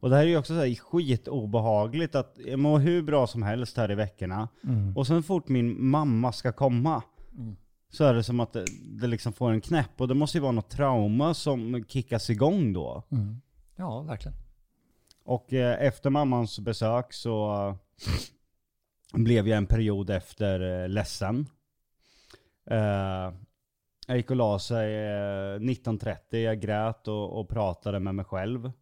Och 0.01 0.11
det 0.11 0.17
här 0.17 0.23
är 0.23 0.29
ju 0.29 0.39
också 0.39 0.55
så 0.55 0.61
här 0.61 0.75
skitobehagligt 0.75 2.15
att 2.15 2.37
jag 2.47 2.59
mår 2.59 2.79
hur 2.79 3.03
bra 3.03 3.27
som 3.27 3.43
helst 3.43 3.77
här 3.77 3.91
i 3.91 3.95
veckorna. 3.95 4.49
Mm. 4.65 4.97
Och 4.97 5.07
sen 5.07 5.23
fort 5.23 5.49
min 5.49 5.85
mamma 5.87 6.33
ska 6.33 6.53
komma 6.53 7.03
Mm. 7.39 7.57
så 7.91 8.05
är 8.05 8.15
det 8.15 8.23
som 8.23 8.41
att 8.41 8.53
det, 8.53 8.65
det 9.01 9.07
liksom 9.07 9.33
får 9.33 9.51
en 9.51 9.61
knäpp. 9.61 10.01
Och 10.01 10.09
det 10.09 10.15
måste 10.15 10.39
ju 10.39 10.43
vara 10.43 10.53
något 10.53 10.71
trauma 10.71 11.35
som 11.35 11.85
kickas 11.89 12.31
igång 12.31 12.73
då. 12.73 13.03
Mm. 13.11 13.41
Ja, 13.77 14.01
verkligen. 14.03 14.37
Och 15.25 15.53
eh, 15.53 15.87
efter 15.87 16.11
mammans 16.11 16.59
besök 16.59 17.13
så 17.13 17.75
blev 19.15 19.49
jag 19.49 19.59
en 19.59 19.67
period 19.67 20.11
efter 20.11 20.83
eh, 20.83 20.89
ledsen. 20.89 21.47
Eh, 22.71 23.33
jag 24.07 24.17
gick 24.17 24.31
och 24.31 24.37
la 24.37 24.59
sig 24.59 24.95
eh, 24.95 25.59
19.30, 25.59 26.37
jag 26.37 26.61
grät 26.61 27.09
och, 27.09 27.41
och 27.41 27.49
pratade 27.49 28.01
med 28.01 28.15
mig 28.15 28.25
själv. 28.25 28.73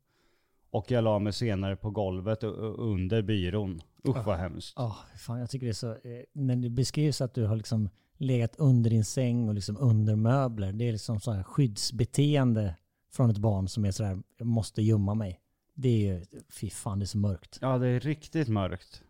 Och 0.70 0.90
jag 0.90 1.04
la 1.04 1.18
mig 1.18 1.32
senare 1.32 1.76
på 1.76 1.90
golvet 1.90 2.44
under 2.44 3.22
byrån. 3.22 3.82
Usch 4.08 4.26
vad 4.26 4.38
hemskt. 4.38 4.74
Ja, 4.76 4.96
fan 5.18 5.40
jag 5.40 5.50
tycker 5.50 5.66
det 5.66 5.70
är 5.70 5.74
så... 5.74 5.90
Eh, 5.90 6.22
när 6.32 6.56
det 6.56 6.70
beskrivs 6.70 7.20
att 7.20 7.34
du 7.34 7.46
har 7.46 7.56
liksom 7.56 7.88
legat 8.16 8.56
under 8.56 8.90
din 8.90 9.04
säng 9.04 9.48
och 9.48 9.54
liksom 9.54 9.76
under 9.80 10.16
möbler. 10.16 10.72
Det 10.72 10.88
är 10.88 10.92
liksom 10.92 11.20
så 11.20 11.32
här 11.32 11.42
skyddsbeteende 11.42 12.76
från 13.12 13.30
ett 13.30 13.38
barn 13.38 13.68
som 13.68 13.84
är 13.84 13.90
sådär, 13.90 14.22
jag 14.38 14.46
måste 14.46 14.82
gömma 14.82 15.14
mig. 15.14 15.40
Det 15.74 15.88
är 15.88 16.14
ju, 16.14 16.24
fy 16.50 16.70
fan 16.70 16.98
det 16.98 17.04
är 17.04 17.06
så 17.06 17.18
mörkt. 17.18 17.58
Ja 17.60 17.78
det 17.78 17.88
är 17.88 18.00
riktigt 18.00 18.48
mörkt. 18.48 19.02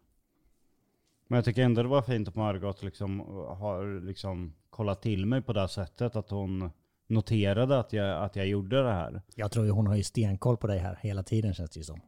Men 1.32 1.36
jag 1.36 1.44
tycker 1.44 1.62
ändå 1.62 1.82
det 1.82 1.88
var 1.88 2.02
fint 2.02 2.28
att 2.28 2.34
Margot 2.34 2.82
liksom 2.82 3.20
har 3.58 4.00
liksom 4.06 4.54
kollat 4.70 5.02
till 5.02 5.26
mig 5.26 5.42
på 5.42 5.52
det 5.52 5.68
sättet. 5.68 6.16
Att 6.16 6.30
hon 6.30 6.70
noterade 7.06 7.78
att 7.78 7.92
jag, 7.92 8.22
att 8.24 8.36
jag 8.36 8.46
gjorde 8.46 8.82
det 8.82 8.92
här. 8.92 9.22
Jag 9.34 9.52
tror 9.52 9.64
ju 9.66 9.70
hon 9.72 9.86
har 9.86 9.96
ju 9.96 10.02
stenkoll 10.02 10.56
på 10.56 10.66
dig 10.66 10.78
här 10.78 10.98
hela 11.02 11.22
tiden 11.22 11.54
känns 11.54 11.70
det 11.70 11.78
ju 11.80 11.84
som. 11.84 12.00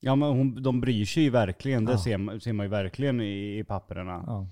Ja 0.00 0.16
men 0.16 0.28
hon, 0.28 0.62
de 0.62 0.80
bryr 0.80 1.04
sig 1.04 1.22
ju 1.22 1.30
verkligen. 1.30 1.84
Det 1.84 1.92
Ja. 1.92 1.98
ser, 1.98 2.18
man- 2.18 2.40
ser 2.40 2.52
man 2.52 2.66
ju 2.66 2.70
verkligen 2.70 3.20
i, 3.20 3.58
i 3.58 3.64
papperna. 3.64 4.24
Ja. 4.26 4.46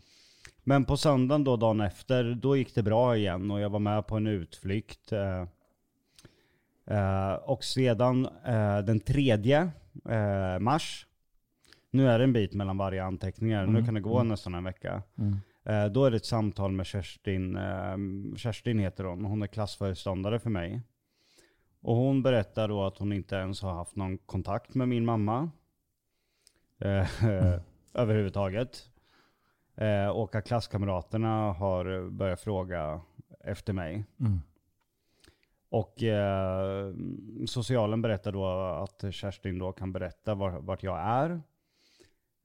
Men 0.64 0.84
på 0.84 0.96
söndagen 0.96 1.44
då, 1.44 1.56
dagen 1.56 1.80
efter, 1.80 2.34
då 2.34 2.56
gick 2.56 2.74
det 2.74 2.82
bra 2.82 3.16
igen 3.16 3.50
och 3.50 3.60
jag 3.60 3.70
var 3.70 3.78
med 3.78 4.06
på 4.06 4.16
en 4.16 4.26
utflykt. 4.26 5.12
Eh, 5.12 5.42
eh, 6.98 7.34
och 7.34 7.64
sedan 7.64 8.26
eh, 8.46 8.78
den 8.78 9.00
tredje 9.00 9.70
eh, 10.08 10.58
mars, 10.60 11.06
nu 11.90 12.08
är 12.08 12.18
det 12.18 12.24
en 12.24 12.32
bit 12.32 12.54
mellan 12.54 12.78
varje 12.78 13.04
anteckningar, 13.04 13.66
nu 13.66 13.84
kan 13.84 13.94
det 13.94 14.00
gå 14.00 14.22
nästan 14.22 14.54
en 14.54 14.64
vecka. 14.64 15.02
Eh, 15.64 15.86
då 15.86 16.04
är 16.04 16.10
det 16.10 16.16
ett 16.16 16.26
samtal 16.26 16.72
med 16.72 16.86
Kerstin, 16.86 17.56
eh, 17.56 17.96
Kerstin 18.36 18.78
heter 18.78 19.04
hon, 19.04 19.24
hon 19.24 19.42
är 19.42 19.46
klassföreståndare 19.46 20.38
för 20.38 20.50
mig. 20.50 20.82
Och 21.80 21.96
hon 21.96 22.22
berättar 22.22 22.68
då 22.68 22.84
att 22.84 22.98
hon 22.98 23.12
inte 23.12 23.36
ens 23.36 23.62
har 23.62 23.72
haft 23.72 23.96
någon 23.96 24.18
kontakt 24.18 24.74
med 24.74 24.88
min 24.88 25.04
mamma. 25.04 25.50
Eh, 26.80 27.24
eh, 27.24 27.60
överhuvudtaget. 27.94 28.90
Eh, 29.76 30.08
och 30.08 30.34
att 30.34 30.46
klasskamraterna 30.46 31.52
har 31.52 32.10
börjat 32.10 32.40
fråga 32.40 33.00
efter 33.40 33.72
mig. 33.72 34.04
Mm. 34.20 34.40
Och 35.70 36.02
eh, 36.02 36.94
socialen 37.46 38.02
berättar 38.02 38.32
då 38.32 38.46
att 38.82 39.14
Kerstin 39.14 39.58
då 39.58 39.72
kan 39.72 39.92
berätta 39.92 40.34
var, 40.34 40.50
vart 40.50 40.82
jag 40.82 40.98
är. 40.98 41.40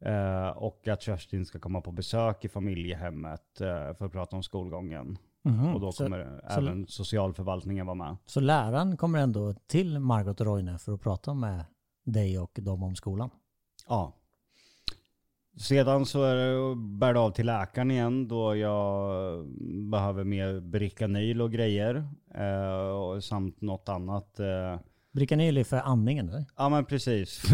Eh, 0.05 0.47
och 0.49 0.87
att 0.87 1.01
Kerstin 1.01 1.45
ska 1.45 1.59
komma 1.59 1.81
på 1.81 1.91
besök 1.91 2.45
i 2.45 2.49
familjehemmet 2.49 3.61
eh, 3.61 3.67
för 3.97 4.05
att 4.05 4.11
prata 4.11 4.35
om 4.35 4.43
skolgången. 4.43 5.17
Mhm. 5.43 5.73
Och 5.73 5.79
då 5.79 5.91
så, 5.91 6.03
kommer 6.03 6.41
så- 6.49 6.59
även 6.59 6.87
socialförvaltningen 6.87 7.85
vara 7.85 7.95
med. 7.95 8.17
så 8.25 8.39
läraren 8.39 8.97
kommer 8.97 9.19
ändå 9.19 9.53
till 9.67 9.99
Margot 9.99 10.41
och 10.41 10.47
Roine 10.47 10.79
för 10.79 10.93
att 10.93 11.01
prata 11.01 11.33
med 11.33 11.65
dig 12.03 12.39
och 12.39 12.59
dem 12.61 12.83
om 12.83 12.95
skolan? 12.95 13.29
Ja. 13.87 14.13
Sedan 15.57 16.05
så 16.05 16.23
är 16.23 16.35
det 16.35 16.75
bär 16.75 17.13
det 17.13 17.19
av 17.19 17.31
till 17.31 17.45
läkaren 17.45 17.91
igen 17.91 18.27
då 18.27 18.55
jag 18.55 19.45
behöver 19.91 20.23
mer 20.23 20.59
Bricanyl 20.59 21.41
och 21.41 21.51
grejer. 21.51 22.07
Eh, 22.35 22.87
och 22.89 23.23
samt 23.23 23.61
något 23.61 23.89
annat. 23.89 24.39
Eh. 24.39 24.79
Bricanyl 25.11 25.57
är 25.57 25.63
för 25.63 25.77
andningen 25.77 26.29
eller? 26.29 26.45
Ja 26.57 26.69
men 26.69 26.85
precis. 26.85 27.43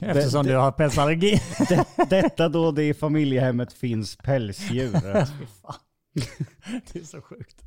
Eftersom 0.00 0.46
du 0.46 0.56
har 0.56 0.72
pälsallergi. 0.72 1.40
Det, 1.68 1.86
detta 2.10 2.48
då 2.48 2.72
det 2.72 2.88
i 2.88 2.94
familjehemmet 2.94 3.72
finns 3.72 4.16
pälsdjur. 4.16 4.92
Det 6.92 6.98
är 6.98 7.04
så 7.04 7.20
sjukt. 7.20 7.62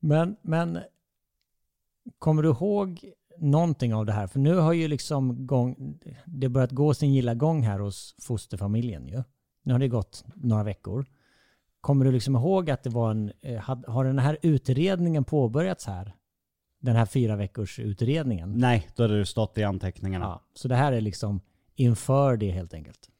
Men, 0.00 0.36
men 0.42 0.78
kommer 2.18 2.42
du 2.42 2.48
ihåg 2.48 3.04
någonting 3.38 3.94
av 3.94 4.06
det 4.06 4.12
här? 4.12 4.26
För 4.26 4.38
nu 4.38 4.54
har 4.54 4.72
ju 4.72 4.88
liksom 4.88 5.46
gång, 5.46 5.98
det 6.26 6.48
börjat 6.48 6.70
gå 6.70 6.94
sin 6.94 7.14
gilla 7.14 7.34
gång 7.34 7.62
här 7.62 7.78
hos 7.78 8.14
fosterfamiljen 8.22 9.08
ju. 9.08 9.22
Nu 9.62 9.72
har 9.72 9.80
det 9.80 9.88
gått 9.88 10.24
några 10.34 10.64
veckor. 10.64 11.06
Kommer 11.80 12.04
du 12.04 12.12
liksom 12.12 12.36
ihåg 12.36 12.70
att 12.70 12.82
det 12.82 12.90
var 12.90 13.10
en, 13.10 13.32
eh, 13.42 13.76
har 13.86 14.04
den 14.04 14.18
här 14.18 14.38
utredningen 14.42 15.24
påbörjats 15.24 15.86
här? 15.86 16.14
Den 16.80 16.96
här 16.96 17.06
fyra 17.06 17.36
veckors 17.36 17.78
utredningen? 17.78 18.52
Nej, 18.56 18.88
då 18.96 19.02
hade 19.02 19.18
det 19.18 19.26
stått 19.26 19.58
i 19.58 19.64
anteckningarna. 19.64 20.24
Ja, 20.24 20.42
så 20.54 20.68
det 20.68 20.74
här 20.74 20.92
är 20.92 21.00
liksom 21.00 21.40
inför 21.74 22.36
det 22.36 22.50
helt 22.50 22.74
enkelt. 22.74 23.10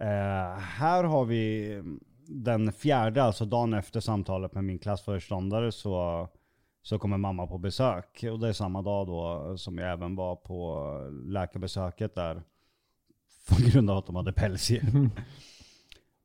Eh, 0.00 0.58
här 0.58 1.04
har 1.04 1.24
vi 1.24 1.82
den 2.28 2.72
fjärde, 2.72 3.22
alltså 3.22 3.44
dagen 3.44 3.74
efter 3.74 4.00
samtalet 4.00 4.54
med 4.54 4.64
min 4.64 4.78
klassföreståndare 4.78 5.72
så, 5.72 6.28
så 6.82 6.98
kommer 6.98 7.16
mamma 7.16 7.46
på 7.46 7.58
besök. 7.58 8.24
Och 8.32 8.40
det 8.40 8.48
är 8.48 8.52
samma 8.52 8.82
dag 8.82 9.06
då 9.06 9.54
som 9.58 9.78
jag 9.78 9.92
även 9.92 10.16
var 10.16 10.36
på 10.36 10.90
läkarbesöket 11.26 12.14
där. 12.14 12.42
På 13.48 13.56
grund 13.70 13.90
av 13.90 13.98
att 13.98 14.06
de 14.06 14.16
hade 14.16 14.32
pälsdjur. 14.32 15.10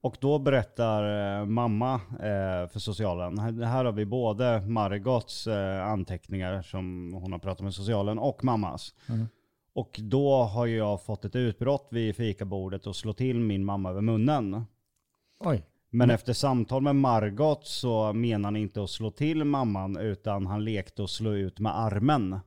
Och 0.03 0.17
då 0.19 0.39
berättar 0.39 1.39
eh, 1.39 1.45
mamma 1.45 1.93
eh, 2.13 2.69
för 2.69 2.79
socialen, 2.79 3.39
här, 3.39 3.83
har 3.83 3.91
vi 3.91 4.05
både 4.05 4.61
Margots 4.61 5.47
eh, 5.47 5.85
anteckningar 5.85 6.61
som 6.61 7.13
hon 7.13 7.31
har 7.31 7.39
pratat 7.39 7.63
med 7.63 7.73
socialen 7.73 8.19
och 8.19 8.43
mammas. 8.43 8.93
Och 9.73 9.99
då 10.03 10.43
har 10.43 10.67
jag 10.67 11.03
fått 11.03 11.25
ett 11.25 11.35
utbrott 11.35 11.87
vid 11.91 12.15
fikabordet 12.15 12.87
och 12.87 12.95
slå 12.95 13.13
till 13.13 13.39
min 13.39 13.65
mamma 13.65 13.89
över 13.89 14.01
munnen. 14.01 14.65
Oj. 15.39 15.65
Men 15.89 16.09
efter 16.09 16.33
samtal 16.33 16.81
med 16.81 16.95
Margot 16.95 17.67
så 17.67 18.13
menar 18.13 18.47
han 18.47 18.55
inte 18.55 18.83
att 18.83 18.89
slå 18.89 19.11
till 19.11 19.43
mamman 19.43 19.97
utan 19.97 20.45
han 20.47 20.65
lekte 20.65 21.03
att 21.03 21.09
slå 21.09 21.33
ut 21.33 21.59
med 21.59 21.79
armen. 21.79 22.39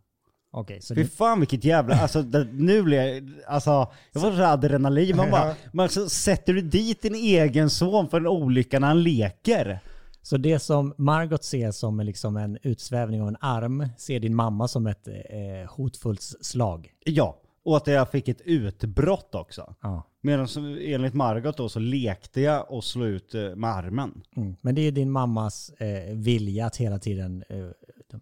Okej, 0.56 0.82
så 0.82 0.94
Fy 0.94 1.02
det, 1.02 1.08
fan 1.08 1.40
vilket 1.40 1.64
jävla, 1.64 1.94
alltså 1.94 2.22
det, 2.22 2.44
nu 2.52 2.82
blir 2.82 3.02
jag, 3.02 3.30
alltså 3.46 3.70
jag 4.12 4.22
får 4.22 4.32
så 4.32 4.42
adrenalin. 4.42 5.16
Man 5.16 5.30
bara, 5.30 5.54
men 5.72 5.82
alltså, 5.82 6.08
sätter 6.08 6.52
du 6.52 6.60
dit 6.60 7.02
din 7.02 7.14
egen 7.14 7.70
son 7.70 8.08
för 8.08 8.20
en 8.20 8.26
olycka 8.26 8.78
när 8.78 8.88
han 8.88 9.02
leker? 9.02 9.80
Så 10.22 10.36
det 10.36 10.58
som 10.58 10.94
Margot 10.98 11.44
ser 11.44 11.70
som 11.70 12.00
liksom 12.00 12.36
en 12.36 12.58
utsvävning 12.62 13.22
av 13.22 13.28
en 13.28 13.36
arm 13.40 13.88
ser 13.98 14.20
din 14.20 14.34
mamma 14.34 14.68
som 14.68 14.86
ett 14.86 15.08
eh, 15.08 15.70
hotfullt 15.70 16.22
slag. 16.22 16.92
Ja, 17.04 17.40
och 17.64 17.76
att 17.76 17.86
jag 17.86 18.10
fick 18.10 18.28
ett 18.28 18.40
utbrott 18.40 19.34
också. 19.34 19.74
Ja. 19.82 20.02
Medan 20.20 20.48
så, 20.48 20.60
enligt 20.60 21.14
Margot 21.14 21.56
då 21.56 21.68
så 21.68 21.78
lekte 21.78 22.40
jag 22.40 22.70
och 22.70 22.84
slå 22.84 23.04
ut 23.04 23.34
eh, 23.34 23.54
med 23.54 23.70
armen. 23.70 24.22
Mm. 24.36 24.56
Men 24.60 24.74
det 24.74 24.80
är 24.80 24.92
din 24.92 25.10
mammas 25.10 25.70
eh, 25.70 26.14
vilja 26.14 26.66
att 26.66 26.76
hela 26.76 26.98
tiden 26.98 27.44
eh, 27.48 27.68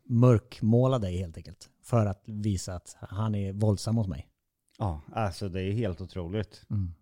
mörkmåla 0.04 0.98
dig 0.98 1.18
helt 1.18 1.36
enkelt. 1.36 1.68
För 1.84 2.06
att 2.06 2.22
visa 2.26 2.74
att 2.74 2.96
han 3.00 3.34
är 3.34 3.52
våldsam 3.52 3.94
mot 3.94 4.08
mig. 4.08 4.28
Ja, 4.78 5.00
alltså 5.12 5.48
det 5.48 5.62
är 5.62 5.72
helt 5.72 6.00
otroligt. 6.00 6.66
Mm. 6.70 6.94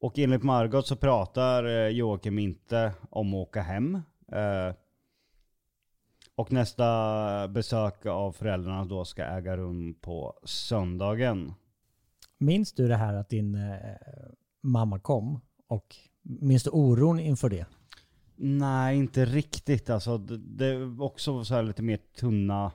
Och 0.00 0.18
enligt 0.18 0.42
Margot 0.42 0.86
så 0.86 0.96
pratar 0.96 1.64
eh, 1.64 1.88
Joakim 1.88 2.38
inte 2.38 2.92
om 3.10 3.28
att 3.28 3.48
åka 3.48 3.62
hem. 3.62 3.94
Eh, 4.32 4.74
och 6.34 6.52
nästa 6.52 7.48
besök 7.48 8.06
av 8.06 8.32
föräldrarna 8.32 8.84
då 8.84 9.04
ska 9.04 9.24
äga 9.24 9.56
rum 9.56 9.94
på 9.94 10.40
söndagen. 10.44 11.54
Minns 12.38 12.72
du 12.72 12.88
det 12.88 12.96
här 12.96 13.14
att 13.14 13.28
din 13.28 13.54
eh, 13.54 13.96
mamma 14.62 14.98
kom? 14.98 15.40
Och 15.66 15.96
minns 16.22 16.62
du 16.62 16.70
oron 16.70 17.20
inför 17.20 17.48
det? 17.50 17.66
Nej, 18.36 18.98
inte 18.98 19.24
riktigt. 19.24 19.90
Alltså, 19.90 20.18
det, 20.18 20.66
är 20.66 21.02
också 21.02 21.44
så 21.44 21.54
här 21.54 21.62
lite 21.62 21.82
mer 21.82 21.96
tunna 21.96 22.72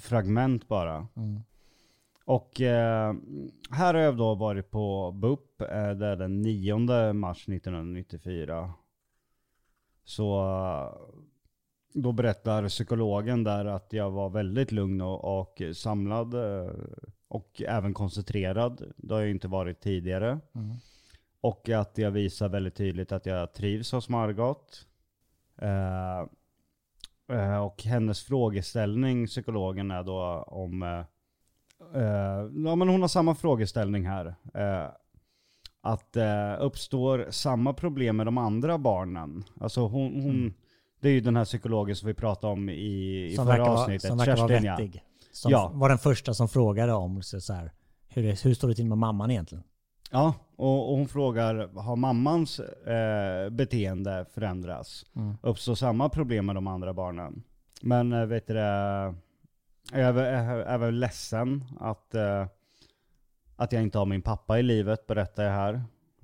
fragment 0.00 0.68
bara. 0.68 1.08
Och 2.24 2.60
eh, 2.60 3.14
här 3.70 3.94
har 3.94 4.00
jag 4.00 4.16
då 4.16 4.34
varit 4.34 4.70
på 4.70 5.12
BUP, 5.12 5.60
eh, 5.60 5.90
det 5.90 6.06
är 6.06 6.16
den 6.16 6.42
9 6.42 7.12
mars 7.12 7.48
1994. 7.48 8.72
Så 10.04 10.40
eh, 10.40 10.92
då 11.92 12.12
berättar 12.12 12.68
psykologen 12.68 13.44
där 13.44 13.64
att 13.64 13.92
jag 13.92 14.10
var 14.10 14.30
väldigt 14.30 14.72
lugn 14.72 15.00
och, 15.00 15.40
och 15.40 15.62
samlad 15.74 16.34
eh, 16.34 16.72
och 17.28 17.62
även 17.66 17.94
koncentrerad. 17.94 18.92
Det 18.96 19.14
har 19.14 19.20
jag 19.20 19.30
inte 19.30 19.48
varit 19.48 19.80
tidigare. 19.80 20.40
Och 21.40 21.68
att 21.68 21.98
jag 21.98 22.10
visar 22.10 22.48
väldigt 22.48 22.74
tydligt 22.74 23.12
att 23.12 23.26
jag 23.26 23.52
trivs 23.52 23.92
hos 23.92 24.08
Margot. 24.08 24.86
Eh, 25.58 26.26
och 27.64 27.82
hennes 27.82 28.22
frågeställning, 28.22 29.26
psykologen, 29.26 29.90
är 29.90 30.02
då 30.02 30.44
om... 30.46 30.82
Eh, 30.82 30.98
eh, 32.02 32.48
ja 32.64 32.74
men 32.76 32.88
hon 32.88 33.00
har 33.00 33.08
samma 33.08 33.34
frågeställning 33.34 34.06
här. 34.06 34.26
Eh, 34.54 34.86
att 35.80 36.16
eh, 36.16 36.54
uppstår 36.58 37.26
samma 37.30 37.72
problem 37.72 38.16
med 38.16 38.26
de 38.26 38.38
andra 38.38 38.78
barnen? 38.78 39.44
Alltså 39.60 39.80
hon... 39.86 40.22
hon 40.22 40.54
Det 41.00 41.08
är 41.08 41.12
ju 41.12 41.20
den 41.20 41.36
här 41.36 41.44
psykologen 41.44 41.96
som 41.96 42.06
vi 42.06 42.14
pratade 42.14 42.52
om 42.52 42.68
i, 42.68 43.24
i 43.24 43.36
Som 43.36 43.46
förra 43.46 43.56
verkar, 43.56 43.70
vara, 43.70 43.80
avsnittet. 43.80 44.08
som 44.08 44.18
verkar 44.18 44.36
vara 44.36 44.48
Kerstin, 44.48 44.70
vettig. 44.70 45.02
Som 45.32 45.50
Ja. 45.50 45.70
var 45.74 45.88
den 45.88 45.98
första 45.98 46.34
som 46.34 46.48
frågade 46.48 46.92
om 46.92 47.22
så, 47.22 47.40
så 47.40 47.52
här, 47.52 47.72
hur, 48.08 48.22
det, 48.22 48.44
hur 48.44 48.54
står 48.54 48.68
det 48.68 48.74
till 48.74 48.86
med 48.86 48.98
mamman 48.98 49.30
egentligen? 49.30 49.64
Ja, 50.10 50.34
och, 50.56 50.90
och 50.90 50.96
hon 50.96 51.08
frågar, 51.08 51.68
har 51.80 51.96
mammans 51.96 52.60
eh, 52.60 53.50
beteende 53.50 54.26
förändrats? 54.34 55.06
Uppstår 55.42 55.74
samma 55.74 56.08
problem 56.08 56.46
med 56.46 56.54
de 56.54 56.66
andra 56.66 56.94
barnen? 56.94 57.42
Men 57.82 58.12
eh, 58.12 58.26
vet 58.26 58.46
du 58.46 58.54
det, 58.54 59.14
Jag 59.92 60.00
är, 60.00 60.78
väl- 60.78 60.94
ledsen 60.94 61.64
att, 61.80 62.14
eh, 62.14 62.46
att 63.56 63.72
jag 63.72 63.82
inte 63.82 63.98
har 63.98 64.06
min 64.06 64.22
pappa 64.22 64.58
i 64.58 64.62
livet, 64.62 65.06
berättar 65.06 65.44
jag 65.44 65.52
här. 65.52 65.82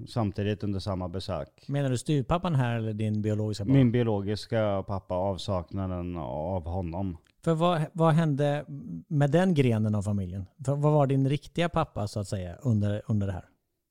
Samtidigt 0.09 0.65
under 0.65 0.81
samma 0.81 1.09
besök. 1.09 1.65
Menar 1.69 1.91
du 1.91 1.99
styvpappan 1.99 2.55
här 2.55 2.77
eller 2.77 2.93
din 2.93 3.23
biologiska 3.23 3.65
pappa? 3.65 3.73
Min 3.75 3.93
biologiska 3.93 4.85
pappa, 4.87 5.15
avsaknaden 5.15 6.17
av 6.17 6.67
honom. 6.67 7.17
För 7.45 7.55
vad, 7.55 7.83
vad 7.93 8.15
hände 8.15 8.65
med 9.09 9.31
den 9.31 9.55
grenen 9.55 9.95
av 9.95 10.03
familjen? 10.03 10.47
För 10.65 10.75
vad 10.77 10.93
var 10.93 11.07
din 11.07 11.29
riktiga 11.29 11.69
pappa 11.69 12.09
så 12.09 12.21
att 12.21 12.29
säga 12.29 12.57
under, 12.63 13.03
under 13.07 13.27
det 13.27 13.33
här? 13.33 13.45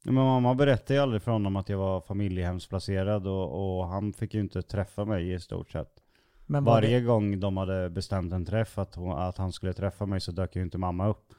Men 0.03 0.13
mamma 0.13 0.55
berättade 0.55 0.93
ju 0.93 0.99
aldrig 0.99 1.21
för 1.21 1.31
honom 1.31 1.55
att 1.55 1.69
jag 1.69 1.77
var 1.77 2.01
familjehemsplacerad 2.01 3.27
och, 3.27 3.77
och 3.79 3.87
han 3.87 4.13
fick 4.13 4.33
ju 4.33 4.39
inte 4.39 4.61
träffa 4.61 5.05
mig 5.05 5.33
i 5.33 5.39
stort 5.39 5.71
sett. 5.71 6.03
Men 6.45 6.63
var 6.63 6.73
Varje 6.73 6.99
det, 6.99 7.05
gång 7.05 7.39
de 7.39 7.57
hade 7.57 7.89
bestämt 7.89 8.33
en 8.33 8.45
träff 8.45 8.77
att, 8.77 8.95
hon, 8.95 9.17
att 9.17 9.37
han 9.37 9.51
skulle 9.51 9.73
träffa 9.73 10.05
mig 10.05 10.21
så 10.21 10.31
dök 10.31 10.55
ju 10.55 10.61
inte 10.61 10.77
mamma 10.77 11.07
upp. 11.07 11.33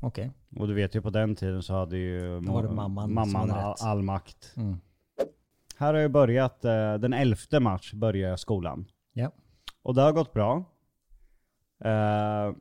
Okej. 0.00 0.30
Och 0.56 0.68
du 0.68 0.74
vet 0.74 0.94
ju 0.94 1.02
på 1.02 1.10
den 1.10 1.36
tiden 1.36 1.62
så 1.62 1.74
hade 1.74 1.96
ju 1.96 2.40
Då 2.40 2.52
var 2.52 2.62
det 2.62 2.70
mamman 2.70 3.04
som 3.04 3.14
mamman 3.14 3.50
hade 3.50 3.62
all, 3.62 3.70
rätt. 3.72 3.82
all 3.82 4.02
makt. 4.02 4.52
Mm. 4.56 4.76
Här 5.76 5.94
har 5.94 6.00
jag 6.00 6.10
börjat, 6.10 6.64
eh, 6.64 6.94
den 6.94 7.12
11 7.12 7.60
mars 7.60 7.92
börjar 7.92 8.30
jag 8.30 8.40
skolan. 8.40 8.86
Ja. 9.12 9.30
Och 9.82 9.94
det 9.94 10.02
har 10.02 10.12
gått 10.12 10.32
bra. 10.32 10.64
Eh, 11.84 11.90
eh, 11.90 12.52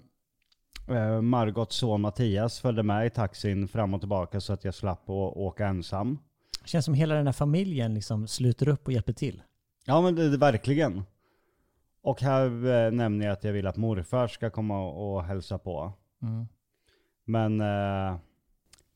Margots 1.21 1.75
son 1.75 2.01
Mattias 2.01 2.59
följde 2.59 2.83
med 2.83 3.05
i 3.05 3.09
taxin 3.09 3.67
fram 3.67 3.93
och 3.93 4.01
tillbaka 4.01 4.41
så 4.41 4.53
att 4.53 4.65
jag 4.65 4.73
slapp 4.73 5.09
att 5.09 5.37
åka 5.37 5.67
ensam. 5.67 6.19
Känns 6.65 6.85
som 6.85 6.93
hela 6.93 7.15
den 7.15 7.25
här 7.25 7.33
familjen 7.33 7.93
liksom 7.93 8.27
sluter 8.27 8.67
upp 8.67 8.87
och 8.87 8.93
hjälper 8.93 9.13
till. 9.13 9.43
Ja 9.85 10.01
men 10.01 10.15
det, 10.15 10.29
det 10.29 10.37
verkligen. 10.37 11.03
Och 12.01 12.21
här 12.21 12.45
eh, 12.45 12.91
nämner 12.91 13.25
jag 13.25 13.33
att 13.33 13.43
jag 13.43 13.53
vill 13.53 13.67
att 13.67 13.77
morfar 13.77 14.27
ska 14.27 14.49
komma 14.49 14.87
och, 14.87 15.15
och 15.15 15.23
hälsa 15.23 15.57
på. 15.57 15.93
Mm. 16.21 16.47
Men, 17.25 17.61
eh, 17.61 18.17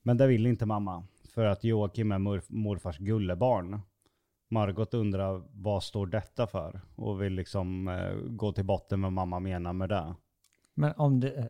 men 0.01 0.17
det 0.17 0.27
vill 0.27 0.47
inte 0.47 0.65
mamma. 0.65 1.03
För 1.33 1.45
att 1.45 1.63
Joakim 1.63 2.11
är 2.11 2.17
mor, 2.17 2.41
morfars 2.47 2.97
gullebarn. 2.97 3.81
Margot 4.49 4.93
undrar 4.93 5.43
vad 5.51 5.83
står 5.83 6.07
detta 6.07 6.47
för? 6.47 6.81
Och 6.95 7.21
vill 7.21 7.33
liksom 7.33 7.87
eh, 7.87 8.13
gå 8.13 8.51
till 8.51 8.65
botten 8.65 8.99
med 8.99 9.07
vad 9.07 9.13
mamma 9.13 9.39
menar 9.39 9.73
med 9.73 9.89
det. 9.89 10.15
Men 10.73 10.93
om 10.97 11.19
det... 11.19 11.49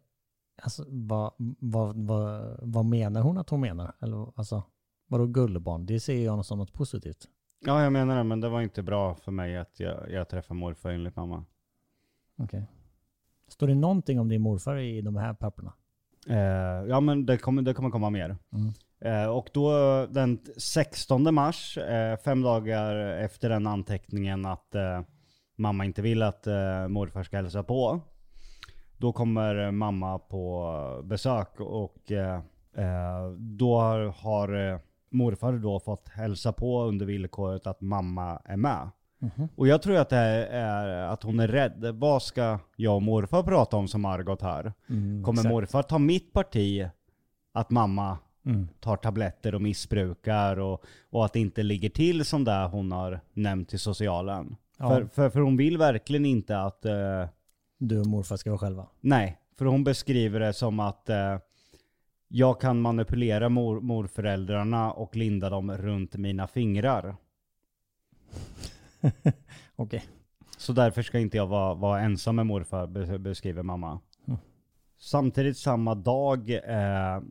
Alltså 0.64 0.86
vad, 0.88 1.34
vad, 1.60 1.96
vad, 1.96 2.60
vad 2.62 2.86
menar 2.86 3.22
hon 3.22 3.38
att 3.38 3.50
hon 3.50 3.62
menar? 3.62 3.96
Eller 4.02 4.32
alltså, 4.36 4.64
vadå 5.08 5.26
gullbarn? 5.26 5.86
Det 5.86 6.00
ser 6.00 6.26
jag 6.26 6.46
som 6.46 6.58
något 6.58 6.74
positivt. 6.74 7.28
Ja 7.66 7.84
jag 7.84 7.94
menar 7.94 8.18
det, 8.18 8.24
men 8.24 8.42
det 8.42 8.50
var 8.50 8.62
inte 8.62 8.84
bra 8.84 9.16
för 9.16 9.32
mig 9.32 9.58
att 9.58 9.80
jag, 9.80 10.12
jag 10.12 10.30
träffar 10.30 10.56
morfar 10.56 10.90
enligt 10.90 11.16
mamma. 11.16 11.46
Okej. 12.38 12.68
Står 13.48 13.68
det 13.68 13.76
någonting 13.76 14.20
om 14.20 14.30
din 14.30 14.42
morfar 14.42 14.78
i 14.78 15.02
de 15.02 15.16
här 15.16 15.34
papperna? 15.34 15.74
Eh, 16.28 16.90
ja 16.90 17.00
men 17.00 17.26
det 17.26 17.38
kommer, 17.38 17.62
det 17.62 17.74
kommer 17.74 17.90
komma 17.90 18.10
mer. 18.10 18.38
Mm. 18.52 18.74
Eh, 19.00 19.30
och 19.30 19.50
då 19.54 19.72
den 20.06 20.40
16 20.58 21.34
mars, 21.34 21.78
eh, 21.78 22.18
fem 22.18 22.42
dagar 22.42 22.96
efter 22.96 23.50
den 23.50 23.68
anteckningen 23.68 24.46
att 24.46 24.76
eh, 24.76 25.02
mamma 25.56 25.86
inte 25.86 26.02
vill 26.02 26.22
att 26.22 26.48
eh, 26.48 26.88
morfar 26.88 27.24
ska 27.24 27.38
hälsa 27.38 27.64
på. 27.64 28.02
Då 28.98 29.12
kommer 29.12 29.72
mamma 29.72 30.20
på 30.20 31.02
besök 31.04 31.60
och 31.60 32.12
eh, 32.12 32.36
eh, 32.78 33.30
då 33.38 33.80
har, 33.80 34.00
har 34.00 34.72
eh, 34.74 34.80
morfar 35.10 35.54
då 35.54 35.80
fått 35.80 36.10
hälsa 36.10 36.52
på 36.54 36.84
under 36.84 37.06
villkoret 37.06 37.68
att 37.68 37.82
mamma 37.82 38.42
är 38.46 38.58
med. 38.58 38.90
Mhm. 39.20 39.48
Och 39.56 39.68
jag 39.68 39.82
tror 39.82 39.98
att 39.98 40.10
det 40.10 40.18
är 40.52 40.88
att 40.88 41.24
hon 41.24 41.40
är 41.40 41.48
rädd. 41.48 41.86
Vad 41.94 42.24
ska 42.24 42.60
jag 42.76 42.96
och 42.96 43.02
morfar 43.02 43.44
prata 43.44 43.78
om 43.78 43.88
som 43.88 44.02
Margot 44.02 44.42
här? 44.42 44.74
Mm, 44.90 45.24
Kommer 45.24 45.40
exakt. 45.40 45.54
morfar 45.54 45.82
ta 45.84 45.98
mitt 45.98 46.34
parti 46.34 46.88
att 47.54 47.70
mamma 47.70 48.18
Mm. 48.46 48.68
tar 48.80 48.96
tabletter 48.98 49.56
och 49.56 49.62
missbrukar 49.62 50.60
och, 50.60 50.84
och 51.10 51.26
att 51.26 51.34
det 51.34 51.40
inte 51.40 51.64
ligger 51.64 51.90
till 51.90 52.26
som 52.26 52.44
det 52.44 52.68
hon 52.72 52.92
har 52.92 53.20
nämnt 53.34 53.70
till 53.70 53.80
socialen? 53.80 54.56
Ja. 54.78 54.90
För, 54.90 55.06
för, 55.06 55.30
för 55.30 55.40
hon 55.40 55.58
vill 55.58 55.78
verkligen 55.78 56.26
inte 56.26 56.60
att, 56.60 56.86
eh, 56.86 57.26
Du 57.78 58.00
och 58.00 58.08
morfar 58.08 58.38
ska 58.38 58.50
vara 58.50 58.60
själva. 58.60 58.88
nej, 59.02 59.38
för 59.58 59.66
hon 59.66 59.84
beskriver 59.84 60.40
det 60.40 60.54
som 60.54 60.80
att 60.80 61.10
eh, 61.10 61.38
jag 62.28 62.62
kan 62.62 62.82
manipulera 62.82 63.50
mor, 63.50 63.82
morföräldrarna 63.82 64.92
och 64.92 65.16
linda 65.16 65.50
dem 65.50 65.78
runt 65.78 66.16
mina 66.16 66.48
fingrar. 66.48 67.16
Okej. 69.76 70.06
Så 70.58 70.74
därför 70.74 71.02
ska 71.02 71.20
inte 71.20 71.38
jag 71.38 71.48
vara, 71.48 71.74
vara 71.74 72.02
ensam 72.02 72.36
med 72.36 72.46
morfar, 72.46 72.88
be- 72.88 73.20
beskriver 73.20 73.64
mamma. 73.64 74.00
Mm. 74.28 74.40
Samtidigt 75.00 75.58
samma 75.58 75.96
dag 75.96 76.50
eh, 76.50 77.22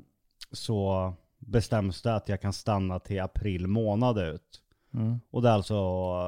så 0.53 1.13
bestäms 1.39 2.03
det 2.03 2.15
att 2.15 2.29
jag 2.29 2.41
kan 2.41 2.53
stanna 2.53 2.99
till 3.01 3.21
april 3.21 3.67
månad 3.67 4.19
ut. 4.19 4.63
Mm. 4.95 5.21
Och 5.31 5.43
det 5.43 5.49
är 5.49 5.53
alltså 5.53 5.75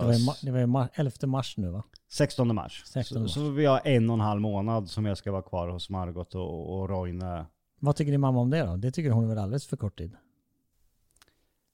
Det 0.00 0.06
var 0.06 0.12
ju, 0.12 0.18
ma- 0.18 0.44
det 0.44 0.50
var 0.50 0.58
ju 0.58 0.66
ma- 0.66 0.88
11 0.94 1.12
mars 1.26 1.56
nu 1.56 1.68
va? 1.70 1.82
16 2.08 2.54
mars. 2.54 2.82
16 2.86 3.22
mars. 3.22 3.30
Så, 3.34 3.40
så 3.40 3.50
vi 3.50 3.66
har 3.66 3.80
en 3.84 4.10
och 4.10 4.14
en 4.14 4.20
halv 4.20 4.40
månad 4.40 4.90
som 4.90 5.04
jag 5.04 5.18
ska 5.18 5.32
vara 5.32 5.42
kvar 5.42 5.68
hos 5.68 5.90
Margot 5.90 6.34
och, 6.34 6.78
och 6.78 6.88
Roine. 6.88 7.44
Vad 7.80 7.96
tycker 7.96 8.12
din 8.12 8.20
mamma 8.20 8.40
om 8.40 8.50
det 8.50 8.66
då? 8.66 8.76
Det 8.76 8.90
tycker 8.90 9.10
hon 9.10 9.24
är 9.24 9.28
väl 9.28 9.38
alldeles 9.38 9.66
för 9.66 9.76
kort 9.76 9.98
tid? 9.98 10.16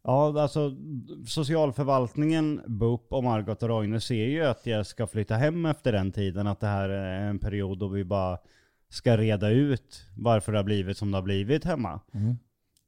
Ja, 0.06 0.42
alltså 0.42 0.76
socialförvaltningen, 1.26 2.60
BUP 2.66 3.12
och 3.12 3.24
Margot 3.24 3.62
och 3.62 3.68
Roine 3.68 4.00
ser 4.00 4.26
ju 4.26 4.44
att 4.44 4.66
jag 4.66 4.86
ska 4.86 5.06
flytta 5.06 5.34
hem 5.34 5.66
efter 5.66 5.92
den 5.92 6.12
tiden. 6.12 6.46
Att 6.46 6.60
det 6.60 6.66
här 6.66 6.88
är 6.88 7.28
en 7.28 7.38
period 7.38 7.78
då 7.78 7.88
vi 7.88 8.04
bara 8.04 8.38
ska 8.88 9.16
reda 9.16 9.48
ut 9.48 10.06
varför 10.16 10.52
det 10.52 10.58
har 10.58 10.64
blivit 10.64 10.98
som 10.98 11.10
det 11.10 11.16
har 11.16 11.22
blivit 11.22 11.64
hemma. 11.64 12.00
Mm. 12.12 12.36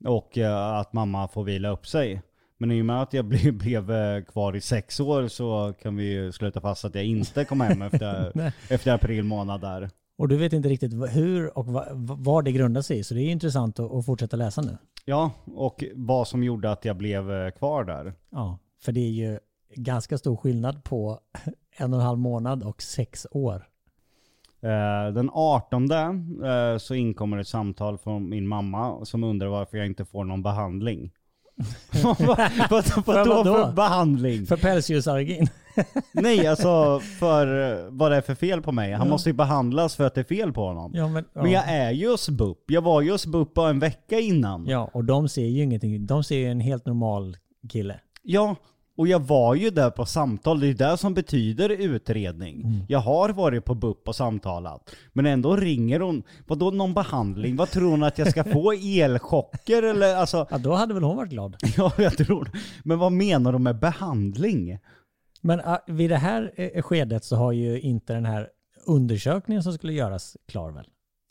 Och 0.04 0.38
eh, 0.38 0.66
att 0.66 0.92
mamma 0.92 1.28
får 1.28 1.44
vila 1.44 1.68
upp 1.68 1.86
sig. 1.86 2.22
Men 2.58 2.70
i 2.70 2.80
och 2.82 2.86
med 2.86 3.02
att 3.02 3.12
jag 3.12 3.24
blev, 3.24 3.52
blev 3.58 3.90
eh, 3.92 4.22
kvar 4.24 4.56
i 4.56 4.60
sex 4.60 5.00
år 5.00 5.28
så 5.28 5.74
kan 5.82 5.96
vi 5.96 6.32
sluta 6.32 6.60
fast 6.60 6.84
att 6.84 6.94
jag 6.94 7.04
inte 7.04 7.44
kom 7.44 7.60
hem 7.60 7.82
efter, 7.82 8.32
efter 8.70 8.92
april 8.94 9.24
månad 9.24 9.60
där. 9.60 9.90
Och 10.18 10.28
du 10.28 10.36
vet 10.36 10.52
inte 10.52 10.68
riktigt 10.68 10.92
hur 11.10 11.58
och 11.58 11.66
va- 11.66 11.86
v- 11.92 12.14
vad 12.18 12.44
det 12.44 12.52
grundar 12.52 12.82
sig 12.82 12.98
i. 12.98 13.04
Så 13.04 13.14
det 13.14 13.22
är 13.22 13.30
intressant 13.30 13.78
att, 13.80 14.06
fortsätta 14.06 14.36
läsa 14.36 14.62
nu. 14.62 14.76
Ja, 15.04 15.30
och 15.54 15.84
vad 15.94 16.28
som 16.28 16.42
gjorde 16.44 16.70
att 16.70 16.84
jag 16.84 16.96
blev 16.96 17.32
eh, 17.32 17.50
kvar 17.50 17.84
där. 17.84 18.12
Ja, 18.30 18.58
för 18.80 18.92
det 18.92 19.00
är 19.00 19.10
ju 19.10 19.38
ganska 19.74 20.18
stor 20.18 20.36
skillnad 20.36 20.84
på 20.84 21.18
en 21.76 21.94
och 21.94 22.00
en 22.00 22.06
halv 22.06 22.18
månad 22.18 22.62
och 22.62 22.82
sex 22.82 23.26
år. 23.30 23.66
Eh, 24.60 25.12
Den 25.14 25.30
18 25.32 25.90
eh, 25.90 26.78
så 26.78 26.94
inkommer 26.94 27.38
ett 27.38 27.48
samtal 27.48 27.98
från 27.98 28.28
min 28.28 28.46
mamma 28.48 29.04
som 29.04 29.24
undrar 29.24 29.46
varför 29.48 29.76
jag 29.78 29.86
inte 29.86 30.04
får 30.04 30.24
någon 30.24 30.42
behandling. 30.42 31.12
Vad 32.68 33.26
då 33.26 33.44
för 33.44 33.72
behandling? 33.72 34.46
För 34.46 34.56
pälsdjursallergin. 34.56 35.48
Nej, 36.12 36.46
alltså 36.46 37.00
för 37.00 37.72
eh, 37.72 37.86
vad 37.90 38.10
det 38.10 38.16
är 38.16 38.20
för 38.20 38.34
fel 38.34 38.62
på 38.62 38.72
mig. 38.72 38.92
Han 38.92 39.08
måste 39.08 39.28
ju 39.28 39.32
behandlas 39.32 39.96
för 39.96 40.04
att 40.04 40.14
det 40.14 40.20
är 40.20 40.24
fel 40.24 40.52
på 40.52 40.66
honom. 40.66 40.92
Ja, 40.94 41.08
men, 41.08 41.24
ja. 41.32 41.42
Men 41.42 41.50
jag 41.50 41.64
är 41.68 41.90
ju 41.90 42.10
hos 42.10 42.28
BUP. 42.28 42.58
Jag 42.66 42.82
var 42.82 43.00
ju 43.00 43.10
hos 43.12 43.26
BUP 43.26 43.54
bara 43.54 43.70
en 43.70 43.78
vecka 43.78 44.18
innan. 44.18 44.66
ja, 44.66 44.90
och 44.92 45.04
de 45.04 45.28
ser 45.28 45.46
ju 45.46 45.62
ingenting. 45.62 46.06
De 46.06 46.24
ser 46.24 46.36
ju 46.36 46.46
en 46.50 46.60
helt 46.60 46.86
normal 46.86 47.36
kille. 47.68 48.00
Ja, 48.22 48.56
och 48.96 49.08
jag 49.08 49.20
var 49.20 49.54
ju 49.54 49.70
där 49.70 49.90
på 49.90 50.06
samtal. 50.06 50.60
Det 50.60 50.68
är 50.68 50.74
det 50.74 50.96
som 50.96 51.14
betyder 51.14 51.68
utredning. 51.68 52.62
Mm. 52.62 52.80
Jag 52.88 52.98
har 52.98 53.28
varit 53.28 53.64
på 53.64 53.74
BUP 53.74 54.08
och 54.08 54.16
samtalat. 54.16 54.94
Men 55.12 55.26
ändå 55.26 55.56
ringer 55.56 56.00
hon. 56.00 56.22
Vadå 56.46 56.70
någon 56.70 56.94
behandling? 56.94 57.56
Vad 57.56 57.70
tror 57.70 57.90
hon 57.90 58.02
att 58.02 58.18
jag 58.18 58.30
ska 58.30 58.44
få? 58.44 58.72
Elchocker 58.82 59.82
eller 59.82 60.16
alltså? 60.16 60.46
Ja, 60.50 60.58
då 60.58 60.72
hade 60.72 60.94
väl 60.94 61.02
hon 61.02 61.16
varit 61.16 61.30
glad. 61.30 61.56
Ja, 61.76 61.92
jag 61.98 62.16
tror 62.16 62.50
Men 62.84 62.98
vad 62.98 63.12
menar 63.12 63.52
de 63.52 63.62
med 63.62 63.78
behandling? 63.78 64.78
Men 65.40 65.60
ah, 65.60 65.78
vid 65.86 66.10
det 66.10 66.16
här 66.16 66.52
eh, 66.56 66.82
skedet 66.82 67.24
så 67.24 67.36
har 67.36 67.52
ju 67.52 67.80
inte 67.80 68.12
den 68.12 68.26
här 68.26 68.48
undersökningen 68.86 69.62
som 69.62 69.72
skulle 69.72 69.92
göras 69.92 70.36
klar 70.48 70.70
väl? 70.70 70.86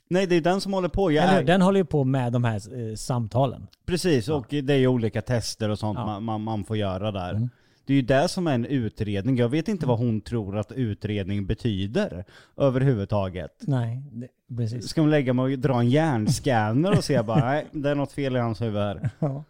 Nej, 0.10 0.28
det 0.28 0.36
är 0.36 0.42
den 0.42 0.62
som 0.62 0.74
håller 0.74 0.90
på. 0.90 1.12
Jag 1.12 1.24
Eller 1.24 1.40
är? 1.42 1.44
Den 1.44 1.62
håller 1.62 1.80
ju 1.80 1.86
på 1.86 2.04
med 2.04 2.34
de 2.34 2.44
här 2.44 2.90
eh, 2.90 2.96
samtalen. 2.96 3.68
Precis, 3.86 4.30
och 4.30 4.46
det 4.50 4.74
är 4.74 4.78
ju 4.78 4.88
olika 4.88 5.22
tester 5.22 5.70
och 5.70 5.80
sånt 5.80 6.00
man, 6.00 6.24
man, 6.24 6.42
man 6.42 6.64
får 6.64 6.78
göra 6.78 7.12
där. 7.12 7.32
Mm. 7.32 7.50
Det 7.86 7.94
är 7.94 7.96
ju 7.96 8.02
det 8.02 8.28
som 8.28 8.48
är 8.48 8.54
en 8.54 8.66
utredning. 8.66 9.38
Jag 9.38 9.50
vet 9.50 9.68
inte 9.68 9.86
vad 9.86 9.98
hon 9.98 10.22
tror 10.22 10.58
att 10.58 10.72
utredning 10.72 11.46
betyder 11.46 12.26
överhuvudtaget. 12.58 13.52
Nej, 13.60 14.04
det, 14.12 14.28
precis. 14.58 14.88
Ska 14.90 15.02
man 15.02 15.10
lägga 15.10 15.34
mig 15.34 15.54
och 15.54 15.60
dra 15.60 15.80
en 15.80 15.90
hjärnscanner 15.90 16.98
och 16.98 17.04
se 17.04 17.22
bara, 17.22 17.46
nej 17.46 17.68
det 17.72 17.90
är 17.90 17.96
något 17.96 18.12
fel 18.12 18.36
i 18.36 18.40
hans 18.40 18.62
huvud 18.62 18.82
här. 18.82 19.10
Ja. 19.20 19.44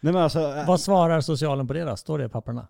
Nej 0.00 0.12
men 0.12 0.22
alltså, 0.22 0.40
äh, 0.40 0.66
Vad 0.66 0.80
svarar 0.80 1.20
socialen 1.20 1.66
på 1.66 1.72
det 1.72 1.84
då? 1.84 1.96
Står 1.96 2.18
det 2.18 2.24
i 2.24 2.28
papperna? 2.28 2.66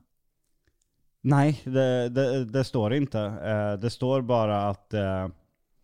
nej 1.21 1.61
det, 1.65 2.09
det, 2.09 2.45
det 2.45 2.65
står 2.65 2.95
inte. 2.95 3.21
Eh, 3.21 3.81
Det 3.81 3.91
står 3.91 4.23
bara 4.23 4.69
att, 4.69 4.95
eh, 4.95 5.29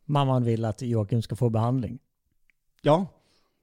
Mamman 0.04 0.44
vill 0.44 0.64
att 0.64 0.82
Joakim 0.82 1.22
ska 1.22 1.36
få 1.36 1.50
behandling. 1.50 1.98
ja, 2.82 3.06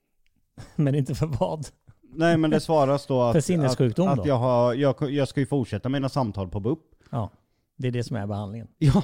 Men 0.75 0.95
inte 0.95 1.15
för 1.15 1.27
vad? 1.27 1.67
nej 2.01 2.37
men 2.37 2.49
det 2.49 2.59
svaras 2.59 3.05
då 3.07 3.21
att, 3.23 3.33
För 3.33 3.41
sinnessjukdom 3.41 4.07
att, 4.07 4.15
då? 4.15 4.21
att 4.21 4.27
jag, 4.27 4.37
har, 4.37 4.73
jag, 4.73 5.11
jag 5.11 5.27
ska 5.27 5.39
ju 5.39 5.45
fortsätta 5.45 5.89
mina 5.89 6.09
samtal 6.09 6.47
på 6.49 6.59
BUP. 6.59 6.79
Ja. 7.11 7.29
Det 7.77 7.87
är 7.87 7.91
det 7.91 8.03
som 8.03 8.15
är 8.15 8.27
behandlingen. 8.27 8.67
Ja, 8.77 9.03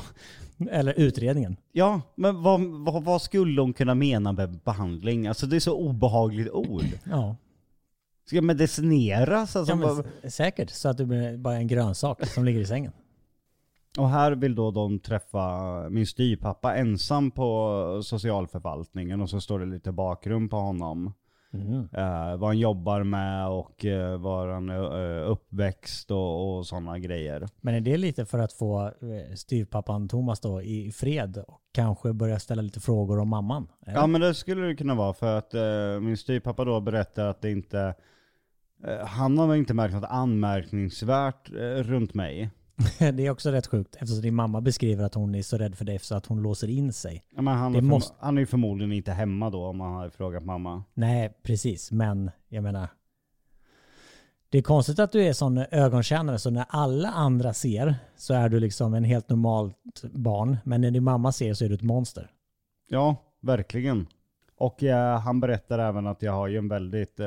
Eller 0.71 0.93
utredningen. 0.99 1.57
ja 1.71 2.01
men 2.15 2.41
vad, 2.43 2.61
vad, 2.61 3.03
vad 3.03 3.21
skulle 3.21 3.61
hon 3.61 3.73
kunna 3.73 3.95
mena 3.95 4.31
med 4.31 4.59
behandling? 4.59 5.27
Alltså 5.27 5.45
det 5.47 5.55
är 5.55 5.59
så 5.59 5.77
obehagligt 5.77 6.49
ord. 6.51 6.83
Ja, 7.03 7.35
Ska 8.25 8.35
jag 8.35 8.43
medicineras? 8.43 9.55
Alltså, 9.55 9.71
ja 9.71 9.75
men, 9.75 10.03
s- 10.23 10.35
säkert. 10.35 10.69
Så 10.69 10.89
att 10.89 10.97
du 10.97 11.05
blir 11.05 11.37
bara 11.37 11.55
en 11.55 11.67
grönsak 11.67 12.25
som 12.27 12.45
ligger 12.45 12.59
i 12.59 12.65
sängen. 12.65 12.91
Och 13.97 14.09
här 14.09 14.31
vill 14.31 14.55
då 14.55 14.71
de 14.71 14.99
träffa 14.99 15.89
min 15.89 16.07
styrpappa 16.07 16.75
ensam 16.75 17.31
på 17.31 18.01
socialförvaltningen 18.03 19.21
och 19.21 19.29
så 19.29 19.41
står 19.41 19.59
det 19.59 19.65
lite 19.65 19.91
bakgrund 19.91 20.49
på 20.49 20.57
honom. 20.57 21.13
Mm. 21.53 21.87
Eh, 21.91 22.37
vad 22.37 22.49
han 22.49 22.59
jobbar 22.59 23.03
med 23.03 23.47
och 23.49 23.85
eh, 23.85 24.17
var 24.17 24.47
han 24.47 24.69
är 24.69 25.21
eh, 25.21 25.31
uppväxt 25.31 26.11
och, 26.11 26.57
och 26.57 26.65
sådana 26.67 26.99
grejer. 26.99 27.47
Men 27.61 27.75
är 27.75 27.81
det 27.81 27.97
lite 27.97 28.25
för 28.25 28.39
att 28.39 28.53
få 28.53 28.91
styvpappan 29.35 30.07
Thomas 30.07 30.39
då 30.39 30.61
i 30.61 30.91
fred 30.91 31.43
och 31.47 31.61
kanske 31.71 32.13
börja 32.13 32.39
ställa 32.39 32.61
lite 32.61 32.79
frågor 32.79 33.19
om 33.19 33.29
mamman? 33.29 33.67
Eller? 33.85 33.97
Ja 33.97 34.07
men 34.07 34.21
det 34.21 34.33
skulle 34.33 34.67
det 34.67 34.75
kunna 34.75 34.95
vara 34.95 35.13
för 35.13 35.37
att 35.37 35.53
eh, 35.53 35.99
min 36.01 36.17
styrpappa 36.17 36.65
då 36.65 36.79
berättar 36.81 37.25
att 37.25 37.41
det 37.41 37.51
inte 37.51 37.95
han 39.05 39.37
har 39.37 39.47
väl 39.47 39.57
inte 39.57 39.73
märkt 39.73 39.93
något 39.93 40.09
anmärkningsvärt 40.09 41.49
runt 41.79 42.13
mig. 42.13 42.51
Det 42.99 43.25
är 43.25 43.29
också 43.29 43.51
rätt 43.51 43.67
sjukt 43.67 43.95
eftersom 43.95 44.21
din 44.21 44.35
mamma 44.35 44.61
beskriver 44.61 45.03
att 45.03 45.13
hon 45.13 45.35
är 45.35 45.41
så 45.41 45.57
rädd 45.57 45.75
för 45.75 45.85
dig 45.85 45.99
så 45.99 46.15
att 46.15 46.25
hon 46.25 46.41
låser 46.41 46.67
in 46.69 46.93
sig. 46.93 47.23
Ja, 47.35 47.41
men 47.41 47.57
han, 47.57 47.75
är 47.75 47.81
måste- 47.81 48.15
han 48.19 48.37
är 48.37 48.41
ju 48.41 48.45
förmodligen 48.45 48.91
inte 48.91 49.11
hemma 49.11 49.49
då 49.49 49.65
om 49.65 49.79
han 49.79 49.93
har 49.93 50.09
frågat 50.09 50.43
mamma. 50.45 50.83
Nej, 50.93 51.33
precis. 51.43 51.91
Men 51.91 52.31
jag 52.49 52.63
menar. 52.63 52.87
Det 54.49 54.57
är 54.57 54.61
konstigt 54.61 54.99
att 54.99 55.11
du 55.11 55.23
är 55.23 55.33
sån 55.33 55.57
ögonkännare 55.71 56.39
så 56.39 56.49
när 56.49 56.65
alla 56.69 57.09
andra 57.09 57.53
ser 57.53 57.95
så 58.17 58.33
är 58.33 58.49
du 58.49 58.59
liksom 58.59 58.93
en 58.93 59.03
helt 59.03 59.29
normalt 59.29 60.03
barn. 60.11 60.57
Men 60.63 60.81
när 60.81 60.91
din 60.91 61.03
mamma 61.03 61.31
ser 61.31 61.53
så 61.53 61.65
är 61.65 61.69
du 61.69 61.75
ett 61.75 61.81
monster. 61.81 62.31
Ja, 62.89 63.15
verkligen. 63.41 64.07
Och 64.57 64.83
eh, 64.83 65.19
han 65.19 65.39
berättar 65.39 65.79
även 65.79 66.07
att 66.07 66.21
jag 66.21 66.31
har 66.31 66.47
ju 66.47 66.57
en 66.57 66.67
väldigt 66.67 67.19
eh, 67.19 67.25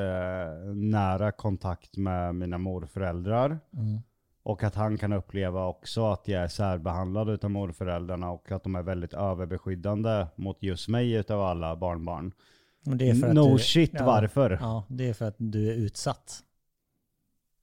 nära 0.75 1.31
kontakt 1.31 1.97
med 1.97 2.35
mina 2.35 2.57
morföräldrar. 2.57 3.59
Och 4.49 4.63
att 4.63 4.75
han 4.75 4.97
kan 4.97 5.13
uppleva 5.13 5.65
också 5.65 6.05
att 6.05 6.27
jag 6.27 6.43
är 6.43 6.47
särbehandlad 6.47 7.29
utav 7.29 7.51
morföräldrarna 7.51 8.31
och 8.31 8.51
att 8.51 8.63
de 8.63 8.75
är 8.75 8.83
väldigt 8.83 9.13
överbeskyddande 9.13 10.27
mot 10.35 10.63
just 10.63 10.87
mig 10.87 11.13
utav 11.13 11.41
alla 11.41 11.75
barnbarn. 11.75 12.33
No 12.83 12.95
du, 12.95 13.59
shit, 13.59 13.91
ja, 13.93 14.05
varför? 14.05 14.57
Ja, 14.61 14.83
det 14.87 15.09
är 15.09 15.13
för 15.13 15.25
att 15.25 15.35
du 15.37 15.69
är 15.69 15.73
utsatt. 15.73 16.43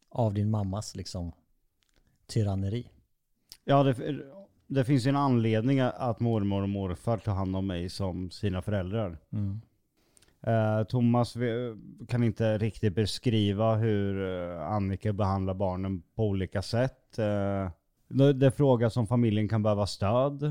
Av 0.09 0.35
din 0.35 0.51
mammas 0.51 0.97
liksom 0.97 1.33
tyranneri. 2.27 2.91
Ja, 3.65 3.83
det, 3.83 4.21
det 4.67 4.85
finns 4.85 5.07
ju 5.07 5.09
en 5.09 5.17
anledning 5.17 5.81
att 5.81 6.21
mormor 6.21 6.63
och 6.63 6.69
morfar 6.69 7.19
tar 7.19 7.35
hand 7.35 7.57
om 7.57 7.67
mig 7.67 7.89
som 7.89 8.31
sina 8.31 8.63
föräldrar. 8.63 9.19
Mm. 9.33 9.61
Eh, 10.47 10.85
Thomas 10.85 11.37
vi- 11.37 11.77
kan 12.09 12.25
inte 12.25 12.59
riktigt 12.59 12.95
beskriva 12.95 13.75
hur 13.75 14.29
eh, 14.51 14.63
Annika 14.63 15.13
behandlar 15.13 15.55
barnen 15.55 16.03
på 16.15 16.25
olika 16.25 16.63
sätt. 16.63 17.19
Eh, 17.19 17.71
det, 18.35 18.51
frågas 18.51 18.97
om 18.97 19.07
familjen 19.07 19.49
kan 19.49 19.63
behöva 19.63 19.87
stöd. 19.87 20.43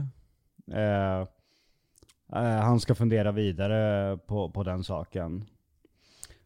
Eh, 0.71 1.19
eh, 2.33 2.59
han 2.61 2.79
ska 2.79 2.95
fundera 2.95 3.31
vidare 3.31 4.17
på, 4.17 4.49
på 4.49 4.63
den 4.63 4.83
saken. 4.83 5.45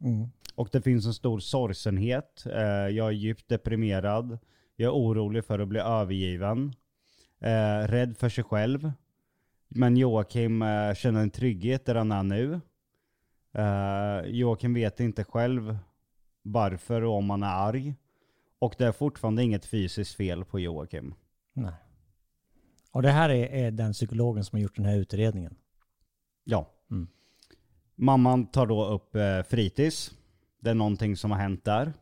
Och 0.56 0.70
det 0.72 0.82
finns 0.82 1.06
en 1.06 1.14
stor 1.14 1.40
sorgsenhet. 1.40 2.46
Eh, 2.46 2.62
jag 2.96 3.08
är 3.08 3.12
djupt 3.12 3.50
deprimerad. 3.50 4.38
Jag 4.76 4.88
är 4.88 4.94
orolig 4.94 5.46
för 5.46 5.60
att 5.60 5.68
bli 5.68 5.80
övergiven. 5.80 6.74
Eh, 7.40 7.88
rädd 7.88 8.18
för 8.18 8.30
sig 8.30 8.44
själv. 8.44 8.92
Men 9.68 9.98
Joakim 9.98 10.64
känner 10.96 11.22
en 11.22 11.32
trygghet 11.32 11.86
där 11.86 11.96
han 11.96 12.12
är 12.12 12.24
nu. 12.24 12.62
Joakim 14.26 14.74
vet 14.74 15.00
inte 15.00 15.24
själv 15.24 15.78
varför 16.42 17.02
och 17.02 17.18
om 17.18 17.30
han 17.30 17.44
är 17.44 17.68
arg. 17.68 17.96
Och 18.60 18.76
det 18.78 18.86
är 18.86 18.92
fortfarande 18.92 19.44
inget 19.44 19.66
fysiskt 19.66 20.16
fel 20.16 20.46
på 20.46 20.60
Joakim. 20.60 21.14
Nej. 21.54 21.74
Och 22.92 23.02
det 23.02 23.12
här 23.12 23.30
är, 23.30 23.66
är 23.66 23.72
den 23.72 23.94
psykologen 23.94 24.44
som 24.44 24.58
har 24.58 24.64
gjort 24.64 24.76
den 24.76 24.86
här 24.86 24.98
utredningen. 24.98 25.56
Ja. 26.44 26.70
Mm. 26.92 27.08
Mamman 27.96 28.46
tar 28.46 28.68
då 28.68 28.86
upp 28.86 29.16
eh, 29.16 29.42
fritids. 29.42 30.12
Det 30.60 30.70
är 30.70 30.74
någonting 30.74 31.18
som 31.18 31.32
har 31.32 31.38
hänt 31.38 31.64
där. 31.64 31.94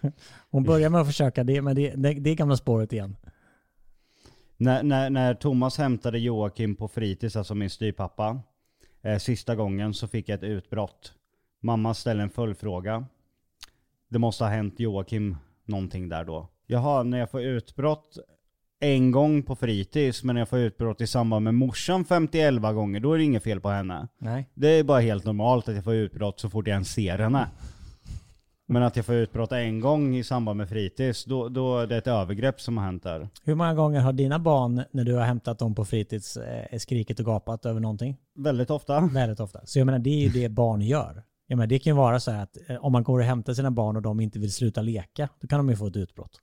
Hon 0.50 0.64
börjar 0.64 0.90
med 0.90 1.00
att 1.00 1.06
försöka 1.06 1.44
det, 1.44 1.62
men 1.62 1.76
det, 1.76 1.94
det, 1.94 2.12
det 2.14 2.30
är 2.30 2.34
gamla 2.34 2.56
spåret 2.56 2.92
igen. 2.92 3.16
När, 4.56 4.82
när, 4.82 5.10
när 5.10 5.34
Thomas 5.34 5.78
hämtade 5.78 6.18
Joakim 6.18 6.74
på 6.76 6.88
fritids, 6.88 7.36
alltså 7.36 7.54
min 7.54 7.70
styrpappa, 7.70 8.40
eh, 9.02 9.18
sista 9.18 9.54
gången 9.54 9.94
så 9.94 10.08
fick 10.08 10.28
jag 10.28 10.36
ett 10.36 10.42
utbrott. 10.42 11.14
Mamma 11.60 11.94
ställde 11.94 12.22
en 12.22 12.30
följdfråga. 12.30 13.06
Det 14.08 14.18
måste 14.18 14.44
ha 14.44 14.50
hänt 14.50 14.80
Joakim 14.80 15.36
någonting 15.64 16.08
där 16.08 16.24
då. 16.24 16.48
Jaha, 16.66 17.02
när 17.02 17.18
jag 17.18 17.30
får 17.30 17.42
utbrott 17.42 18.18
en 18.80 19.10
gång 19.10 19.42
på 19.42 19.56
fritids, 19.56 20.24
men 20.24 20.34
när 20.34 20.40
jag 20.40 20.48
får 20.48 20.58
utbrott 20.58 21.00
i 21.00 21.06
samband 21.06 21.44
med 21.44 21.54
morsan 21.54 22.04
51 22.04 22.62
gånger, 22.62 23.00
då 23.00 23.12
är 23.12 23.18
det 23.18 23.24
inget 23.24 23.42
fel 23.42 23.60
på 23.60 23.68
henne. 23.68 24.08
Nej. 24.18 24.48
Det 24.54 24.68
är 24.68 24.84
bara 24.84 25.00
helt 25.00 25.24
normalt 25.24 25.68
att 25.68 25.74
jag 25.74 25.84
får 25.84 25.94
utbrott 25.94 26.40
så 26.40 26.50
fort 26.50 26.66
jag 26.66 26.72
ens 26.72 26.92
ser 26.92 27.18
henne. 27.18 27.48
Men 28.70 28.82
att 28.82 28.96
jag 28.96 29.06
får 29.06 29.14
utbrott 29.14 29.52
en 29.52 29.80
gång 29.80 30.16
i 30.16 30.24
samband 30.24 30.56
med 30.56 30.68
fritids, 30.68 31.24
då, 31.24 31.48
då 31.48 31.78
är 31.78 31.86
det 31.86 31.96
ett 31.96 32.06
övergrepp 32.06 32.60
som 32.60 32.78
har 32.78 32.84
hänt 32.84 33.02
där. 33.02 33.28
Hur 33.44 33.54
många 33.54 33.74
gånger 33.74 34.00
har 34.00 34.12
dina 34.12 34.38
barn, 34.38 34.82
när 34.90 35.04
du 35.04 35.14
har 35.14 35.22
hämtat 35.22 35.58
dem 35.58 35.74
på 35.74 35.84
fritids, 35.84 36.36
eh, 36.36 36.78
skrikit 36.78 37.20
och 37.20 37.26
gapat 37.26 37.66
över 37.66 37.80
någonting? 37.80 38.16
Väldigt 38.34 38.70
ofta. 38.70 39.00
Väldigt 39.12 39.40
ofta. 39.40 39.60
Så 39.64 39.78
jag 39.78 39.86
menar, 39.86 39.98
det 39.98 40.10
är 40.10 40.28
ju 40.28 40.28
det 40.28 40.48
barn 40.48 40.80
gör. 40.80 41.22
Jag 41.50 41.56
menar, 41.56 41.66
det 41.66 41.78
kan 41.78 41.90
ju 41.90 41.96
vara 41.96 42.20
så 42.20 42.30
här 42.30 42.42
att 42.42 42.56
eh, 42.70 42.76
om 42.84 42.92
man 42.92 43.02
går 43.02 43.18
och 43.18 43.24
hämtar 43.24 43.52
sina 43.54 43.70
barn 43.70 43.96
och 43.96 44.02
de 44.02 44.20
inte 44.20 44.38
vill 44.38 44.52
sluta 44.52 44.82
leka, 44.82 45.28
då 45.40 45.46
kan 45.48 45.58
de 45.58 45.68
ju 45.70 45.76
få 45.76 45.86
ett 45.86 45.96
utbrott. 45.96 46.40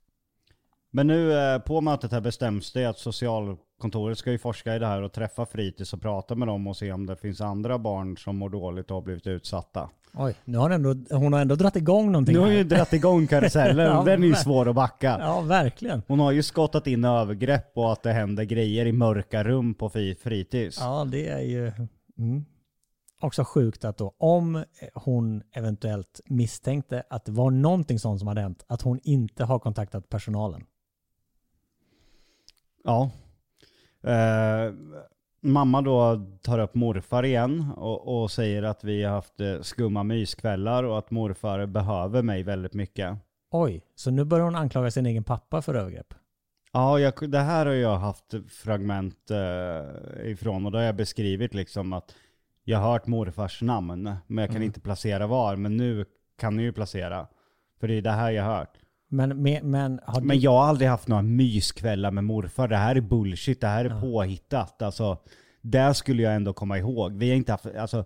Men 0.90 1.06
nu 1.06 1.32
eh, 1.32 1.58
på 1.58 1.80
mötet 1.80 2.12
här 2.12 2.20
bestäms 2.20 2.72
det 2.72 2.84
att 2.84 2.98
social, 2.98 3.44
socialkontoret 3.46 4.18
ska 4.18 4.30
ju 4.32 4.38
forska 4.38 4.76
i 4.76 4.78
det 4.78 4.86
här 4.86 5.02
och 5.02 5.12
träffa 5.12 5.46
fritids 5.46 5.92
och 5.92 6.00
prata 6.02 6.34
med 6.34 6.48
dem 6.48 6.66
och 6.66 6.76
se 6.76 6.92
om 6.92 7.06
det 7.06 7.16
finns 7.16 7.40
andra 7.40 7.78
barn 7.78 8.16
som 8.16 8.36
mår 8.36 8.50
dåligt 8.50 8.90
och 8.90 8.94
har 8.96 9.02
blivit 9.02 9.26
utsatta. 9.26 9.90
Oj, 10.14 10.34
nu 10.44 10.58
har 10.58 10.70
hon, 10.70 10.86
ändå, 10.86 11.16
hon 11.16 11.32
har 11.32 11.40
ändå 11.40 11.54
dragit 11.54 11.76
igång 11.76 12.12
någonting 12.12 12.34
Nu 12.34 12.40
har 12.40 12.46
här. 12.48 12.54
ju 12.54 12.64
dragit 12.64 12.92
igång 12.92 13.26
karusellen, 13.26 13.86
Ja, 13.92 14.02
den 14.04 14.22
är 14.22 14.26
ju 14.26 14.32
men- 14.32 14.40
svår 14.40 14.68
att 14.68 14.74
backa. 14.74 15.16
Ja, 15.20 15.40
verkligen. 15.40 16.02
Hon 16.08 16.20
har 16.20 16.32
ju 16.32 16.42
skottat 16.42 16.86
in 16.86 17.04
övergrepp 17.04 17.70
och 17.74 17.92
att 17.92 18.02
det 18.02 18.12
händer 18.12 18.44
grejer 18.44 18.86
i 18.86 18.92
mörka 18.92 19.44
rum 19.44 19.74
på 19.74 19.88
fri- 19.90 20.14
fritids. 20.14 20.78
Ja, 20.80 21.04
det 21.12 21.28
är 21.28 21.40
ju 21.40 21.72
mm. 22.18 22.44
Också 23.20 23.44
sjukt 23.44 23.84
att 23.84 23.98
då 23.98 24.14
om 24.18 24.64
hon 24.94 25.42
eventuellt 25.52 26.20
misstänkte 26.24 27.02
att 27.10 27.24
det 27.24 27.32
var 27.32 27.50
någonting 27.50 27.98
sånt 27.98 28.18
som 28.18 28.28
hade 28.28 28.40
hänt, 28.40 28.64
att 28.66 28.82
hon 28.82 29.00
inte 29.02 29.44
har 29.44 29.58
kontaktat 29.58 30.08
personalen. 30.08 30.64
Ja. 32.84 33.10
Eh, 34.02 34.72
mamma 35.40 35.82
då 35.82 36.26
tar 36.42 36.58
upp 36.58 36.74
morfar 36.74 37.24
igen 37.24 37.72
och, 37.76 38.22
och 38.22 38.30
säger 38.30 38.62
att 38.62 38.84
vi 38.84 39.02
har 39.02 39.12
haft 39.12 39.40
eh, 39.40 39.60
skumma 39.60 40.02
myskvällar 40.02 40.84
och 40.84 40.98
att 40.98 41.10
morfar 41.10 41.66
behöver 41.66 42.22
mig 42.22 42.42
väldigt 42.42 42.74
mycket. 42.74 43.16
Oj, 43.50 43.82
så 43.94 44.10
nu 44.10 44.24
börjar 44.24 44.44
hon 44.44 44.56
anklaga 44.56 44.90
sin 44.90 45.06
egen 45.06 45.24
pappa 45.24 45.62
för 45.62 45.74
övergrepp. 45.74 46.14
Ja, 46.72 46.98
jag, 46.98 47.30
det 47.30 47.38
här 47.38 47.66
har 47.66 47.72
jag 47.72 47.96
haft 47.96 48.34
fragment 48.48 49.30
eh, 49.30 50.30
ifrån 50.30 50.66
och 50.66 50.72
då 50.72 50.78
har 50.78 50.84
jag 50.84 50.96
beskrivit 50.96 51.54
liksom 51.54 51.92
att 51.92 52.14
jag 52.68 52.78
har 52.78 52.92
hört 52.92 53.06
morfars 53.06 53.62
namn, 53.62 54.14
men 54.26 54.42
jag 54.42 54.50
kan 54.50 54.62
inte 54.62 54.80
placera 54.80 55.26
var. 55.26 55.56
Men 55.56 55.76
nu 55.76 56.04
kan 56.38 56.56
ni 56.56 56.62
ju 56.62 56.72
placera. 56.72 57.26
För 57.80 57.88
det 57.88 57.94
är 57.94 58.02
det 58.02 58.10
här 58.10 58.30
jag 58.30 58.44
har 58.44 58.56
hört. 58.56 58.78
Men, 59.08 59.42
men, 59.42 59.70
men 59.70 60.00
du... 60.14 60.20
Men 60.20 60.40
jag 60.40 60.50
har 60.50 60.64
aldrig 60.64 60.88
haft 60.88 61.08
några 61.08 61.22
myskvällar 61.22 62.10
med 62.10 62.24
morfar. 62.24 62.68
Det 62.68 62.76
här 62.76 62.96
är 62.96 63.00
bullshit, 63.00 63.60
det 63.60 63.66
här 63.66 63.84
är 63.84 64.00
påhittat. 64.00 64.82
Alltså, 64.82 65.18
det 65.60 65.94
skulle 65.94 66.22
jag 66.22 66.34
ändå 66.34 66.52
komma 66.52 66.78
ihåg. 66.78 67.12
Vi 67.12 67.28
har 67.28 67.36
inte 67.36 67.52
haft, 67.52 67.66
alltså, 67.66 68.04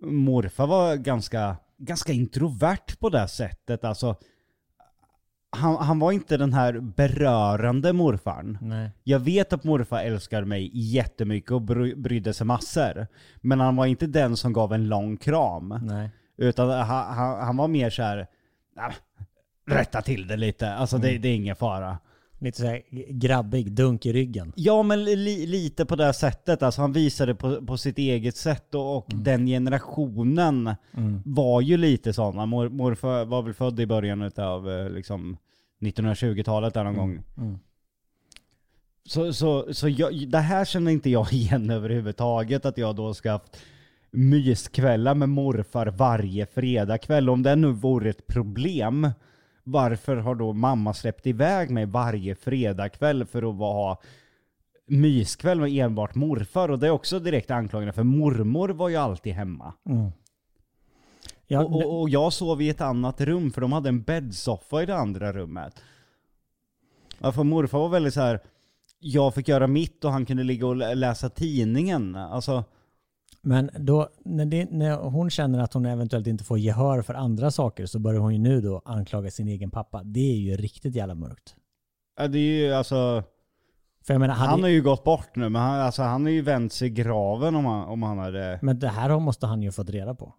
morfar 0.00 0.66
var 0.66 0.96
ganska, 0.96 1.56
ganska 1.78 2.12
introvert 2.12 2.98
på 3.00 3.08
det 3.08 3.28
sättet. 3.28 3.84
Alltså, 3.84 4.16
han, 5.50 5.76
han 5.76 5.98
var 5.98 6.12
inte 6.12 6.36
den 6.36 6.52
här 6.52 6.80
berörande 6.80 7.92
morfarn. 7.92 8.58
Nej. 8.60 8.90
Jag 9.04 9.18
vet 9.18 9.52
att 9.52 9.64
morfar 9.64 9.98
älskar 10.02 10.44
mig 10.44 10.70
jättemycket 10.74 11.50
och 11.50 11.62
bry, 11.62 11.94
brydde 11.94 12.34
sig 12.34 12.46
massor. 12.46 13.06
Men 13.36 13.60
han 13.60 13.76
var 13.76 13.86
inte 13.86 14.06
den 14.06 14.36
som 14.36 14.52
gav 14.52 14.72
en 14.72 14.88
lång 14.88 15.16
kram. 15.16 15.80
Nej. 15.82 16.10
Utan 16.36 16.70
han, 16.70 17.14
han, 17.14 17.40
han 17.46 17.56
var 17.56 17.68
mer 17.68 17.90
så 17.90 18.02
här. 18.02 18.26
"Nej, 18.76 18.92
rätta 19.66 20.02
till 20.02 20.26
det 20.26 20.36
lite. 20.36 20.74
Alltså 20.74 20.98
det, 20.98 21.18
det 21.18 21.28
är 21.28 21.34
ingen 21.34 21.56
fara. 21.56 21.98
Lite 22.40 22.60
såhär 22.60 22.82
grabbig, 23.10 23.72
dunk 23.72 24.06
i 24.06 24.12
ryggen. 24.12 24.52
Ja 24.56 24.82
men 24.82 25.04
li, 25.04 25.46
lite 25.46 25.84
på 25.84 25.96
det 25.96 26.12
sättet. 26.12 26.62
Alltså 26.62 26.80
han 26.80 26.92
visade 26.92 27.34
på, 27.34 27.66
på 27.66 27.76
sitt 27.76 27.98
eget 27.98 28.36
sätt 28.36 28.74
och, 28.74 28.96
och 28.96 29.06
den 29.14 29.46
generationen 29.46 30.74
var 31.24 31.60
ju 31.60 31.76
lite 31.76 32.12
sådana. 32.12 32.46
Mor, 32.46 32.68
morfar 32.68 33.24
var 33.24 33.42
väl 33.42 33.54
född 33.54 33.80
i 33.80 33.86
början 33.86 34.30
av 34.36 34.70
eh, 34.70 34.90
liksom 34.90 35.36
1920-talet 35.80 36.74
där 36.74 36.84
någon 36.84 36.96
gång. 36.96 37.22
Så, 39.04 39.32
så, 39.32 39.74
så 39.74 39.88
jag, 39.88 40.28
det 40.28 40.38
här 40.38 40.64
känner 40.64 40.90
inte 40.90 41.10
jag 41.10 41.32
igen 41.32 41.70
överhuvudtaget, 41.70 42.66
att 42.66 42.78
jag 42.78 42.96
då 42.96 43.14
ska 43.14 43.30
haft 43.30 43.56
myskvällar 44.10 45.14
med 45.14 45.28
morfar 45.28 45.86
varje 45.86 46.46
fredagkväll. 46.46 47.30
Om 47.30 47.42
det 47.42 47.56
nu 47.56 47.72
vore 47.72 48.10
ett 48.10 48.26
problem, 48.26 49.10
varför 49.70 50.16
har 50.16 50.34
då 50.34 50.52
mamma 50.52 50.94
släppt 50.94 51.26
iväg 51.26 51.70
mig 51.70 51.86
varje 51.86 52.34
fredagkväll 52.34 53.24
för 53.26 53.50
att 53.50 53.56
vara 53.56 53.96
myskväll 54.86 55.60
med 55.60 55.70
enbart 55.72 56.14
morfar? 56.14 56.68
Och 56.68 56.78
det 56.78 56.86
är 56.86 56.90
också 56.90 57.18
direkt 57.18 57.50
anklagande, 57.50 57.92
för 57.92 58.02
mormor 58.02 58.68
var 58.68 58.88
ju 58.88 58.96
alltid 58.96 59.32
hemma. 59.32 59.72
Ja, 61.46 61.64
och, 61.64 61.74
och, 61.76 62.00
och 62.00 62.08
jag 62.10 62.32
sov 62.32 62.62
i 62.62 62.68
ett 62.68 62.80
annat 62.80 63.20
rum, 63.20 63.50
för 63.50 63.60
de 63.60 63.72
hade 63.72 63.88
en 63.88 64.02
bäddsoffa 64.02 64.82
i 64.82 64.86
det 64.86 64.96
andra 64.96 65.32
rummet. 65.32 65.82
Ja, 67.18 67.32
för 67.32 67.44
morfar 67.44 67.78
var 67.78 67.88
väldigt 67.88 68.14
så 68.14 68.20
här. 68.20 68.40
jag 68.98 69.34
fick 69.34 69.48
göra 69.48 69.66
mitt 69.66 70.04
och 70.04 70.12
han 70.12 70.26
kunde 70.26 70.42
ligga 70.44 70.66
och 70.66 70.76
lä- 70.76 70.94
läsa 70.94 71.28
tidningen. 71.30 72.16
Alltså, 72.16 72.64
Men 73.40 73.70
då, 73.78 74.08
när, 74.24 74.46
det, 74.46 74.70
när 74.70 74.96
hon 74.96 75.30
känner 75.30 75.58
att 75.58 75.74
hon 75.74 75.86
eventuellt 75.86 76.26
inte 76.26 76.44
får 76.44 76.58
gehör 76.58 77.02
för 77.02 77.14
andra 77.14 77.50
saker 77.50 77.86
så 77.86 77.98
börjar 77.98 78.20
hon 78.20 78.32
ju 78.32 78.38
nu 78.38 78.60
då 78.60 78.82
anklaga 78.84 79.30
sin 79.30 79.48
egen 79.48 79.70
pappa. 79.70 80.02
Det 80.04 80.32
är 80.32 80.36
ju 80.36 80.56
riktigt 80.56 80.94
jävla 80.94 81.14
mörkt. 81.14 81.56
ja, 82.18 82.28
det 82.28 82.38
är 82.38 82.66
ju 82.66 82.72
alltså, 82.72 83.24
menar, 84.08 84.28
han 84.28 84.62
har 84.62 84.68
ju 84.68 84.82
gått 84.82 85.04
bort 85.04 85.36
nu, 85.36 85.48
men 85.48 85.62
han, 85.62 85.80
alltså, 85.80 86.02
han 86.02 86.22
har 86.22 86.30
ju 86.30 86.42
vänt 86.42 86.72
sig 86.72 86.88
i 86.88 86.90
graven 86.90 87.54
om 87.54 87.64
han, 87.64 87.88
om 87.88 88.02
han 88.02 88.18
hade, 88.18 88.58
men 88.62 88.78
det 88.78 88.88
här 88.88 89.18
måste 89.18 89.46
han 89.46 89.62
ju 89.62 89.72
fått 89.72 89.90
reda 89.90 90.14
på. 90.14 90.34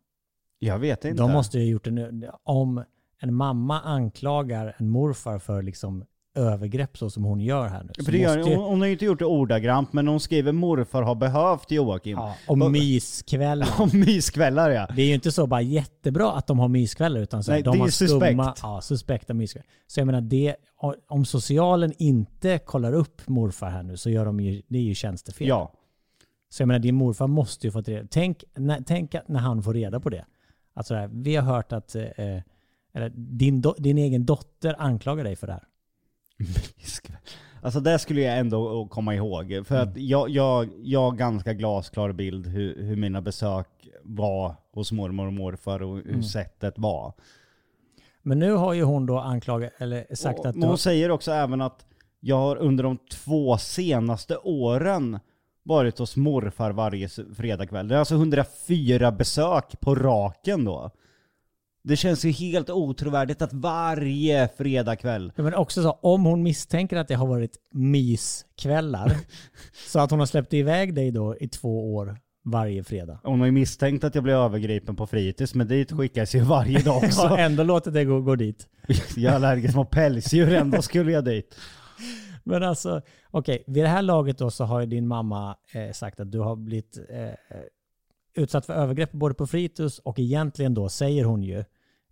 jag 0.59 0.79
vet 0.79 1.05
inte. 1.05 1.23
De 1.23 1.31
måste 1.31 1.59
ju 1.59 1.65
ha 1.65 1.71
gjort 1.71 1.83
det 1.83 1.91
nu. 1.91 2.29
Om 2.43 2.83
en 3.19 3.33
mamma 3.33 3.81
anklagar 3.81 4.75
en 4.77 4.89
morfar 4.89 5.39
för 5.39 5.61
liksom 5.61 6.05
övergrepp 6.35 6.97
så 6.97 7.09
som 7.09 7.23
hon 7.23 7.39
gör 7.41 7.67
här 7.67 7.83
nu. 7.83 8.03
För 8.03 8.11
det 8.11 8.17
gör, 8.17 8.37
måste 8.37 8.55
hon, 8.55 8.63
hon 8.69 8.79
har 8.79 8.87
ju 8.87 8.93
inte 8.93 9.05
gjort 9.05 9.19
det 9.19 9.25
ordagrant, 9.25 9.93
men 9.93 10.07
hon 10.07 10.19
skriver 10.19 10.51
morfar 10.51 11.01
har 11.01 11.15
behövt 11.15 11.71
Joakim. 11.71 12.17
ja, 12.17 12.35
och 12.47 12.59
Vad- 12.59 12.71
myskvällar. 12.71 13.69
Om 13.81 13.89
myskvällar 13.93 14.69
ja. 14.69 14.87
Det 14.95 15.01
är 15.01 15.05
ju 15.07 15.13
inte 15.13 15.31
så 15.31 15.47
bara 15.47 15.61
jättebra 15.61 16.31
att 16.31 16.47
de 16.47 16.59
har 16.59 16.67
myskvällar 16.67 17.21
utan 17.21 17.43
så 17.43 17.51
Nej, 17.51 17.63
de 17.63 17.71
det 17.71 17.77
är 17.77 17.79
har 17.79 17.87
suspekt. 17.87 18.25
skumma, 18.25 18.55
ja, 18.61 18.81
suspekta 18.81 19.33
myskvällar. 19.33 19.67
Så 19.87 19.99
jag 19.99 20.05
menar, 20.05 20.21
det, 20.21 20.55
om 21.07 21.25
socialen 21.25 21.93
inte 21.97 22.59
kollar 22.59 22.93
upp 22.93 23.27
morfar 23.27 23.69
här 23.69 23.83
nu 23.83 23.97
så 23.97 24.09
gör 24.09 24.25
de 24.25 24.39
ju, 24.39 24.61
det 24.67 24.77
är 24.77 24.83
ju 24.83 24.95
tjänstefel. 24.95 25.47
Ja. 25.47 25.73
Så 26.49 26.61
jag 26.61 26.67
menar, 26.67 26.79
din 26.79 26.95
morfar 26.95 27.27
måste 27.27 27.67
ju 27.67 27.71
fått 27.71 27.87
reda 27.87 28.07
Tänk, 28.11 28.43
när, 28.55 28.81
tänk 28.87 29.15
när 29.27 29.39
han 29.39 29.63
får 29.63 29.73
reda 29.73 29.99
på 29.99 30.09
det. 30.09 30.25
Sådär, 30.83 31.09
vi 31.13 31.35
har 31.35 31.43
hört 31.55 31.71
att 31.73 31.95
eh, 31.95 32.03
eller 32.93 33.09
din, 33.15 33.61
do, 33.61 33.75
din 33.77 33.97
egen 33.97 34.25
dotter 34.25 34.75
anklagar 34.79 35.23
dig 35.23 35.35
för 35.35 35.47
det 35.47 35.53
här. 35.53 35.63
Alltså 37.61 37.79
det 37.79 37.99
skulle 37.99 38.21
jag 38.21 38.37
ändå 38.37 38.87
komma 38.87 39.15
ihåg. 39.15 39.63
För 39.65 39.75
att 39.75 39.97
jag, 39.97 40.29
jag, 40.29 40.69
jag 40.83 41.01
har 41.01 41.11
ganska 41.11 41.53
glasklar 41.53 42.11
bild 42.11 42.47
hur, 42.47 42.83
hur 42.83 42.95
mina 42.95 43.21
besök 43.21 43.67
var 44.03 44.55
hos 44.73 44.91
mormor 44.91 45.27
och 45.27 45.33
morfar 45.33 45.81
och 45.81 45.97
hur 45.97 46.21
sättet 46.21 46.73
var. 46.77 47.13
Men 48.21 48.39
nu 48.39 48.51
har 48.51 48.73
ju 48.73 48.83
hon 48.83 49.05
då 49.05 49.19
anklagat, 49.19 49.71
eller 49.77 50.15
sagt 50.15 50.39
och, 50.39 50.45
att 50.45 50.55
du 50.55 50.67
hon 50.67 50.77
säger 50.77 51.11
också 51.11 51.31
även 51.31 51.61
att 51.61 51.85
jag 52.19 52.35
har 52.35 52.55
under 52.55 52.83
de 52.83 52.97
två 52.97 53.57
senaste 53.57 54.37
åren 54.37 55.19
varit 55.63 55.99
hos 55.99 56.15
morfar 56.15 56.71
varje 56.71 57.09
fredagkväll. 57.37 57.87
Det 57.87 57.95
är 57.95 57.99
alltså 57.99 58.15
104 58.15 59.11
besök 59.11 59.79
på 59.79 59.95
raken 59.95 60.65
då. 60.65 60.91
Det 61.89 61.95
känns 61.95 62.25
ju 62.25 62.31
helt 62.31 62.69
otrovärdigt 62.69 63.41
att 63.41 63.53
varje 63.53 64.49
fredagkväll 64.57 65.31
Ja, 65.35 65.43
men 65.43 65.53
också 65.53 65.83
så, 65.83 65.91
om 65.91 66.25
hon 66.25 66.43
misstänker 66.43 66.97
att 66.97 67.07
det 67.07 67.13
har 67.13 67.27
varit 67.27 67.57
myskvällar, 67.73 69.17
så 69.87 69.99
att 69.99 70.11
hon 70.11 70.19
har 70.19 70.25
släppt 70.25 70.53
iväg 70.53 70.95
dig 70.95 71.11
då 71.11 71.35
i 71.37 71.47
två 71.47 71.95
år 71.95 72.17
varje 72.45 72.83
fredag. 72.83 73.19
Hon 73.23 73.39
har 73.39 73.45
ju 73.45 73.51
misstänkt 73.51 74.03
att 74.03 74.15
jag 74.15 74.23
blev 74.23 74.35
övergripen 74.35 74.95
på 74.95 75.07
fritids, 75.07 75.55
men 75.55 75.67
dit 75.67 75.91
skickas 75.91 76.35
ju 76.35 76.39
varje 76.39 76.79
dag 76.79 76.97
också. 77.03 77.35
ändå 77.37 77.63
låter 77.63 77.91
det 77.91 78.05
gå, 78.05 78.21
gå 78.21 78.35
dit. 78.35 78.67
jag 79.15 79.31
är 79.31 79.35
allergisk 79.35 79.75
mot 79.75 79.89
pälsdjur, 79.89 80.53
ändå 80.53 80.81
skulle 80.81 81.11
jag 81.11 81.25
dit. 81.25 81.55
Men 82.43 82.63
alltså, 82.63 83.01
okej, 83.31 83.63
vid 83.67 83.83
det 83.83 83.89
här 83.89 84.01
laget 84.01 84.37
då 84.37 84.51
så 84.51 84.63
har 84.63 84.79
ju 84.79 84.85
din 84.85 85.07
mamma 85.07 85.55
eh, 85.73 85.91
sagt 85.91 86.19
att 86.19 86.31
du 86.31 86.39
har 86.39 86.55
blivit 86.55 86.97
eh, 87.09 87.59
utsatt 88.33 88.65
för 88.65 88.73
övergrepp 88.73 89.11
både 89.11 89.33
på 89.35 89.47
fritids 89.47 89.99
och 89.99 90.19
egentligen 90.19 90.73
då 90.73 90.89
säger 90.89 91.23
hon 91.23 91.43
ju 91.43 91.63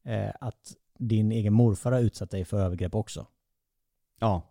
eh, 0.07 0.29
att 0.41 0.73
din 0.97 1.31
egen 1.31 1.53
morfar 1.53 1.91
har 1.91 1.99
utsatt 1.99 2.31
dig 2.31 2.45
för 2.45 2.59
övergrepp 2.59 2.95
också. 2.95 3.25
Ja. 4.19 4.41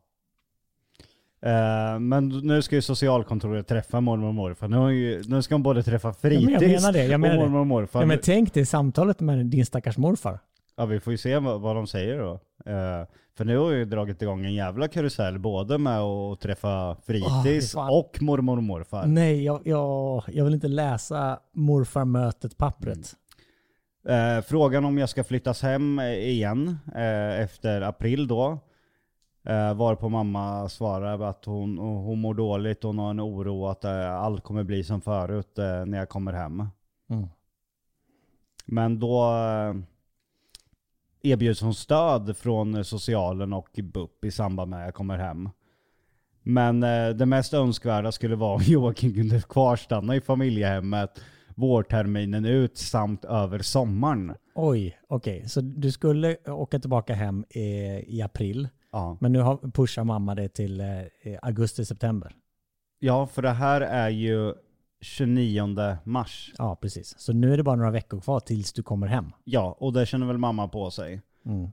Eh, 1.41 1.99
men 1.99 2.29
nu 2.29 2.63
ska 2.63 2.75
ju 2.75 2.83
socialkontoret 2.83 3.67
träffa 3.67 4.01
mormor 4.01 4.29
och 4.29 4.35
morfar. 4.35 4.69
Nu, 4.69 4.77
har 4.77 4.91
ju, 4.91 5.23
nu 5.27 5.43
ska 5.43 5.55
de 5.55 5.63
både 5.63 5.83
träffa 5.83 6.13
fritids 6.13 6.45
men 6.45 6.53
jag 6.53 6.71
menar 6.71 6.93
det, 6.93 7.05
jag 7.07 7.21
menar 7.21 7.37
och 7.37 7.43
mormor 7.43 7.61
och 7.61 7.67
morfar. 7.67 8.01
Ja, 8.01 8.07
men 8.07 8.19
tänk 8.23 8.55
dig 8.55 8.67
samtalet 8.67 9.21
med 9.21 9.47
din 9.47 9.67
stackars 9.67 9.97
morfar. 9.97 10.39
Ja 10.77 10.87
vi 10.87 11.01
får 11.01 11.11
ju 11.11 11.19
se 11.19 11.39
vad, 11.39 11.61
vad 11.61 11.77
de 11.77 11.87
säger 11.87 12.19
då. 12.19 12.33
Eh, 12.73 13.07
för 13.37 13.45
nu 13.45 13.57
har 13.57 13.71
jag 13.71 13.79
ju 13.79 13.85
dragit 13.85 14.23
igång 14.23 14.45
en 14.45 14.55
jävla 14.55 14.89
karusell 14.89 15.39
både 15.39 15.79
med 15.79 16.01
att 16.01 16.41
träffa 16.41 16.97
fritids 17.07 17.73
fan. 17.73 17.91
och 17.91 18.23
mormor 18.23 18.57
och 18.57 18.63
morfar. 18.63 19.07
Nej, 19.07 19.45
jag, 19.45 19.61
jag, 19.65 20.23
jag 20.29 20.45
vill 20.45 20.55
inte 20.55 20.69
läsa 20.69 21.39
morfarmötet-pappret. 21.53 23.15
Eh, 24.09 24.41
frågan 24.43 24.85
om 24.85 24.99
jag 24.99 25.09
ska 25.09 25.25
flyttas 25.25 25.63
hem 25.63 25.99
eh, 25.99 26.13
igen 26.13 26.79
eh, 26.95 27.41
efter 27.41 27.81
april 27.81 28.27
då. 28.27 28.59
Eh, 29.45 29.75
varpå 29.75 30.09
mamma 30.09 30.69
svarar 30.69 31.21
att 31.21 31.45
hon, 31.45 31.79
hon 31.79 32.21
mår 32.21 32.35
dåligt, 32.35 32.83
hon 32.83 32.99
har 32.99 33.11
en 33.11 33.21
oro 33.21 33.67
att 33.67 33.85
eh, 33.85 34.13
allt 34.13 34.45
kommer 34.45 34.65
bli 34.65 34.85
som 34.85 35.01
förut 35.01 35.59
eh, 35.59 35.87
när 35.87 35.99
jag 35.99 36.09
kommer 36.09 36.33
hem. 36.33 36.69
Mm. 37.11 37.29
Men 38.67 38.99
då 38.99 39.23
eh, 39.23 39.75
erbjuds 41.23 41.61
hon 41.61 41.75
stöd 41.75 42.37
från 42.37 42.85
socialen 42.85 43.53
och 43.53 43.81
BUP 43.83 44.25
i 44.25 44.31
samband 44.31 44.71
med 44.71 44.79
att 44.79 44.85
jag 44.85 44.95
kommer 44.95 45.19
hem. 45.19 45.49
Men 46.43 46.83
eh, 46.83 47.09
det 47.09 47.27
mest 47.27 47.55
önskvärda 47.55 48.13
skulle 48.13 48.37
vara 48.37 48.55
om 48.55 48.63
Joakim 48.67 49.15
kunde 49.15 49.41
kvarstanna 49.41 50.17
i 50.17 50.21
familjehemmet 50.21 51.21
vårterminen 51.57 52.45
ut 52.45 52.79
samt 52.79 53.25
över 53.25 53.59
sommaren. 53.59 54.35
Oj, 54.55 54.99
okej. 55.09 55.49
Så 55.49 55.61
du 55.61 55.93
skulle 55.93 56.37
åka 56.47 56.79
tillbaka 56.79 57.15
hem 57.15 57.45
i, 57.51 57.61
i 58.07 58.23
april. 58.23 58.69
Ja. 58.93 59.17
Men 59.21 59.33
nu 59.33 59.39
har, 59.41 59.57
pushar 59.57 60.05
mamma 60.05 60.35
det 60.35 60.49
till 60.49 60.81
eh, 60.81 61.39
augusti-september. 61.43 62.33
ja, 62.99 63.27
för 63.27 63.43
det 63.43 63.51
här 63.51 63.81
är 63.81 64.09
ju 64.09 64.55
29 65.01 65.97
mars. 66.05 66.53
Ja, 66.59 66.77
precis. 66.77 67.19
Så 67.19 67.33
nu 67.33 67.53
är 67.53 67.57
det 67.57 67.63
bara 67.63 67.77
några 67.77 67.91
veckor 67.91 68.21
kvar 68.21 68.41
tills 68.41 68.73
du 68.73 68.83
kommer 68.83 69.07
hem. 69.07 69.33
Ja, 69.45 69.77
och 69.81 69.93
det 69.93 70.07
känner 70.07 70.27
väl 70.27 70.39
mamma 70.39 70.69
på 70.69 70.91
sig. 70.91 71.23
Mm. 71.47 71.71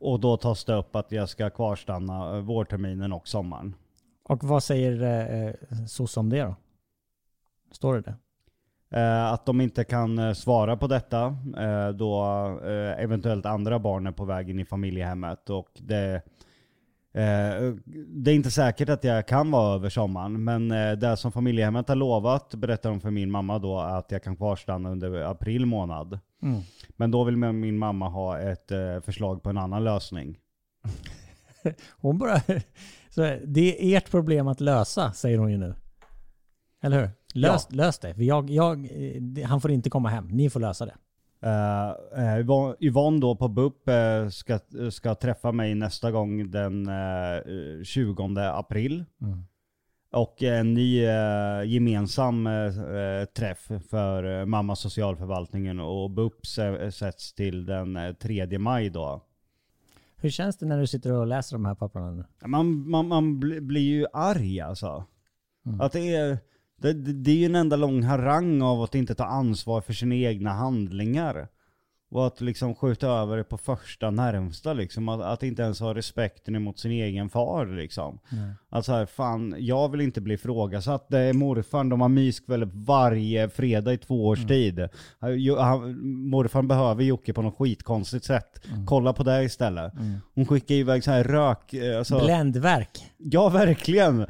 Och 0.00 0.20
då 0.20 0.36
tas 0.36 0.64
det 0.64 0.74
upp 0.74 0.96
att 0.96 1.12
jag 1.12 1.28
ska 1.28 1.50
kvarstanna 1.50 2.36
eh, 2.36 2.42
vårterminen 2.42 3.12
och 3.12 3.28
sommaren. 3.28 3.74
Och 4.22 4.44
vad 4.44 4.62
säger 4.62 5.02
eh, 5.46 5.86
SOS 5.86 6.16
om 6.16 6.30
det 6.30 6.42
då? 6.42 6.56
Står 7.72 7.94
det 7.94 8.00
det? 8.00 8.16
Eh, 8.90 9.32
att 9.32 9.46
de 9.46 9.60
inte 9.60 9.84
kan 9.84 10.18
eh, 10.18 10.32
svara 10.32 10.76
på 10.76 10.86
detta 10.86 11.36
eh, 11.58 11.88
då 11.88 12.24
eventuellt 12.98 13.46
andra 13.46 13.78
barn 13.78 14.06
är 14.06 14.12
på 14.12 14.24
väg 14.24 14.50
in 14.50 14.58
i 14.58 14.64
familjehemmet. 14.64 15.50
Och 15.50 15.68
det, 15.74 16.22
det 18.06 18.30
är 18.30 18.34
inte 18.34 18.50
säkert 18.50 18.88
att 18.88 19.04
jag 19.04 19.28
kan 19.28 19.50
vara 19.50 19.74
över 19.74 19.88
sommaren, 19.88 20.44
men 20.44 20.68
det 20.98 21.16
som 21.16 21.32
familjehemmet 21.32 21.88
har 21.88 21.96
lovat 21.96 22.54
berättar 22.54 22.90
de 22.90 23.00
för 23.00 23.10
min 23.10 23.30
mamma 23.30 23.58
då 23.58 23.78
att 23.78 24.10
jag 24.10 24.22
kan 24.22 24.36
kvarstanna 24.36 24.90
under 24.90 25.20
april 25.22 25.66
månad. 25.66 26.18
Mm. 26.42 26.60
Men 26.96 27.10
då 27.10 27.24
vill 27.24 27.36
min 27.36 27.78
mamma 27.78 28.08
ha 28.08 28.38
ett 28.38 28.68
förslag 29.04 29.42
på 29.42 29.50
en 29.50 29.58
annan 29.58 29.84
lösning. 29.84 30.38
Hon 32.00 32.18
bara... 32.18 32.40
Så 33.10 33.38
det 33.44 33.94
är 33.94 33.96
ert 33.96 34.10
problem 34.10 34.48
att 34.48 34.60
lösa, 34.60 35.12
säger 35.12 35.38
hon 35.38 35.50
ju 35.50 35.58
nu. 35.58 35.74
Eller 36.82 37.00
hur? 37.00 37.10
Lös, 37.34 37.68
lös 37.70 37.98
det. 37.98 38.14
För 38.14 38.22
jag, 38.22 38.50
jag, 38.50 38.88
eh, 39.38 39.46
han 39.48 39.60
får 39.60 39.70
inte 39.70 39.90
komma 39.90 40.08
hem. 40.08 40.28
Ni 40.28 40.50
får 40.50 40.60
lösa 40.60 40.86
det. 40.86 40.94
Uh, 41.46 42.20
uh, 42.40 42.74
Yvonne 42.80 43.20
då 43.20 43.36
på 43.36 43.48
BUP 43.48 43.88
ska, 44.30 44.58
ska 44.90 45.14
träffa 45.14 45.52
mig 45.52 45.74
nästa 45.74 46.10
gång 46.10 46.50
den 46.50 46.86
eh, 46.88 47.82
20 47.84 48.38
april. 48.40 49.04
Och 50.12 50.42
en 50.42 50.74
ny 50.74 51.00
gemensam 51.64 52.48
träff 53.36 53.70
för 53.90 54.44
mamma 54.44 54.76
socialförvaltningen 54.76 55.80
och 55.80 56.10
BUP 56.10 56.42
sä- 56.46 56.90
sätts 56.90 57.34
till 57.34 57.66
den 57.66 57.96
eh, 57.96 58.12
3 58.12 58.58
maj 58.58 58.90
då. 58.90 59.24
Hur 60.16 60.30
känns 60.30 60.56
det 60.56 60.66
när 60.66 60.78
du 60.80 60.86
sitter 60.86 61.12
och 61.12 61.26
läser 61.26 61.56
de 61.56 61.64
här 61.64 61.74
papperna 61.74 62.10
nu? 62.10 62.24
Man, 62.46 62.90
man, 62.90 63.08
man 63.08 63.40
bli- 63.40 63.60
blir 63.60 63.80
ju 63.82 64.06
arg 64.12 64.60
alltså. 64.60 65.04
Att 65.80 65.92
det 65.92 66.14
är, 66.16 66.38
det, 66.78 66.92
det 66.92 67.12
det 67.12 67.30
är 67.30 67.34
ju 67.36 67.44
en 67.46 67.54
enda 67.54 67.76
lång 67.76 68.02
harang 68.02 68.62
av 68.62 68.82
att 68.82 68.94
inte 68.94 69.14
ta 69.14 69.24
ansvar 69.24 69.80
för 69.80 69.92
sina 69.92 70.14
egna 70.14 70.50
handlingar. 70.52 71.48
Och 72.10 72.26
att 72.26 72.40
liksom 72.40 72.74
skjuta 72.74 73.08
över 73.08 73.36
det 73.36 73.44
på 73.44 73.58
första 73.58 74.10
närmsta 74.10 74.72
liksom. 74.72 75.08
Att, 75.08 75.20
att 75.20 75.42
inte 75.42 75.62
ens 75.62 75.80
ha 75.80 75.94
respekten 75.94 76.54
emot 76.56 76.78
sin 76.78 76.90
egen 76.90 77.28
far 77.30 77.66
liksom. 77.66 78.18
Att 78.68 78.84
så 78.84 78.92
här, 78.92 79.06
fan, 79.06 79.54
jag 79.58 79.90
vill 79.90 80.00
inte 80.00 80.20
bli 80.20 80.34
ifrågasatt. 80.34 81.06
Det 81.08 81.18
är 81.18 81.32
morfar, 81.32 81.84
de 81.84 82.00
har 82.00 82.08
myskväll 82.08 82.64
varje 82.74 83.48
fredag 83.48 83.92
i 83.92 83.98
två 83.98 84.26
års 84.26 84.46
tid. 84.46 84.88
Jo- 85.22 85.56
han- 85.58 85.98
Morfar 86.30 86.62
behöver 86.62 87.04
Jocke 87.04 87.32
på 87.32 87.42
något 87.42 87.56
skitkonstigt 87.58 88.24
sätt. 88.24 88.60
Kolla 88.86 89.12
på 89.12 89.22
det 89.22 89.44
istället. 89.44 89.92
Hon 90.34 90.46
skickar 90.46 90.74
iväg 90.74 91.04
så 91.04 91.10
här 91.10 91.24
rök... 91.24 91.74
eh, 91.74 91.98
Alltså, 91.98 92.24
Bländverk. 92.24 92.90
Ja, 93.18 93.48
verkligen. 93.48 94.26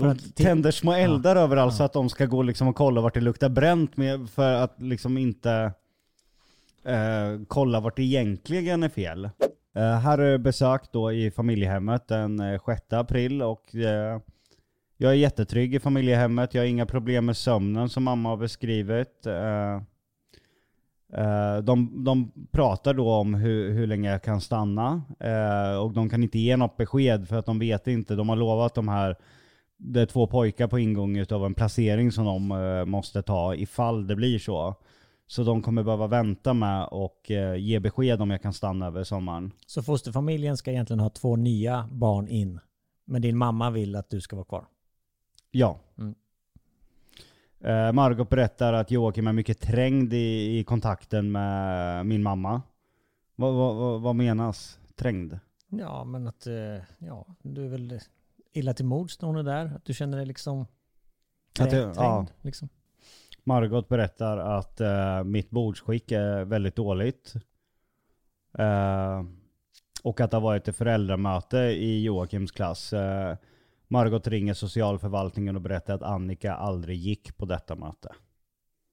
För 0.00 0.06
Och 0.06 0.12
att- 0.12 0.36
tänder 0.36 0.70
små 0.70 0.92
eldar 0.92 1.36
överallt 1.36 1.74
så 1.74 1.82
att 1.82 1.92
de 1.92 2.08
ska 2.08 2.26
gå 2.26 2.42
liksom 2.42 2.68
och 2.68 2.76
kolla 2.76 3.00
vart 3.00 3.14
det 3.14 3.20
luktar 3.20 3.48
bränt 3.48 3.96
med 3.96 4.30
för 4.30 4.52
att 4.54 4.82
liksom 4.82 5.18
inte 5.18 5.72
eh, 6.84 7.40
kolla 7.48 7.80
vart 7.80 7.96
det 7.96 8.02
egentligen 8.02 8.82
är 8.82 8.88
fel. 8.88 9.24
Eh, 9.74 9.98
här 9.98 10.18
är 10.18 10.38
besök 10.38 10.82
då 10.92 11.12
i 11.12 11.30
familjehemmet 11.30 12.08
den 12.08 12.40
eh, 12.40 12.60
6 12.66 12.92
april 12.92 13.42
och 13.42 13.74
eh, 13.74 14.20
jag 14.96 15.10
är 15.12 15.16
jättetrygg 15.16 15.74
i 15.74 15.80
familjehemmet. 15.80 16.54
Jag 16.54 16.62
har 16.62 16.66
inga 16.66 16.86
problem 16.86 17.26
med 17.26 17.36
sömnen 17.36 17.88
som 17.88 18.04
mamma 18.04 18.28
har 18.28 18.36
beskrivit. 18.36 19.26
Eh, 19.26 19.74
eh, 21.24 21.58
de, 21.62 22.04
de 22.04 22.32
pratar 22.50 22.94
då 22.94 23.12
om 23.12 23.34
hur, 23.34 23.72
hur 23.72 23.86
länge 23.86 24.10
jag 24.10 24.22
kan 24.22 24.40
stanna 24.40 25.02
eh, 25.20 25.76
och 25.82 25.92
de 25.92 26.08
kan 26.10 26.22
inte 26.22 26.38
ge 26.38 26.56
något 26.56 26.76
besked 26.76 27.28
för 27.28 27.36
att 27.36 27.46
de 27.46 27.58
vet 27.58 27.86
inte. 27.86 28.14
De 28.14 28.28
har 28.28 28.36
lovat 28.36 28.74
de 28.74 28.88
här 28.88 29.16
det 29.82 30.00
är 30.00 30.06
två 30.06 30.26
pojkar 30.26 30.68
på 30.68 30.78
ingång 30.78 31.16
utav 31.16 31.46
en 31.46 31.54
placering 31.54 32.12
som 32.12 32.24
de 32.24 32.50
eh, 32.50 32.84
måste 32.84 33.22
ta 33.22 33.54
ifall 33.54 34.06
det 34.06 34.16
blir 34.16 34.38
så. 34.38 34.74
Så 35.26 35.42
de 35.42 35.62
kommer 35.62 35.82
behöva 35.82 36.06
vänta 36.06 36.54
med 36.54 36.86
och 36.86 37.30
eh, 37.30 37.56
ge 37.56 37.80
besked 37.80 38.20
om 38.22 38.30
jag 38.30 38.42
kan 38.42 38.52
stanna 38.52 38.86
över 38.86 39.04
sommaren. 39.04 39.52
Så 39.66 39.82
fosterfamiljen 39.82 40.56
ska 40.56 40.70
egentligen 40.70 41.00
ha 41.00 41.10
två 41.10 41.36
nya 41.36 41.88
barn 41.92 42.28
in. 42.28 42.60
Men 43.04 43.22
din 43.22 43.36
mamma 43.36 43.70
vill 43.70 43.96
att 43.96 44.10
du 44.10 44.20
ska 44.20 44.36
vara 44.36 44.44
kvar. 44.44 44.66
Ja. 45.50 45.78
Mm. 45.98 46.14
Eh, 47.60 47.92
Margot 47.92 48.28
berättar 48.28 48.72
att 48.72 48.90
Joakim 48.90 49.26
är 49.26 49.32
mycket 49.32 49.60
trängd 49.60 50.12
i, 50.12 50.58
i 50.58 50.64
kontakten 50.64 51.32
med 51.32 52.06
min 52.06 52.22
mamma. 52.22 52.62
Vad, 53.36 53.54
vad, 53.54 54.00
vad 54.00 54.16
menas? 54.16 54.78
Trängd? 54.96 55.38
Ja, 55.68 56.04
men 56.04 56.26
att 56.26 56.46
eh, 56.46 56.84
ja, 56.98 57.26
du 57.42 57.64
är 57.64 57.68
väl 57.68 58.00
illa 58.52 58.74
till 58.74 58.84
mods 58.84 59.20
när 59.20 59.26
hon 59.28 59.36
är 59.36 59.42
där. 59.42 59.72
Att 59.76 59.84
du 59.84 59.94
känner 59.94 60.16
dig 60.16 60.26
liksom 60.26 60.66
Att 61.60 61.70
trängd. 61.70 61.94
ja. 61.96 62.26
liksom. 62.42 62.68
Margot 63.44 63.88
berättar 63.88 64.38
att 64.38 64.80
eh, 64.80 65.24
mitt 65.24 65.50
bordsskick 65.50 66.12
är 66.12 66.44
väldigt 66.44 66.76
dåligt. 66.76 67.34
Eh, 68.58 69.22
och 70.02 70.20
att 70.20 70.30
det 70.30 70.36
har 70.36 70.42
varit 70.42 70.68
ett 70.68 70.76
föräldramöte 70.76 71.58
i 71.58 72.02
Joakims 72.02 72.50
klass. 72.50 72.92
Eh, 72.92 73.36
Margot 73.88 74.26
ringer 74.26 74.54
socialförvaltningen 74.54 75.56
och 75.56 75.62
berättar 75.62 75.94
att 75.94 76.02
Annika 76.02 76.54
aldrig 76.54 76.98
gick 76.98 77.36
på 77.36 77.44
detta 77.44 77.74
möte. 77.74 78.14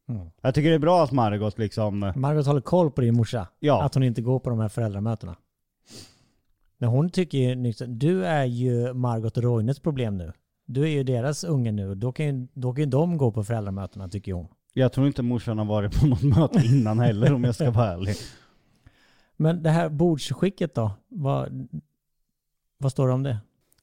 Mm. 0.09 0.29
Jag 0.41 0.55
tycker 0.55 0.69
det 0.69 0.75
är 0.75 0.79
bra 0.79 1.03
att 1.03 1.11
Margot 1.11 1.57
liksom... 1.57 2.13
Margot 2.15 2.45
håller 2.45 2.61
koll 2.61 2.91
på 2.91 3.01
din 3.01 3.15
morsa. 3.15 3.47
Ja. 3.59 3.83
Att 3.83 3.93
hon 3.93 4.03
inte 4.03 4.21
går 4.21 4.39
på 4.39 4.49
de 4.49 4.59
här 4.59 4.69
föräldramötena. 4.69 5.35
Men 6.77 6.89
hon 6.89 7.09
tycker 7.09 7.37
ju, 7.37 7.55
liksom, 7.55 7.99
du 7.99 8.25
är 8.25 8.45
ju 8.45 8.93
Margot 8.93 9.37
och 9.37 9.43
Roines 9.43 9.79
problem 9.79 10.17
nu. 10.17 10.31
Du 10.65 10.83
är 10.83 10.87
ju 10.87 11.03
deras 11.03 11.43
unge 11.43 11.71
nu. 11.71 11.95
Då 11.95 12.11
kan 12.11 12.25
ju, 12.25 12.47
då 12.53 12.73
kan 12.73 12.83
ju 12.83 12.89
de 12.89 13.17
gå 13.17 13.31
på 13.31 13.43
föräldramötena 13.43 14.09
tycker 14.09 14.33
hon. 14.33 14.47
Jag 14.73 14.93
tror 14.93 15.07
inte 15.07 15.21
morsan 15.23 15.57
har 15.57 15.65
varit 15.65 15.99
på 16.01 16.07
något 16.07 16.23
möte 16.37 16.61
innan 16.67 16.99
heller 16.99 17.33
om 17.33 17.43
jag 17.43 17.55
ska 17.55 17.71
vara 17.71 17.87
ärlig. 17.93 18.15
Men 19.37 19.63
det 19.63 19.69
här 19.69 19.89
bordsskicket 19.89 20.75
då? 20.75 20.91
Vad, 21.07 21.67
vad 22.77 22.91
står 22.91 23.07
det 23.07 23.13
om 23.13 23.23
det? 23.23 23.37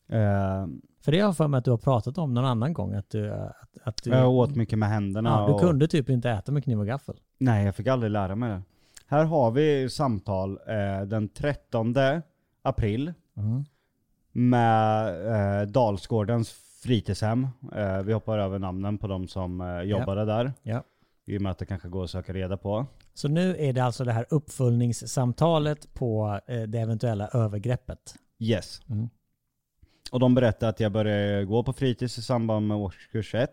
Eh, 0.08 0.66
För 1.04 1.12
det 1.12 1.20
har 1.20 1.28
jag 1.28 1.36
för 1.36 1.48
mig 1.48 1.58
att 1.58 1.64
du 1.64 1.70
har 1.70 1.78
pratat 1.78 2.18
om 2.18 2.34
någon 2.34 2.44
annan 2.44 2.72
gång. 2.72 2.94
Att 2.94 3.10
du, 3.10 3.32
att, 3.32 3.78
att 3.84 4.02
du, 4.04 4.10
jag 4.10 4.30
åt 4.32 4.56
mycket 4.56 4.78
med 4.78 4.88
händerna. 4.88 5.30
ja, 5.30 5.46
du 5.46 5.52
och- 5.52 5.60
kunde 5.60 5.88
typ 5.88 6.10
inte 6.10 6.30
äta 6.30 6.52
med 6.52 6.64
kniv 6.64 6.80
och 6.80 6.86
gaffel. 6.86 7.16
Nej, 7.38 7.64
jag 7.64 7.74
fick 7.74 7.86
aldrig 7.86 8.10
lära 8.12 8.36
mig 8.36 8.50
det. 8.50 8.62
Här 9.06 9.24
har 9.24 9.50
vi 9.50 9.88
samtal 9.90 10.50
eh, 10.68 11.06
den 11.06 11.28
13 11.28 11.92
april 12.64 13.12
Mm. 13.36 13.64
med 14.32 15.26
eh, 15.62 15.66
Dalsgårdens 15.68 16.52
fritidshem. 16.82 17.48
Eh, 17.74 18.02
vi 18.02 18.12
hoppar 18.12 18.38
över 18.38 18.58
namnen 18.58 18.98
på 18.98 19.06
de 19.06 19.28
som 19.28 19.60
eh, 19.60 19.80
jobbade 19.80 20.24
där. 20.24 20.52
Ja. 20.62 20.84
I 21.26 21.38
och 21.38 21.42
med 21.42 21.52
att 21.52 21.58
det 21.58 21.66
kanske 21.66 21.88
går 21.88 22.04
att 22.04 22.10
söka 22.10 22.32
reda 22.32 22.56
på. 22.56 22.86
Så 23.14 23.28
nu 23.28 23.56
är 23.58 23.72
det 23.72 23.80
alltså 23.84 24.04
det 24.04 24.12
här 24.12 24.26
uppföljningssamtalet 24.30 25.94
på 25.94 26.40
eh, 26.46 26.62
det 26.62 26.78
eventuella 26.78 27.28
övergreppet. 27.28 28.14
Yes. 28.38 28.80
Mm. 28.90 29.08
Och 30.12 30.20
de 30.20 30.34
berättade 30.34 30.70
att 30.70 30.80
jag 30.80 30.92
började 30.92 31.44
gå 31.44 31.62
på 31.62 31.72
fritids 31.72 32.18
i 32.18 32.22
samband 32.22 32.68
med 32.68 32.76
årskurs 32.76 33.34
1. 33.34 33.50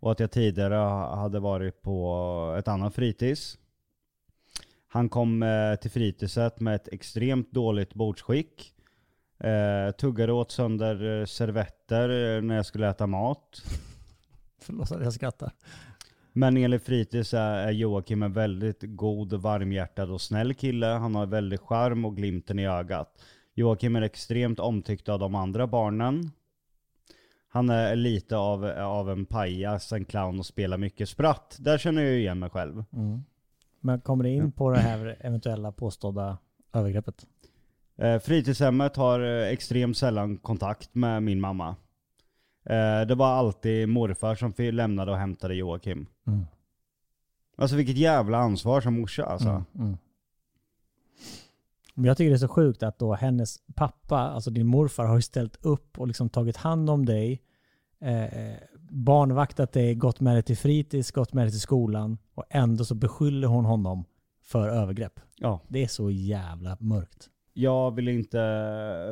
Och 0.00 0.12
att 0.12 0.20
jag 0.20 0.30
tidigare 0.30 0.74
hade 1.16 1.40
varit 1.40 1.82
på 1.82 2.56
ett 2.58 2.68
annat 2.68 2.94
fritids. 2.94 3.58
Han 4.94 5.08
kom 5.08 5.42
eh, 5.42 5.74
till 5.74 5.90
fritidset 5.90 6.60
med 6.60 6.74
ett 6.74 6.88
extremt 6.88 7.52
dåligt 7.52 7.94
bordsskick. 7.94 8.74
Eh, 9.38 9.90
tuggade 9.90 10.32
åt 10.32 10.50
sönder 10.50 11.20
eh, 11.20 11.26
servetter 11.26 12.36
eh, 12.36 12.42
när 12.42 12.56
jag 12.56 12.66
skulle 12.66 12.88
äta 12.88 13.06
mat. 13.06 13.62
Förlåt 14.60 14.92
att 14.92 15.04
jag 15.04 15.12
skrattar. 15.12 15.52
Men 16.32 16.56
enligt 16.56 16.84
fritids 16.84 17.34
är 17.34 17.70
Joakim 17.70 18.22
en 18.22 18.32
väldigt 18.32 18.80
god, 18.82 19.32
varmhjärtad 19.32 20.10
och 20.10 20.20
snäll 20.20 20.54
kille. 20.54 20.86
Han 20.86 21.14
har 21.14 21.26
väldigt 21.26 21.60
charm 21.60 22.04
och 22.04 22.16
glimten 22.16 22.58
i 22.58 22.66
ögat. 22.66 23.22
Joakim 23.54 23.96
är 23.96 24.02
extremt 24.02 24.60
omtyckt 24.60 25.08
av 25.08 25.18
de 25.18 25.34
andra 25.34 25.66
barnen. 25.66 26.30
Han 27.48 27.70
är 27.70 27.96
lite 27.96 28.36
av, 28.36 28.64
av 28.78 29.10
en 29.10 29.26
pajas, 29.26 29.92
en 29.92 30.04
clown 30.04 30.38
och 30.38 30.46
spelar 30.46 30.78
mycket 30.78 31.08
spratt. 31.08 31.56
Där 31.60 31.78
känner 31.78 32.02
jag 32.02 32.14
igen 32.14 32.38
mig 32.38 32.50
själv. 32.50 32.84
Men 33.84 34.00
kommer 34.00 34.24
det 34.24 34.30
in 34.30 34.52
på 34.52 34.70
det 34.70 34.78
här 34.78 35.16
eventuella 35.20 35.72
påstådda 35.72 36.38
övergreppet? 36.72 37.26
Eh, 37.96 38.18
fritidshemmet 38.18 38.96
har 38.96 39.20
eh, 39.20 39.48
extremt 39.48 39.96
sällan 39.96 40.36
kontakt 40.36 40.94
med 40.94 41.22
min 41.22 41.40
mamma. 41.40 41.76
Eh, 42.64 43.00
det 43.08 43.14
var 43.14 43.26
alltid 43.26 43.88
morfar 43.88 44.34
som 44.34 44.54
lämnade 44.58 45.12
och 45.12 45.18
hämtade 45.18 45.54
Joakim. 45.54 46.06
Mm. 46.26 46.44
Alltså 47.56 47.76
vilket 47.76 47.96
jävla 47.96 48.38
ansvar 48.38 48.80
som 48.80 49.00
morsa 49.00 49.24
alltså. 49.24 49.48
Mm, 49.48 49.64
mm. 49.74 49.96
Men 51.94 52.04
jag 52.04 52.16
tycker 52.16 52.30
det 52.30 52.36
är 52.36 52.38
så 52.38 52.48
sjukt 52.48 52.82
att 52.82 52.98
då 52.98 53.14
hennes 53.14 53.58
pappa, 53.74 54.18
alltså 54.18 54.50
din 54.50 54.66
morfar, 54.66 55.04
har 55.04 55.16
ju 55.16 55.22
ställt 55.22 55.64
upp 55.64 55.98
och 55.98 56.06
liksom 56.06 56.28
tagit 56.28 56.56
hand 56.56 56.90
om 56.90 57.06
dig. 57.06 57.42
Eh, 58.00 58.54
barnvaktat 58.94 59.72
dig, 59.72 59.94
gått 59.94 60.20
med 60.20 60.34
dig 60.34 60.42
till 60.42 60.56
fritids, 60.56 61.10
gått 61.10 61.32
med 61.32 61.44
dig 61.44 61.50
till 61.50 61.60
skolan 61.60 62.18
och 62.34 62.44
ändå 62.50 62.84
så 62.84 62.94
beskyller 62.94 63.48
hon 63.48 63.64
honom 63.64 64.04
för 64.42 64.68
övergrepp. 64.68 65.20
Ja. 65.38 65.60
Det 65.68 65.82
är 65.82 65.86
så 65.88 66.10
jävla 66.10 66.76
mörkt. 66.80 67.30
Jag 67.52 67.94
vill 67.94 68.08
inte 68.08 68.38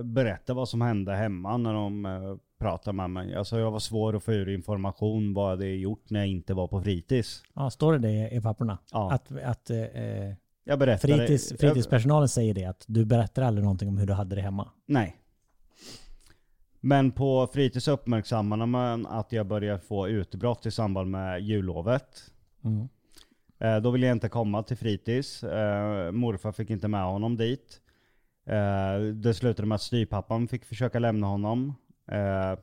berätta 0.05 0.55
vad 0.55 0.69
som 0.69 0.81
hände 0.81 1.15
hemma 1.15 1.57
när 1.57 1.75
de 1.75 2.07
eh, 2.07 2.13
pratade 2.59 2.97
med 2.97 3.11
mig. 3.11 3.35
Alltså 3.35 3.59
jag 3.59 3.71
var 3.71 3.79
svår 3.79 4.17
att 4.17 4.23
få 4.23 4.33
ur 4.33 4.49
information 4.49 5.35
vad 5.35 5.45
jag 5.45 5.51
hade 5.51 5.69
gjort 5.69 6.11
när 6.11 6.21
jag 6.21 6.29
inte 6.29 6.55
var 6.55 6.69
på 6.69 6.83
fritids. 6.83 7.43
Ja, 7.55 7.71
står 7.71 7.93
det 7.93 7.99
det 7.99 8.31
i 8.37 8.41
papperna? 8.41 8.79
Ja. 8.93 9.13
Att, 9.13 9.33
att 9.45 9.71
eh, 9.71 9.77
Jag 10.65 10.79
berättade... 10.79 11.17
fritids, 11.17 11.51
jag- 11.51 11.61
fritidspersonalen 11.61 12.29
säger 12.29 12.55
det, 12.55 12.65
att 12.65 12.85
du 12.89 13.05
berättar 13.05 13.43
aldrig 13.43 13.65
någonting 13.65 13.89
om 13.89 13.99
hur 13.99 14.07
du 14.07 14.13
hade 14.13 14.37
det 14.37 14.43
hemma. 14.43 14.69
Nej. 14.87 15.17
Men 16.85 17.11
på 17.13 17.47
fritids 17.47 17.89
uppmärksammade 17.89 18.67
man 18.67 19.07
att 19.07 19.33
jag 19.33 19.47
började 19.47 19.79
få 19.79 20.09
utbrott 20.09 20.67
i 20.67 20.71
samband 20.71 21.11
med 21.11 21.41
jullovet. 21.41 22.31
Mm. 22.65 22.89
Eh, 23.59 23.77
Då 23.83 23.91
ville 23.91 24.07
jag 24.07 24.15
inte 24.15 24.29
komma 24.29 24.63
till 24.63 24.77
fritids. 24.77 25.43
Eh, 25.45 26.13
Morfar 26.13 26.53
fick 26.53 26.71
inte 26.71 26.89
med 26.89 27.05
honom 27.05 27.37
dit. 27.37 27.81
Eh, 28.47 28.99
Det 29.15 29.35
slutade 29.35 29.69
med 29.69 29.75
att 29.77 29.83
styrpappan 29.83 30.49
fick 30.49 30.65
försöka 30.65 30.99
lämna 30.99 31.27
honom. 31.27 31.75
Eh, 32.09 32.59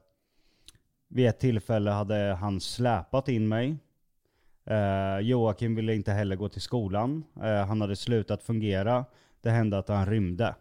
Vid 1.08 1.28
ett 1.28 1.40
tillfälle 1.40 1.92
hade 1.92 2.38
han 2.40 2.60
släpat 2.60 3.28
in 3.30 3.48
mig. 3.48 3.78
Eh, 4.66 5.20
Joakim 5.20 5.76
ville 5.76 5.96
inte 5.96 6.12
heller 6.12 6.36
gå 6.36 6.50
till 6.50 6.62
skolan. 6.62 7.24
Han 7.68 7.82
hade 7.82 7.96
slutat 7.96 8.44
fungera. 8.44 9.06
Det 9.42 9.50
hände 9.50 9.78
att 9.78 9.88
han 9.88 10.06
rymde. 10.06 10.56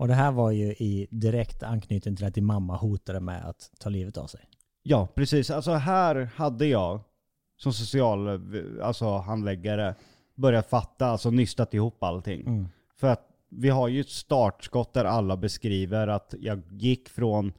Och 0.00 0.08
det 0.08 0.14
här 0.14 0.32
var 0.32 0.50
ju 0.50 0.64
i 0.64 1.06
direkt 1.10 1.62
anknytning 1.62 2.16
till 2.16 2.26
att 2.26 2.34
din 2.34 2.46
mamma 2.46 2.76
hotade 2.76 3.20
med 3.20 3.48
att 3.48 3.70
ta 3.78 3.88
livet 3.88 4.16
av 4.16 4.26
sig. 4.26 4.40
Ja, 4.82 5.08
precis. 5.14 5.50
Alltså 5.50 5.72
här 5.72 6.30
hade 6.34 6.66
jag 6.66 7.00
som 7.56 7.72
social 7.72 8.40
alltså 8.82 9.16
handläggare 9.16 9.94
börjat 10.34 10.66
fatta, 10.66 11.06
alltså 11.06 11.30
nystat 11.30 11.74
ihop 11.74 12.02
allting. 12.02 12.40
Mm. 12.40 12.68
För 12.96 13.06
att 13.06 13.26
vi 13.50 13.68
har 13.68 13.88
ju 13.88 14.00
ett 14.00 14.08
startskott 14.08 14.94
där 14.94 15.04
alla 15.04 15.36
beskriver 15.36 16.08
att 16.08 16.34
jag 16.40 16.62
gick 16.70 17.08
från 17.08 17.52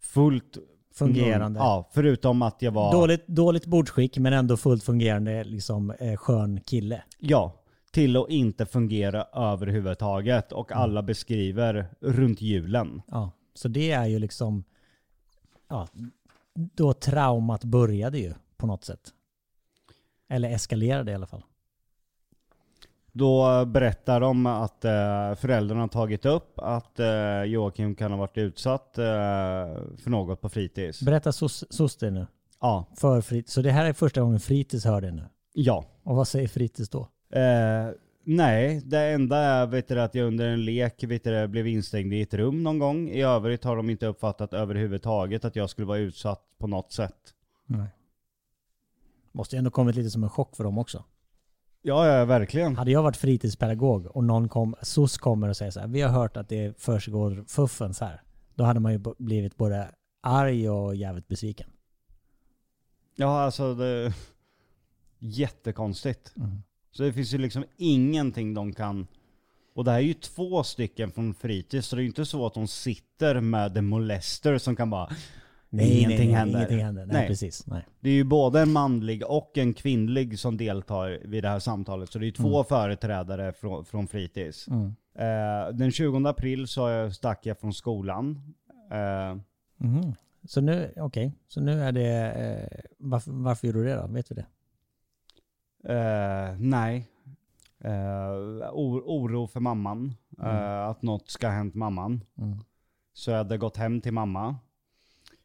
fullt 0.00 0.58
Fungerande. 0.94 1.60
Ja, 1.60 1.90
förutom 1.94 2.42
att 2.42 2.62
jag 2.62 2.72
var... 2.72 2.92
Dåligt, 2.92 3.26
dåligt 3.26 3.66
bordsskick 3.66 4.18
men 4.18 4.32
ändå 4.32 4.56
fullt 4.56 4.84
fungerande 4.84 5.44
liksom, 5.44 5.90
eh, 5.90 6.16
skön 6.16 6.60
kille. 6.60 7.02
Ja, 7.18 7.63
till 7.94 8.16
att 8.16 8.28
inte 8.30 8.66
fungera 8.66 9.24
överhuvudtaget. 9.32 10.52
Och 10.52 10.70
Mm. 10.72 10.82
alla 10.82 11.02
beskriver 11.02 11.86
runt 12.00 12.40
julen. 12.40 13.02
Ja, 13.06 13.30
så 13.54 13.68
det 13.68 13.90
är 13.90 14.06
ju 14.06 14.18
liksom... 14.18 14.64
Ja, 15.68 15.88
då 16.54 16.92
traumat 16.92 17.64
började 17.64 18.18
ju 18.18 18.34
på 18.56 18.66
något 18.66 18.84
sätt. 18.84 19.00
Eller 20.28 20.50
eskalerade 20.50 21.10
i 21.12 21.14
alla 21.14 21.26
fall. 21.26 21.42
Då 23.12 23.64
berättar 23.64 24.20
de 24.20 24.46
att 24.46 24.84
eh, 24.84 25.34
föräldrarna 25.34 25.80
har 25.80 25.88
tagit 25.88 26.26
upp 26.26 26.58
att 26.58 27.00
eh, 27.00 27.42
Joakim 27.42 27.94
kan 27.94 28.10
ha 28.10 28.18
varit 28.18 28.38
utsatt 28.38 28.98
eh, 28.98 29.04
för 29.98 30.08
något 30.10 30.40
på 30.40 30.48
fritids. 30.48 31.02
Berätta 31.02 31.30
sos- 31.32 31.64
soster 31.70 32.10
nu. 32.10 32.26
Ja. 32.60 32.86
För 32.96 33.50
så 33.50 33.62
det 33.62 33.70
här 33.70 33.84
är 33.86 33.92
första 33.92 34.20
gången 34.20 34.40
fritids 34.40 34.84
hör 34.84 35.00
det 35.00 35.10
nu. 35.10 35.22
Ja. 35.52 35.84
Och 36.02 36.16
vad 36.16 36.28
säger 36.28 36.48
fritids 36.48 36.88
då? 36.88 37.08
Eh, 37.34 37.90
nej, 38.24 38.82
det 38.84 39.00
enda 39.00 39.36
är 39.36 39.66
vet 39.66 39.88
du, 39.88 40.00
att 40.00 40.14
jag 40.14 40.26
under 40.26 40.48
en 40.48 40.64
lek 40.64 41.04
vet 41.04 41.24
du, 41.24 41.48
blev 41.48 41.66
instängd 41.66 42.12
i 42.12 42.22
ett 42.22 42.34
rum 42.34 42.62
någon 42.62 42.78
gång. 42.78 43.08
I 43.08 43.22
övrigt 43.22 43.64
har 43.64 43.76
de 43.76 43.90
inte 43.90 44.06
uppfattat 44.06 44.52
överhuvudtaget 44.52 45.44
att 45.44 45.56
jag 45.56 45.70
skulle 45.70 45.86
vara 45.86 45.98
utsatt 45.98 46.42
på 46.58 46.66
något 46.66 46.92
sätt. 46.92 47.34
Nej. 47.66 47.88
Måste 49.32 49.56
ju 49.56 49.58
ändå 49.58 49.70
kommit 49.70 49.96
lite 49.96 50.10
som 50.10 50.22
en 50.22 50.30
chock 50.30 50.56
för 50.56 50.64
dem 50.64 50.78
också. 50.78 51.04
Ja, 51.82 52.06
ja 52.06 52.24
verkligen. 52.24 52.76
Hade 52.76 52.90
jag 52.90 53.02
varit 53.02 53.16
fritidspedagog 53.16 54.06
och 54.06 54.24
någon 54.24 54.48
kom, 54.48 54.74
SOS 54.82 55.18
kommer 55.18 55.48
och 55.48 55.56
säger 55.56 55.70
så 55.70 55.80
här, 55.80 55.88
vi 55.88 56.00
har 56.00 56.10
hört 56.10 56.36
att 56.36 56.48
det 56.48 56.80
försiggår 56.80 57.44
fuffens 57.48 58.00
här. 58.00 58.22
Då 58.54 58.64
hade 58.64 58.80
man 58.80 58.92
ju 58.92 59.00
blivit 59.18 59.56
både 59.56 59.88
arg 60.22 60.70
och 60.70 60.94
jävligt 60.94 61.28
besviken. 61.28 61.70
Ja, 63.14 63.40
alltså 63.40 63.74
det... 63.74 64.14
Jättekonstigt. 65.18 66.34
Så 66.96 67.02
det 67.02 67.12
finns 67.12 67.34
ju 67.34 67.38
liksom 67.38 67.64
ingenting 67.76 68.54
de 68.54 68.72
kan... 68.72 69.06
Och 69.74 69.84
det 69.84 69.90
här 69.90 69.98
är 69.98 70.02
ju 70.02 70.14
två 70.14 70.62
stycken 70.62 71.10
från 71.10 71.34
fritids, 71.34 71.86
så 71.88 71.96
det 71.96 72.00
är 72.00 72.02
ju 72.02 72.08
inte 72.08 72.24
så 72.26 72.46
att 72.46 72.54
de 72.54 72.68
sitter 72.68 73.40
med 73.40 73.76
en 73.76 73.86
molester 73.86 74.58
som 74.58 74.76
kan 74.76 74.90
bara... 74.90 75.08
ingenting 75.70 76.34
händer. 76.34 76.58
Ingenting 76.58 76.84
händer. 76.84 77.06
Nej, 77.06 77.16
Nej. 77.16 77.28
precis. 77.28 77.66
Nej. 77.66 77.86
Det 78.00 78.08
är 78.10 78.14
ju 78.14 78.24
både 78.24 78.60
en 78.60 78.72
manlig 78.72 79.24
och 79.26 79.58
en 79.58 79.74
kvinnlig 79.74 80.38
som 80.38 80.56
deltar 80.56 81.20
vid 81.24 81.44
det 81.44 81.48
här 81.48 81.58
samtalet. 81.58 82.12
Så 82.12 82.18
det 82.18 82.24
är 82.24 82.26
ju 82.26 82.32
två 82.32 82.64
företrädare 82.64 83.52
från, 83.52 83.84
från 83.84 84.06
fritids. 84.06 84.68
Eh, 84.68 85.74
den 85.74 85.90
20 85.92 86.28
april 86.28 86.66
så 86.68 86.88
jag- 86.88 87.14
stack 87.14 87.46
jag 87.46 87.58
från 87.60 87.72
skolan. 87.74 88.54
Eh, 88.92 89.36
Mhm. 89.76 90.14
Så 90.48 90.60
nu, 90.60 90.92
okej, 90.96 91.32
så 91.48 91.60
nu 91.60 91.82
är 91.82 91.92
det, 91.92 92.32
eh, 92.32 92.80
varför, 92.98 93.30
varför 93.32 93.66
gjorde 93.66 93.78
du 93.78 93.84
det 93.84 93.94
då? 93.94 94.06
Vet 94.06 94.30
vi 94.30 94.34
det? 94.34 94.46
Eh, 95.88 96.56
nej. 96.58 97.10
O- 98.72 99.02
oro 99.04 99.46
för 99.46 99.60
mamman. 99.60 100.14
Eh, 100.42 100.88
att 100.88 101.02
något 101.02 101.30
ska 101.30 101.46
ha 101.46 101.54
hänt 101.54 101.74
mamman. 101.74 102.20
Mm. 102.38 102.58
Så 103.12 103.30
jag 103.30 103.38
hade 103.38 103.58
gått 103.58 103.76
hem 103.76 104.00
till 104.00 104.12
mamma. 104.12 104.56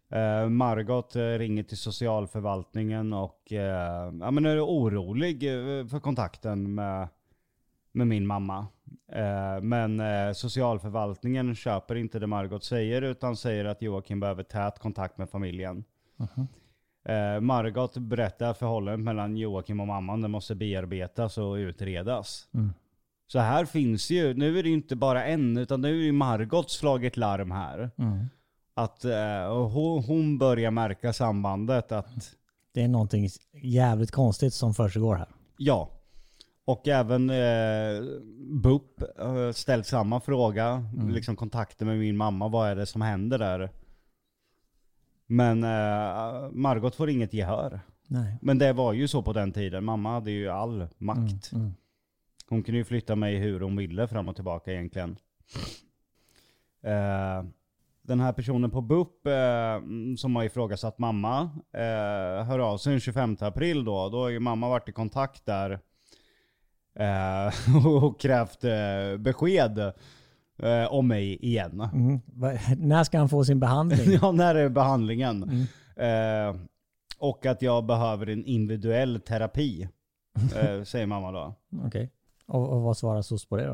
Eh, 0.10 0.50
Margot 0.50 1.16
ringer 1.16 1.64
till 1.64 1.78
socialförvaltningen 1.78 3.14
och 3.14 3.42
ja, 4.20 4.32
men 4.32 4.46
är 4.46 4.66
orolig 4.66 5.42
för 5.90 6.00
kontakten 6.00 6.76
med, 6.76 7.08
med 7.92 8.08
min 8.08 8.28
mamma. 8.28 8.68
Men 9.62 10.02
socialförvaltningen 10.36 11.56
köper 11.56 11.96
inte 11.96 12.20
det 12.20 12.28
Margot 12.28 12.64
säger 12.64 13.02
utan 13.02 13.36
säger 13.36 13.66
att 13.66 13.82
Joakim 13.82 14.20
behöver 14.20 14.44
tät 14.44 14.80
kontakt 14.80 15.18
med 15.18 15.30
familjen. 15.30 15.84
Eh, 17.10 17.40
Margot 17.42 17.98
berättar 17.98 18.54
förhållandet 18.54 19.00
mellan 19.06 19.38
Joakim 19.38 19.80
och 19.80 19.88
mamman. 19.88 20.22
Det 20.22 20.28
måste 20.28 20.56
bearbetas 20.56 21.38
och 21.38 21.54
utredas. 21.54 22.48
Så 23.28 23.40
här 23.40 23.66
finns 23.66 24.10
ju, 24.10 24.34
nu 24.34 24.60
är 24.60 24.64
det 24.64 24.70
ju 24.70 24.76
inte 24.76 24.96
bara 24.96 25.26
en, 25.26 25.58
utan 25.58 25.82
nu 25.82 25.88
är 26.00 26.04
ju 26.04 26.12
Margot 26.12 26.72
slagit 26.72 27.18
larm 27.18 27.52
här. 27.52 27.92
Att 28.74 29.06
eh, 29.06 29.68
hon, 29.68 30.04
hon 30.04 30.38
börjar 30.38 30.72
märka 30.72 31.14
sambandet 31.14 31.92
att, 31.92 32.36
Det 32.74 32.82
är 32.84 32.88
någonting 32.88 33.30
jävligt 33.64 34.12
konstigt 34.12 34.54
som 34.54 34.74
försiggår 34.74 35.16
här. 35.16 35.28
ja. 35.58 35.90
Och 36.66 36.88
även 36.88 37.30
eh, 37.30 38.04
BUP 38.64 39.04
har 39.18 39.52
ställt 39.52 39.88
samma 39.88 40.20
fråga, 40.20 40.86
liksom 41.10 41.36
kontakter 41.36 41.86
med 41.86 41.98
min 42.00 42.18
mamma, 42.18 42.48
vad 42.48 42.70
är 42.70 42.76
det 42.76 42.86
som 42.86 43.02
händer 43.02 43.38
där? 43.38 43.70
Men 45.32 45.64
eh, 45.64 46.52
Margot 46.52 46.96
får 46.96 47.10
inget 47.10 47.34
gehör. 47.34 47.80
Nej. 48.08 48.38
Men 48.42 48.58
det 48.58 48.74
var 48.74 48.94
ju 48.94 49.08
så 49.08 49.22
på 49.22 49.34
den 49.34 49.52
tiden, 49.52 49.84
mamma 49.84 50.12
hade 50.12 50.32
ju 50.32 50.50
all 50.50 50.88
makt. 50.98 51.52
Hon 52.50 52.64
kunde 52.64 52.78
ju 52.78 52.84
flytta 52.84 53.16
mig 53.16 53.38
hur 53.38 53.60
hon 53.60 53.76
ville 53.76 54.08
fram 54.08 54.30
och 54.30 54.36
tillbaka 54.36 54.74
egentligen. 54.74 55.18
Eh, 56.84 57.44
den 58.02 58.20
här 58.20 58.34
personen 58.34 58.72
på 58.72 58.82
BUP 58.82 59.28
eh, 59.28 59.34
mm, 59.74 60.18
som 60.18 60.36
har 60.36 60.44
ifrågasatt 60.44 61.00
mamma 61.00 61.42
eh, 61.74 62.46
hör 62.46 62.60
av 62.60 62.78
sig 62.78 62.92
den 62.92 63.00
25 63.00 63.38
april 63.40 63.86
då. 63.86 64.10
Då 64.10 64.22
har 64.22 64.30
ju 64.30 64.40
mamma 64.40 64.70
varit 64.70 64.90
i 64.90 64.92
kontakt 64.92 65.46
där 65.46 65.80
eh, 66.96 67.86
och 68.04 68.20
krävt 68.20 68.64
eh, 68.64 69.18
besked 69.18 69.94
eh, 70.64 70.94
om 70.94 71.08
mig 71.08 71.46
igen. 71.46 71.82
Mm. 71.94 72.20
När 72.78 73.04
ska 73.04 73.18
han 73.20 73.30
få 73.30 73.44
sin 73.44 73.60
behandling? 73.60 74.00
ja, 74.22 74.32
när 74.32 74.56
är 74.56 74.70
behandlingen? 74.70 75.44
Eh, 75.96 76.56
och 77.18 77.46
att 77.46 77.62
jag 77.62 77.86
behöver 77.86 78.30
en 78.30 78.46
individuell 78.46 79.20
terapi, 79.22 79.88
eh, 80.56 80.84
säger 80.84 81.06
mamma 81.06 81.32
då. 81.32 81.54
Okej. 81.86 82.12
Och, 82.48 82.70
och 82.70 82.82
vad 82.82 82.98
svarar 82.98 83.22
SOS 83.22 83.46
på 83.46 83.58
det 83.58 83.66
då? 83.66 83.74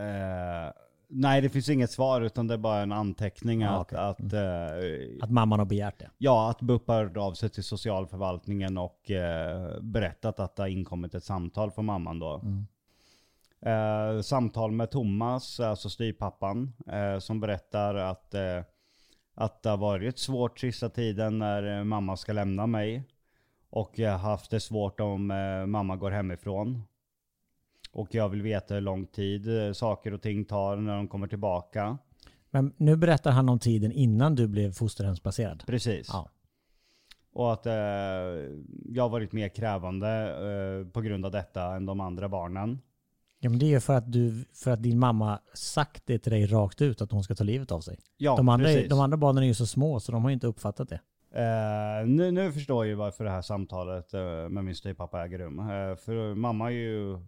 Eh, 0.00 0.72
nej, 1.08 1.40
det 1.40 1.48
finns 1.48 1.68
inget 1.68 1.90
svar 1.90 2.20
utan 2.20 2.46
det 2.46 2.54
är 2.54 2.58
bara 2.58 2.80
en 2.82 2.92
anteckning 2.92 3.60
Ja, 3.60 3.68
att, 3.70 3.92
okej. 3.92 3.98
att, 3.98 4.32
eh, 4.32 5.24
Att 5.24 5.30
mamman 5.30 5.58
har 5.58 5.66
begärt 5.66 5.98
det? 5.98 6.10
ja, 6.18 6.50
att 6.50 6.60
BUP 6.60 6.88
har 6.88 7.04
hört 7.04 7.16
av 7.16 7.32
sig 7.32 7.48
till 7.50 7.64
socialförvaltningen 7.64 8.78
och 8.78 9.10
eh, 9.10 9.80
berättat 9.80 10.40
att 10.40 10.56
det 10.56 10.62
har 10.62 10.68
inkommit 10.68 11.14
ett 11.14 11.24
samtal 11.24 11.70
från 11.70 11.84
mamman 11.84 12.18
då. 12.18 12.42
Eh, 13.66 14.20
samtal 14.20 14.72
med 14.72 14.90
Thomas, 14.90 15.60
alltså 15.60 15.90
styvpappan, 15.90 16.72
eh, 16.86 17.18
som 17.18 17.40
berättar 17.40 17.94
att, 17.94 18.34
eh, 18.34 18.60
att 19.34 19.62
det 19.62 19.70
har 19.70 19.76
varit 19.76 20.18
svårt 20.18 20.58
sista 20.58 20.88
tiden 20.88 21.38
när 21.38 21.78
eh, 21.78 21.84
mamma 21.84 22.16
ska 22.16 22.32
lämna 22.32 22.66
mig. 22.66 23.04
Och 23.70 23.98
jag 23.98 24.10
har 24.10 24.30
haft 24.30 24.50
det 24.50 24.60
svårt 24.60 25.00
om 25.00 25.30
eh, 25.30 25.66
mamma 25.66 25.96
går 25.96 26.10
hemifrån. 26.10 26.82
Och 27.92 28.14
jag 28.14 28.28
vill 28.28 28.42
veta 28.42 28.74
hur 28.74 28.80
lång 28.80 29.06
tid 29.06 29.66
eh, 29.66 29.72
saker 29.72 30.14
och 30.14 30.22
ting 30.22 30.44
tar 30.44 30.76
när 30.76 30.96
de 30.96 31.08
kommer 31.08 31.26
tillbaka. 31.26 31.98
Men 32.50 32.74
nu 32.76 32.96
berättar 32.96 33.30
han 33.30 33.48
om 33.48 33.58
tiden 33.58 33.92
innan 33.92 34.34
du 34.34 34.48
blev 34.48 34.72
fosterhemsplacerad. 34.72 35.62
Precis. 35.66 36.08
Ja. 36.12 36.28
Och 37.32 37.52
att 37.52 37.66
eh, 37.66 37.72
jag 38.88 39.02
har 39.02 39.08
varit 39.08 39.32
mer 39.32 39.48
krävande 39.48 40.08
eh, 40.08 40.92
på 40.92 41.00
grund 41.00 41.26
av 41.26 41.32
detta 41.32 41.64
än 41.64 41.86
de 41.86 42.00
andra 42.00 42.28
barnen. 42.28 42.80
Ja 43.44 43.50
men 43.50 43.58
det 43.58 43.66
är 43.66 43.70
ju 43.70 43.80
för 43.80 43.94
att, 43.94 44.12
du, 44.12 44.44
för 44.54 44.70
att 44.70 44.82
din 44.82 44.98
mamma 44.98 45.40
sagt 45.54 46.02
det 46.06 46.18
till 46.18 46.32
dig 46.32 46.46
rakt 46.46 46.82
ut 46.82 47.02
att 47.02 47.12
hon 47.12 47.22
ska 47.22 47.34
ta 47.34 47.44
livet 47.44 47.72
av 47.72 47.80
sig. 47.80 47.98
Ja, 48.16 48.36
de, 48.36 48.48
andra, 48.48 48.66
precis. 48.66 48.90
de 48.90 49.00
andra 49.00 49.16
barnen 49.16 49.42
är 49.42 49.46
ju 49.46 49.54
så 49.54 49.66
små 49.66 50.00
så 50.00 50.12
de 50.12 50.24
har 50.24 50.30
inte 50.30 50.46
uppfattat 50.46 50.88
det. 50.88 51.00
Eh, 51.34 52.06
nu, 52.06 52.30
nu 52.30 52.52
förstår 52.52 52.84
jag 52.84 52.88
ju 52.88 52.94
varför 52.94 53.24
det 53.24 53.30
här 53.30 53.42
samtalet 53.42 54.14
eh, 54.14 54.20
med 54.48 54.64
min 54.64 54.74
styvpappa 54.74 55.24
äger 55.24 55.38
rum. 55.38 55.58
Eh, 55.58 55.96
för 55.96 56.34
mamma 56.34 56.64
har 56.64 56.70
ju 56.70 57.18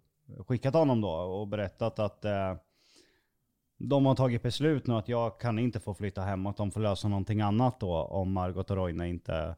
skickat 0.47 0.73
honom 0.73 1.01
då 1.01 1.09
och 1.09 1.47
berättat 1.47 1.99
att 1.99 2.25
eh, 2.25 2.55
de 3.77 4.05
har 4.05 4.15
tagit 4.15 4.43
beslut 4.43 4.87
nu 4.87 4.93
att 4.93 5.09
jag 5.09 5.39
kan 5.39 5.59
inte 5.59 5.79
få 5.79 5.93
flytta 5.93 6.21
hem 6.21 6.45
och 6.45 6.49
att 6.49 6.57
de 6.57 6.71
får 6.71 6.79
lösa 6.79 7.07
någonting 7.07 7.41
annat 7.41 7.79
då 7.79 7.93
om 7.93 8.31
Margot 8.31 8.71
och 8.71 8.77
Roine 8.77 9.05
inte... 9.05 9.55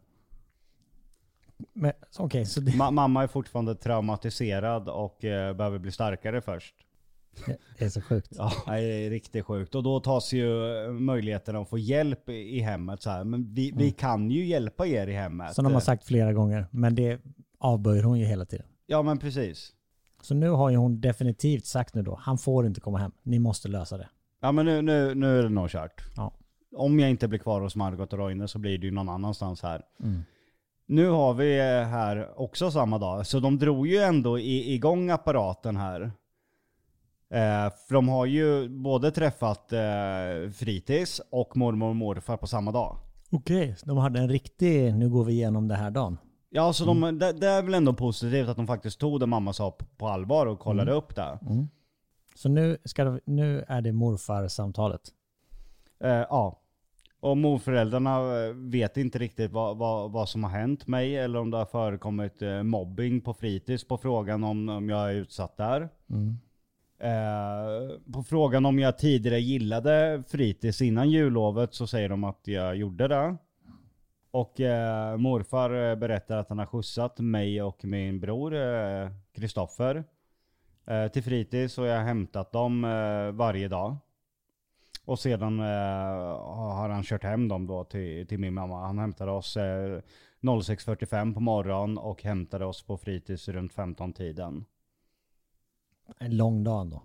Men 1.73 1.91
okej, 2.19 2.45
så 2.45 2.59
det, 2.61 2.71
Ma- 2.71 2.91
mamma 2.91 3.23
är 3.23 3.27
fortfarande 3.27 3.75
traumatiserad 3.75 4.89
och 4.89 5.25
eh, 5.25 5.53
behöver 5.53 5.79
bli 5.79 5.91
starkare 5.91 6.41
först. 6.41 6.75
det 7.77 7.85
är 7.85 7.89
så 7.89 8.01
sjukt. 8.01 8.31
Ja, 8.37 8.51
det 8.67 8.79
är 9.05 9.09
riktigt 9.09 9.45
sjukt. 9.45 9.75
Och 9.75 9.83
då 9.83 9.99
tas 9.99 10.33
ju 10.33 10.75
eh, 10.85 10.91
möjligheten 10.91 11.55
att 11.55 11.69
få 11.69 11.77
hjälp 11.77 12.29
i- 12.29 12.59
hemmet 12.59 13.01
så 13.01 13.09
här. 13.09 13.23
Men 13.23 13.53
vi, 13.53 13.71
vi 13.75 13.91
kan 13.91 14.31
ju 14.31 14.45
hjälpa 14.45 14.87
er 14.87 15.07
i 15.07 15.13
hemmet. 15.13 15.53
Som 15.53 15.63
de 15.63 15.73
har 15.73 15.79
sagt 15.81 16.05
flera 16.05 16.33
gånger. 16.33 16.67
Men 16.71 16.95
det 16.95 17.19
avböjer 17.59 18.03
hon 18.03 18.19
ju 18.19 18.25
hela 18.25 18.45
tiden. 18.45 18.65
Ja 18.85 19.01
men 19.01 19.17
precis. 19.17 19.73
Så 20.21 20.33
nu 20.35 20.49
har 20.49 20.69
ju 20.69 20.77
hon 20.77 21.01
definitivt 21.01 21.65
sagt 21.65 21.95
nu 21.95 22.01
då, 22.03 22.19
han 22.21 22.37
får 22.37 22.65
inte 22.65 22.81
komma 22.81 22.97
hem. 22.97 23.11
Ni 23.23 23.39
måste 23.39 23.67
lösa 23.67 23.97
det. 23.97 24.09
Ja 24.41 24.51
men 24.51 24.65
nu, 24.65 24.81
nu, 24.81 25.15
nu 25.15 25.39
är 25.39 25.43
det 25.43 25.49
nog 25.49 25.69
kört. 25.69 26.01
Ja. 26.15 26.33
Om 26.75 26.99
jag 26.99 27.09
inte 27.09 27.27
blir 27.27 27.39
kvar 27.39 27.61
hos 27.61 27.75
Margot 27.75 28.13
och 28.13 28.19
Roine 28.19 28.47
så 28.47 28.59
blir 28.59 28.77
det 28.77 28.85
ju 28.85 28.91
någon 28.91 29.09
annanstans 29.09 29.61
här. 29.61 29.81
Mm. 30.03 30.21
Nu 30.89 31.09
har 31.09 31.33
vi 31.33 31.59
eh, 31.59 31.87
här 31.87 32.39
också 32.41 32.71
samma 32.71 32.97
dag, 32.97 33.27
så 33.27 33.39
de 33.39 33.57
drog 33.57 33.87
ju 33.87 33.97
ändå 33.97 34.39
i, 34.39 34.73
igång 34.73 35.09
apparaten 35.09 35.77
här. 35.77 36.01
Eh, 37.29 37.71
för 37.87 37.93
de 37.93 38.09
har 38.09 38.25
ju 38.25 38.69
både 38.69 39.11
träffat 39.11 39.73
eh, 39.73 40.49
fritids 40.53 41.21
och 41.29 41.57
mormor 41.57 41.89
och 41.89 41.95
morfar 41.95 42.37
på 42.37 42.47
samma 42.47 42.71
dag. 42.71 42.97
Okej, 43.31 43.75
så 43.77 43.85
de 43.85 43.97
hade 43.97 44.19
en 44.19 44.29
riktig, 44.29 44.95
nu 44.95 45.09
går 45.09 45.23
vi 45.23 45.33
igenom 45.33 45.67
det 45.67 45.75
här 45.75 45.91
dagen. 45.91 46.17
Ja, 46.49 46.73
så 46.73 46.85
de, 46.85 47.19
det, 47.19 47.33
det 47.33 47.47
är 47.47 47.61
väl 47.61 47.73
ändå 47.73 47.93
positivt 47.93 48.49
att 48.49 48.55
de 48.55 48.67
faktiskt 48.67 48.99
tog 48.99 49.19
det 49.19 49.25
mamma 49.25 49.53
sa 49.53 49.77
på, 49.97 50.07
allvar 50.07 50.45
och 50.45 50.59
kollade 50.59 50.91
upp 50.91 51.15
det. 51.15 51.39
Så 52.35 52.49
nu, 52.49 52.77
ska 52.85 53.03
de, 53.03 53.19
nu 53.25 53.65
är 53.67 53.81
det 53.81 53.91
morfarsamtalet. 53.91 55.01
Eh, 56.03 56.09
ja. 56.09 56.61
Och 57.19 57.37
morföräldrarna 57.37 58.45
eh, 58.45 58.53
vet 58.53 58.97
inte 58.97 59.19
riktigt 59.19 59.51
vad, 59.51 59.77
vad, 59.77 60.11
vad 60.11 60.29
som 60.29 60.43
har 60.43 60.51
hänt 60.51 60.87
mig 60.87 61.17
eller 61.17 61.39
om 61.39 61.51
det 61.51 61.57
har 61.57 61.65
förekommit 61.65 62.41
eh, 62.41 62.63
mobbing 62.63 63.21
på 63.21 63.33
fritids 63.33 63.87
på 63.87 63.97
frågan 63.97 64.43
om, 64.43 64.69
om 64.69 64.89
jag 64.89 65.09
är 65.11 65.15
utsatt 65.15 65.57
där. 65.57 65.89
Eh, 66.99 68.11
på 68.13 68.23
frågan 68.23 68.65
om 68.65 68.79
jag 68.79 68.97
tidigare 68.97 69.39
gillade 69.39 70.23
fritids 70.27 70.81
innan 70.81 71.09
jullovet 71.09 71.73
så 71.73 71.87
säger 71.87 72.09
de 72.09 72.23
att 72.23 72.41
jag 72.43 72.75
gjorde 72.75 73.07
det. 73.07 73.37
Och 74.31 74.59
eh, 74.59 75.17
morfar 75.17 75.89
eh, 75.89 75.95
berättar 75.95 76.37
att 76.37 76.49
han 76.49 76.59
har 76.59 76.65
skjutsat 76.65 77.19
mig 77.19 77.61
och 77.61 77.85
min 77.85 78.19
bror 78.19 78.53
Kristoffer 79.33 80.03
eh, 80.85 81.07
till 81.07 81.23
fritids 81.23 81.77
och 81.77 81.87
jag 81.87 81.97
har 81.97 82.03
hämtat 82.03 82.51
dem 82.51 82.81
varje 83.33 83.67
dag. 83.67 83.97
Och 85.07 85.19
sedan 85.19 85.59
eh, 85.59 85.65
har 85.65 86.89
han 86.89 87.03
kört 87.03 87.23
hem 87.23 87.47
dem 87.47 87.67
då 87.67 87.83
till, 87.83 88.27
till 88.27 88.39
min 88.39 88.53
mamma. 88.53 88.85
Han 88.85 88.99
hämtade 88.99 89.31
oss 89.31 89.57
eh, 89.57 90.01
06.45 90.41 91.33
på 91.33 91.39
morgonen 91.39 91.97
och 91.97 92.23
hämtade 92.23 92.65
oss 92.65 92.81
på 92.83 92.97
fritids 92.97 93.47
runt 93.47 93.73
15-tiden. 93.73 94.65
En 96.17 96.37
lång 96.37 96.63
dag 96.63 96.81
ändå. 96.81 97.01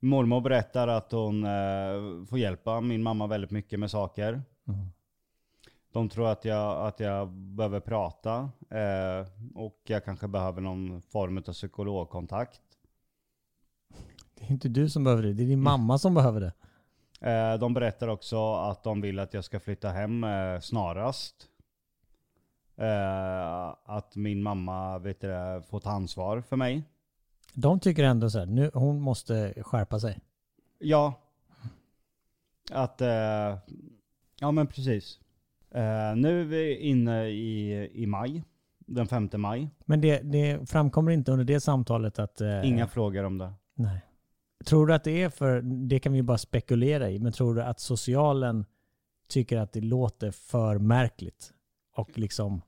Mormor 0.00 0.40
berättar 0.40 0.88
att 0.88 1.12
hon 1.12 1.44
eh, 1.44 2.24
får 2.28 2.38
hjälpa 2.38 2.80
min 2.80 3.02
mamma 3.02 3.26
väldigt 3.26 3.50
mycket 3.50 3.80
med 3.80 3.90
saker. 3.90 4.42
De 5.92 6.08
tror 6.08 6.28
att 6.28 6.44
jag, 6.44 6.86
att 6.86 7.00
jag 7.00 7.28
behöver 7.32 7.80
prata 7.80 8.50
eh, 8.70 9.26
och 9.54 9.80
jag 9.86 10.04
kanske 10.04 10.28
behöver 10.28 10.60
någon 10.60 11.02
form 11.02 11.38
av 11.38 11.52
psykologkontakt. 11.52 12.60
Det 14.34 14.44
är 14.44 14.50
inte 14.50 14.68
du 14.68 14.90
som 14.90 15.04
behöver 15.04 15.22
det, 15.22 15.32
det 15.32 15.42
är 15.42 15.46
din 15.46 15.62
mamma 15.62 15.98
som 15.98 16.14
behöver 16.14 16.40
det. 16.40 16.52
Eh, 17.22 17.54
de 17.58 17.74
berättar 17.74 18.08
också 18.08 18.54
att 18.54 18.82
de 18.82 19.00
vill 19.00 19.18
att 19.18 19.34
jag 19.34 19.44
ska 19.44 19.60
flytta 19.60 19.88
hem 19.88 20.24
eh, 20.24 20.60
snarast. 20.60 21.48
Eh, 22.76 23.74
att 23.84 24.16
min 24.16 24.42
mamma 24.42 24.98
vet 24.98 25.20
du, 25.20 25.62
får 25.70 25.80
ta 25.80 25.90
ansvar 25.90 26.40
för 26.40 26.56
mig. 26.56 26.82
De 27.54 27.80
tycker 27.80 28.04
ändå 28.04 28.30
så 28.30 28.38
här, 28.38 28.46
nu, 28.46 28.70
hon 28.74 29.00
måste 29.00 29.54
skärpa 29.62 30.00
sig. 30.00 30.18
Ja. 30.78 31.14
Att, 32.72 33.00
ja 34.40 34.50
men 34.50 34.66
precis. 34.66 35.18
Nu 36.16 36.40
är 36.40 36.44
vi 36.44 36.76
inne 36.76 37.28
i, 37.28 37.72
i 38.02 38.06
maj, 38.06 38.44
den 38.78 39.06
5 39.06 39.28
maj. 39.36 39.70
Men 39.84 40.00
det, 40.00 40.20
det 40.20 40.70
framkommer 40.70 41.12
inte 41.12 41.32
under 41.32 41.44
det 41.44 41.60
samtalet 41.60 42.18
att... 42.18 42.40
eh, 42.40 42.68
Inga 42.68 42.86
frågor 42.86 43.24
om 43.24 43.38
det. 43.38 43.52
Nej. 43.74 44.00
Tror 44.64 44.86
du 44.86 44.94
att 44.94 45.04
det 45.04 45.22
är 45.22 45.28
för, 45.28 45.62
det 45.62 45.98
kan 46.00 46.12
vi 46.12 46.18
ju 46.18 46.22
bara 46.22 46.38
spekulera 46.38 47.10
i, 47.10 47.18
men 47.18 47.32
tror 47.32 47.54
du 47.54 47.62
att 47.62 47.80
socialen 47.80 48.64
tycker 49.28 49.58
att 49.58 49.72
det 49.72 49.80
låter 49.80 50.30
för 50.30 50.78
märkligt? 50.78 51.52
Och 51.96 52.18
liksom, 52.18 52.62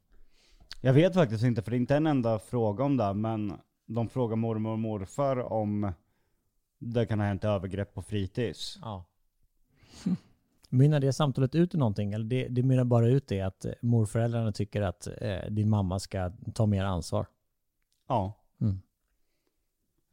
Jag 0.80 0.92
vet 0.92 1.14
faktiskt 1.14 1.44
inte, 1.44 1.62
för 1.62 1.70
det 1.70 1.76
är 1.76 1.78
inte 1.78 1.96
en 1.96 2.06
enda 2.06 2.38
fråga 2.38 2.84
om 2.84 2.96
det, 2.96 3.14
men 3.14 3.52
de 3.86 4.08
frågar 4.08 4.36
mormor 4.36 4.72
och 4.72 4.78
morfar 4.78 5.52
om 5.52 5.92
det 6.78 7.06
kan 7.06 7.20
ha 7.20 7.26
hänt 7.26 7.44
övergrepp 7.44 7.94
på 7.94 8.02
fritids. 8.02 8.78
ja. 8.82 9.04
Mynnar 10.68 11.00
det 11.00 11.12
samtalet 11.12 11.54
ut 11.54 11.74
i 11.74 11.78
någonting? 11.78 12.12
Eller 12.12 12.24
det, 12.24 12.48
det 12.48 12.62
mynnar 12.62 12.84
bara 12.84 13.08
ut 13.08 13.28
det 13.28 13.40
att 13.40 13.64
eh, 13.64 13.72
morföräldrarna 13.82 14.52
tycker 14.52 14.82
att 14.82 15.08
eh, 15.20 15.50
din 15.50 15.68
mamma 15.68 15.98
ska 15.98 16.32
ta 16.54 16.66
mer 16.66 16.84
ansvar? 16.84 17.26
Ja. 18.08 18.32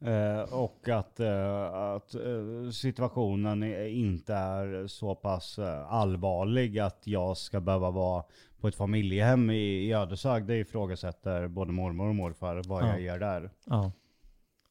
Eh, 0.04 0.54
och 0.54 0.88
att, 0.88 1.20
eh, 1.20 1.64
att 1.74 2.14
eh, 2.14 2.70
situationen 2.72 3.62
inte 3.88 4.34
är 4.34 4.86
så 4.86 5.14
pass 5.14 5.58
eh, 5.58 5.92
allvarlig 5.92 6.78
att 6.78 7.06
jag 7.06 7.36
ska 7.36 7.60
behöva 7.60 7.90
vara 7.90 8.24
på 8.60 8.68
ett 8.68 8.74
familjehem 8.74 9.50
i, 9.50 9.56
i 9.88 9.92
Ödeshög. 9.92 10.46
Det 10.46 10.56
ifrågasätter 10.56 11.48
både 11.48 11.72
mormor 11.72 12.08
och 12.08 12.14
morfar 12.14 12.62
vad 12.66 12.82
Ja. 12.82 12.88
jag 12.88 13.00
gör 13.00 13.18
där. 13.18 13.50
Ja. 13.64 13.92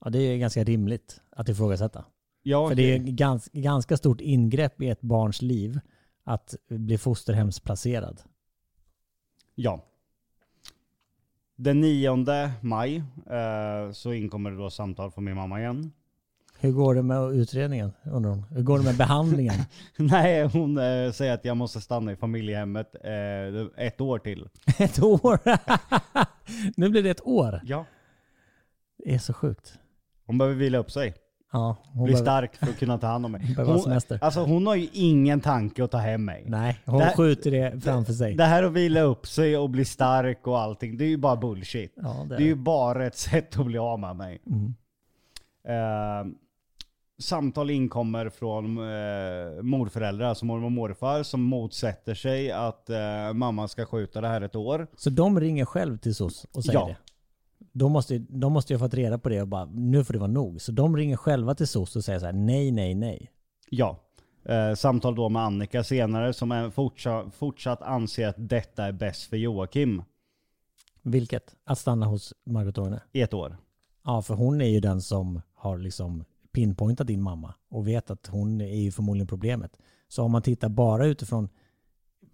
Ja, 0.04 0.10
det 0.10 0.20
är 0.20 0.38
ganska 0.38 0.64
rimligt 0.64 1.22
att 1.30 1.50
ifrågasätta. 1.50 2.06
Ja, 2.44 2.68
För 2.70 2.76
det 2.76 2.96
är 2.96 2.98
gans, 3.00 3.50
ganska 3.54 3.98
stort 3.98 4.22
ingrepp 4.22 4.82
i 4.82 4.90
ett 4.90 5.02
barns 5.02 5.42
liv 5.42 5.80
att 6.24 6.56
bli 6.70 6.98
fosterhemsplacerad. 6.98 8.22
Ja. 9.56 9.86
Den 11.64 11.82
9 11.82 12.26
maj 12.62 13.04
eh, 13.30 13.92
så 13.92 14.14
inkommer 14.14 14.52
det 14.52 14.58
då 14.58 14.70
samtal 14.70 15.12
från 15.12 15.24
min 15.24 15.36
mamma 15.36 15.60
igen. 15.60 15.92
Hur 16.60 16.72
går 16.72 16.96
det 16.96 17.04
med 17.04 17.32
utredningen? 17.32 17.92
Undrar 18.04 18.30
hon. 18.30 18.46
Hur 18.50 18.64
går 18.64 18.78
det 18.78 18.84
med 18.84 18.98
behandlingen? 18.98 19.54
Nej, 19.98 20.44
hon 20.44 20.78
eh, 20.78 21.12
säger 21.12 21.34
att 21.34 21.46
jag 21.46 21.58
måste 21.58 21.82
stanna 21.82 22.12
i 22.12 22.16
familjehemmet 22.16 22.96
eh, 23.04 23.86
ett 23.86 24.02
år 24.02 24.20
till. 24.20 24.50
ett 24.80 25.04
år? 25.04 25.40
nu 26.80 26.90
blir 26.90 27.04
det 27.04 27.10
ett 27.10 27.28
år. 27.28 27.62
Ja. 27.64 27.86
Det 28.98 29.14
är 29.14 29.20
så 29.20 29.34
sjukt. 29.34 29.74
Hon 30.26 30.38
behöver 30.38 30.58
vila 30.58 30.78
upp 30.78 30.92
sig. 30.92 31.14
Ja, 31.54 31.76
hon 31.94 32.04
Bli 32.04 32.14
behöver- 32.14 32.26
stark 32.26 32.56
för 32.56 32.68
att 32.68 32.78
kunna 32.80 32.98
ta 32.98 33.08
hand 33.08 33.26
om 33.26 33.32
mig. 33.32 33.42
behöver 33.56 33.72
Hon, 33.74 33.82
semester. 33.82 34.20
alltså 34.22 34.44
hon 34.44 34.68
har 34.68 34.76
ju 34.76 34.88
ingen 34.94 35.42
tanke 35.42 35.84
att 35.84 35.92
ta 35.92 35.98
hem 35.98 36.26
mig. 36.26 36.44
Nej, 36.48 36.80
hon 36.86 37.00
Det- 37.00 37.14
skjuter 37.18 37.52
det 37.52 37.82
framför 37.84 38.14
sig. 38.14 38.36
Det 38.36 38.44
här 38.44 38.64
att 38.64 38.72
vila 38.72 39.02
upp 39.02 39.28
sig 39.28 39.58
och 39.58 39.70
bli 39.70 39.86
stark 39.86 40.48
och 40.48 40.60
allting, 40.60 40.98
det 40.98 41.04
är 41.06 41.10
ju 41.10 41.18
bara 41.18 41.36
bullshit. 41.36 41.94
Ja, 41.96 42.26
det 42.30 42.36
Det 42.36 42.36
är 42.36 42.42
är 42.42 42.46
ju 42.46 42.56
bara 42.56 43.06
ett 43.06 43.18
sätt 43.30 43.60
att 43.60 43.66
bli 43.66 43.78
av 43.78 44.00
med 44.00 44.16
mig. 44.16 44.42
Mm. 44.46 44.74
Eh, 45.68 46.32
samtal 47.22 47.70
inkommer 47.70 48.30
från 48.30 48.66
eh, 48.78 49.62
morföräldrar, 49.62 50.26
alltså 50.28 50.46
mormor 50.46 50.66
och 50.66 50.72
morfar, 50.72 51.24
som 51.24 51.42
motsätter 51.44 52.14
sig 52.16 52.52
att 52.52 52.90
eh, 52.90 53.34
mamma 53.34 53.68
ska 53.68 53.86
skjuta 53.86 54.22
det 54.22 54.28
här 54.28 54.42
ett 54.42 54.56
år. 54.56 54.88
Så 54.98 55.10
de 55.10 55.40
ringer 55.40 55.66
själv 55.66 55.98
till 55.98 56.16
SOS 56.16 56.46
och 56.54 56.64
säger 56.64 56.80
Ja. 56.80 56.88
det? 56.88 56.96
Då 57.72 57.90
måste, 57.90 58.18
de 58.18 58.54
måste 58.54 58.74
ju 58.74 58.80
ha 58.80 58.86
fått 58.86 58.94
reda 58.94 59.18
på 59.18 59.30
det 59.30 59.42
och 59.42 59.48
bara, 59.48 59.66
nu 59.66 60.04
får 60.04 60.14
det 60.14 60.20
vara 60.20 60.32
nog. 60.32 60.62
Så 60.62 60.72
de 60.72 60.98
ringer 60.98 61.18
själva 61.18 61.56
till 61.56 61.68
SOS 61.68 61.96
och 61.96 62.04
säger 62.04 62.20
så 62.20 62.26
här, 62.26 62.34
nej, 62.34 62.72
nej, 62.72 62.96
nej. 62.96 63.32
Ja. 63.70 64.00
Eh, 64.46 64.74
samtal 64.74 65.16
då 65.16 65.30
med 65.30 65.42
Annika 65.42 65.84
senare 65.84 66.34
som 66.34 66.52
är 66.52 66.70
fortsatt, 66.70 67.36
fortsatt 67.36 67.82
anser 67.82 68.28
att 68.28 68.36
detta 68.38 68.86
är 68.86 68.92
bäst 68.92 69.24
för 69.24 69.38
Joakim 69.38 70.04
Vilket? 71.02 71.56
Att 71.64 71.80
stanna 71.80 72.06
hos 72.06 72.34
Margot 72.46 72.78
Orne? 72.78 73.02
i 73.12 73.22
ett 73.22 73.34
år. 73.34 73.58
Ja, 74.04 74.22
för 74.22 74.34
hon 74.34 74.62
är 74.62 74.70
ju 74.70 74.80
den 74.80 75.02
som 75.02 75.42
har 75.54 75.78
liksom 75.78 76.24
pinpointat 76.52 77.08
din 77.08 77.22
mamma 77.22 77.54
och 77.70 77.88
vet 77.88 78.12
att 78.12 78.28
hon 78.28 78.62
är 78.62 78.82
ju 78.82 78.92
förmodligen 78.92 79.28
problemet. 79.28 79.78
Så 80.08 80.24
om 80.24 80.32
man 80.32 80.42
tittar 80.42 80.70
bara 80.70 81.06
utifrån 81.06 81.50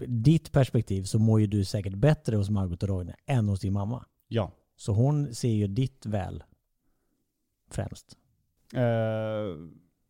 ditt 0.07 0.51
perspektiv 0.51 1.03
så 1.03 1.19
mår 1.19 1.41
ju 1.41 1.47
du 1.47 1.65
säkert 1.65 1.93
bättre 1.93 2.35
hos 2.35 2.49
Margot 2.49 2.83
Roine 2.83 3.13
än 3.25 3.49
hos 3.49 3.59
din 3.59 3.73
mamma. 3.73 4.05
Ja. 4.27 4.51
Så 4.77 4.91
hon 4.93 5.35
ser 5.35 5.49
ju 5.49 5.67
ditt 5.67 6.05
väl 6.05 6.43
främst. 7.71 8.17
Eh, 8.73 9.55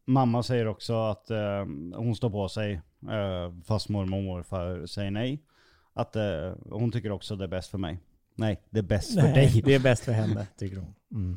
mamma 0.06 0.44
säger 0.44 0.68
också 0.68 0.94
att 1.04 1.30
eh, 1.32 1.66
hon 1.96 2.16
står 2.16 2.30
på 2.30 2.50
sig 2.50 2.74
eh, 3.10 3.54
fast 3.66 3.90
mormor 3.90 4.18
och 4.18 4.24
morfar 4.24 4.86
säger 4.86 5.12
nej. 5.12 5.44
Att 5.94 6.16
eh, 6.16 6.54
hon 6.70 6.92
tycker 6.92 7.12
också 7.12 7.36
det 7.36 7.44
är 7.44 7.48
bäst 7.48 7.70
för 7.70 7.78
mig. 7.78 8.00
Nej, 8.36 8.62
det 8.70 8.80
är 8.80 8.84
bäst 8.84 9.14
för 9.20 9.28
dig. 9.34 9.62
det 9.66 9.76
är 9.76 9.80
bäst 9.80 10.04
för 10.04 10.12
henne, 10.22 10.48
tycker 10.58 10.78
hon. 10.78 10.94
Mm. 11.12 11.36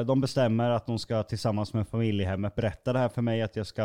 Eh, 0.00 0.06
de 0.06 0.20
bestämmer 0.20 0.70
att 0.70 0.86
de 0.86 0.98
ska 0.98 1.22
tillsammans 1.22 1.72
med 1.74 1.88
familjehemmet 1.88 2.54
berätta 2.54 2.92
det 2.92 2.98
här 2.98 3.08
för 3.08 3.22
mig 3.22 3.42
att 3.42 3.56
jag 3.56 3.66
ska 3.66 3.84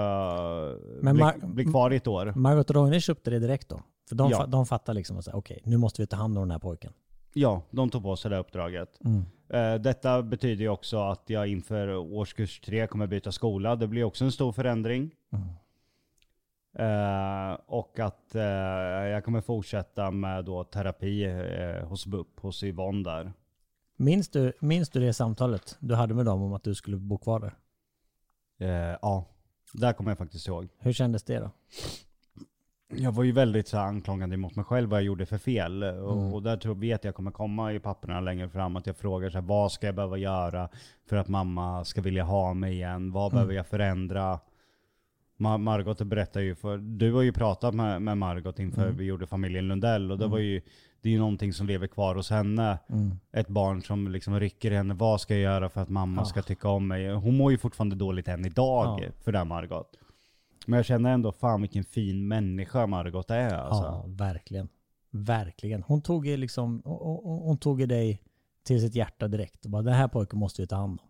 Men 1.01 1.15
bli, 1.15 1.23
Mar- 1.23 1.53
bli 1.53 1.65
kvar 1.65 1.93
i 1.93 1.95
ett 1.95 2.07
år. 2.07 2.33
Margot 2.35 2.71
Roine 2.71 3.01
köpte 3.01 3.29
det 3.29 3.39
direkt 3.39 3.69
då? 3.69 3.81
För 4.09 4.15
de, 4.15 4.31
Ja. 4.31 4.43
fa- 4.43 4.47
de 4.47 4.65
fattar 4.65 4.93
liksom 4.93 5.21
okej, 5.33 5.61
nu 5.65 5.77
måste 5.77 6.01
vi 6.01 6.07
ta 6.07 6.15
hand 6.15 6.37
om 6.37 6.41
den 6.43 6.51
här 6.51 6.59
pojken. 6.59 6.93
Ja, 7.33 7.61
de 7.71 7.89
tog 7.89 8.03
på 8.03 8.15
sig 8.15 8.31
det 8.31 8.37
uppdraget. 8.37 8.99
Mm. 9.05 9.25
Eh, 9.49 9.81
Detta 9.81 10.21
betyder 10.21 10.61
ju 10.61 10.69
också 10.69 10.97
att 10.97 11.29
jag 11.29 11.47
inför 11.47 11.95
årskurs 11.95 12.59
tre 12.59 12.87
kommer 12.87 13.07
byta 13.07 13.31
skola. 13.31 13.75
Det 13.75 13.87
blir 13.87 14.03
också 14.03 14.23
en 14.23 14.31
stor 14.31 14.51
förändring. 14.51 15.11
Mm. 15.31 15.47
Eh, 16.73 17.57
och 17.65 17.99
att 17.99 18.35
eh, 18.35 18.41
jag 18.43 19.25
kommer 19.25 19.41
fortsätta 19.41 20.11
med 20.11 20.45
då 20.45 20.63
terapi 20.63 21.23
eh, 21.23 21.87
hos 21.87 22.05
BUP, 22.05 22.39
hos 22.39 22.63
Yvonne 22.63 23.03
där. 23.03 23.33
Minns 23.97 24.29
du, 24.29 24.53
minns 24.59 24.89
du 24.89 24.99
det 24.99 25.13
samtalet 25.13 25.77
du 25.79 25.95
hade 25.95 26.13
med 26.13 26.25
dem 26.25 26.41
om 26.41 26.53
att 26.53 26.63
du 26.63 26.75
skulle 26.75 26.97
bo 26.97 27.17
kvar 27.17 27.39
där? 27.39 27.53
Ja, 29.01 29.25
där 29.73 29.93
kommer 29.93 30.11
jag 30.11 30.17
faktiskt 30.17 30.47
ihåg. 30.47 30.67
Hur 30.79 30.93
kändes 30.93 31.23
det 31.23 31.39
då? 31.39 31.51
Jag 32.95 33.11
var 33.11 33.23
ju 33.23 33.31
väldigt 33.31 33.67
så 33.67 33.77
här, 33.77 33.85
anklagande 33.85 34.37
mot 34.37 34.55
mig 34.55 34.65
själv 34.65 34.89
vad 34.89 34.99
jag 34.99 35.05
gjorde 35.05 35.25
för 35.25 35.37
fel. 35.37 35.83
Och, 35.83 36.13
Mm. 36.17 36.33
och 36.33 36.43
där 36.43 36.57
tror 36.57 36.75
vet 36.75 37.03
jag 37.03 37.15
kommer 37.15 37.31
komma 37.31 37.73
i 37.73 37.79
papperna 37.79 38.19
längre 38.21 38.49
fram 38.49 38.75
att 38.75 38.87
jag 38.87 38.97
frågar 38.97 39.29
så 39.29 39.37
här, 39.37 39.45
vad 39.45 39.71
ska 39.71 39.85
jag 39.85 39.95
behöva 39.95 40.17
göra 40.17 40.69
för 41.09 41.15
att 41.15 41.27
mamma 41.27 41.85
ska 41.85 42.01
vilja 42.01 42.23
ha 42.23 42.53
mig 42.53 42.73
igen? 42.73 43.11
Vad 43.11 43.23
Mm. 43.23 43.35
behöver 43.35 43.53
jag 43.53 43.67
förändra? 43.67 44.39
Ma- 45.37 45.57
Margot 45.57 46.01
berättar 46.01 46.41
ju 46.41 46.55
för, 46.55 46.77
du 46.77 47.13
har 47.13 47.21
ju 47.21 47.33
pratat 47.33 47.73
med, 47.75 48.01
med 48.01 48.17
Margot 48.17 48.59
inför 48.59 48.83
Mm. 48.85 48.97
vi 48.97 49.03
gjorde 49.05 49.27
familjen 49.27 49.67
Lundell 49.67 50.11
och 50.11 50.17
det 50.17 50.27
var 50.27 50.37
ju, 50.37 50.61
det 51.01 51.09
är 51.09 51.13
ju 51.13 51.19
någonting 51.19 51.53
som 51.53 51.67
lever 51.67 51.87
kvar 51.87 52.15
hos 52.15 52.29
henne. 52.29 52.77
Mm. 52.89 53.11
Ett 53.31 53.47
barn 53.47 53.81
som 53.81 54.07
liksom 54.07 54.39
rycker 54.39 54.71
i 54.71 54.75
henne, 54.75 54.93
vad 54.93 55.21
ska 55.21 55.33
jag 55.33 55.41
göra 55.43 55.69
för 55.69 55.81
att 55.81 55.89
mamma 55.89 56.21
Ja. 56.21 56.25
ska 56.25 56.41
tycka 56.41 56.69
om 56.69 56.87
mig? 56.87 57.09
Hon 57.13 57.37
mår 57.37 57.51
ju 57.51 57.57
fortfarande 57.57 57.95
dåligt 57.95 58.27
än 58.27 58.45
idag 58.45 58.99
Ja. 59.03 59.09
för 59.23 59.31
det 59.31 59.37
här 59.37 59.45
Margot. 59.45 59.97
Men 60.67 60.77
jag 60.77 60.85
känner 60.85 61.13
ändå, 61.13 61.31
fan 61.31 61.61
vilken 61.61 61.83
fin 61.83 62.27
människa 62.27 62.87
Margot 62.87 63.31
är 63.31 63.53
alltså. 63.53 63.83
Ja, 63.83 64.05
verkligen. 64.07 64.69
Verkligen. 65.11 65.83
Hon 65.83 66.01
tog 66.01 66.27
ju 66.27 66.37
liksom, 66.37 66.81
hon, 66.85 67.57
tog 67.57 67.81
ju 67.81 67.85
dig 67.85 68.21
till 68.63 68.81
sitt 68.81 68.95
hjärta 68.95 69.27
direkt 69.27 69.65
och 69.65 69.71
bara, 69.71 69.81
den 69.81 69.93
här 69.93 70.07
pojken 70.07 70.39
måste 70.39 70.61
vi 70.61 70.67
ta 70.67 70.75
hand 70.75 70.99
om. 71.01 71.07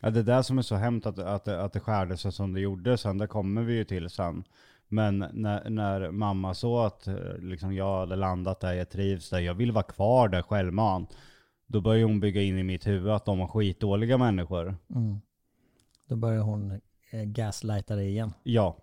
Ja, 0.00 0.10
det 0.10 0.22
där 0.22 0.42
som 0.42 0.58
är 0.58 0.62
så 0.62 0.74
hemskt 0.74 1.06
att, 1.06 1.18
att, 1.18 1.48
att 1.48 1.72
det 1.72 1.80
skärde 1.80 2.16
sig 2.16 2.32
som 2.32 2.52
det 2.52 2.60
gjorde 2.60 2.98
sen, 2.98 3.18
det 3.18 3.26
kommer 3.26 3.62
vi 3.62 3.74
ju 3.74 3.84
till 3.84 4.10
sen. 4.10 4.44
Men 4.88 5.18
när, 5.32 5.70
när 5.70 6.10
mamma 6.10 6.54
såg 6.54 6.86
att 6.86 7.06
eh, 7.06 7.38
liksom, 7.38 7.74
jag 7.74 8.00
hade 8.00 8.16
landat 8.16 8.60
där, 8.60 8.72
jag 8.72 8.90
trivs 8.90 9.30
där, 9.30 9.38
jag 9.38 9.54
vill 9.54 9.72
vara 9.72 9.84
kvar 9.84 10.28
där 10.28 10.42
självmant. 10.42 11.16
Då 11.66 11.80
började 11.80 12.04
hon 12.04 12.20
bygga 12.20 12.42
in 12.42 12.58
i 12.58 12.62
mitt 12.62 12.86
huvud 12.86 13.12
att 13.12 13.24
de 13.24 13.38
var 13.38 13.48
skitdåliga 13.48 14.18
människor. 14.18 14.76
Mm. 14.94 15.20
Då 16.08 16.16
börjar 16.16 16.42
hon 16.42 16.80
eh, 17.14 17.24
gaslighta 17.24 17.96
dig 17.96 18.08
igen. 18.08 18.32
Ja. 18.42 18.76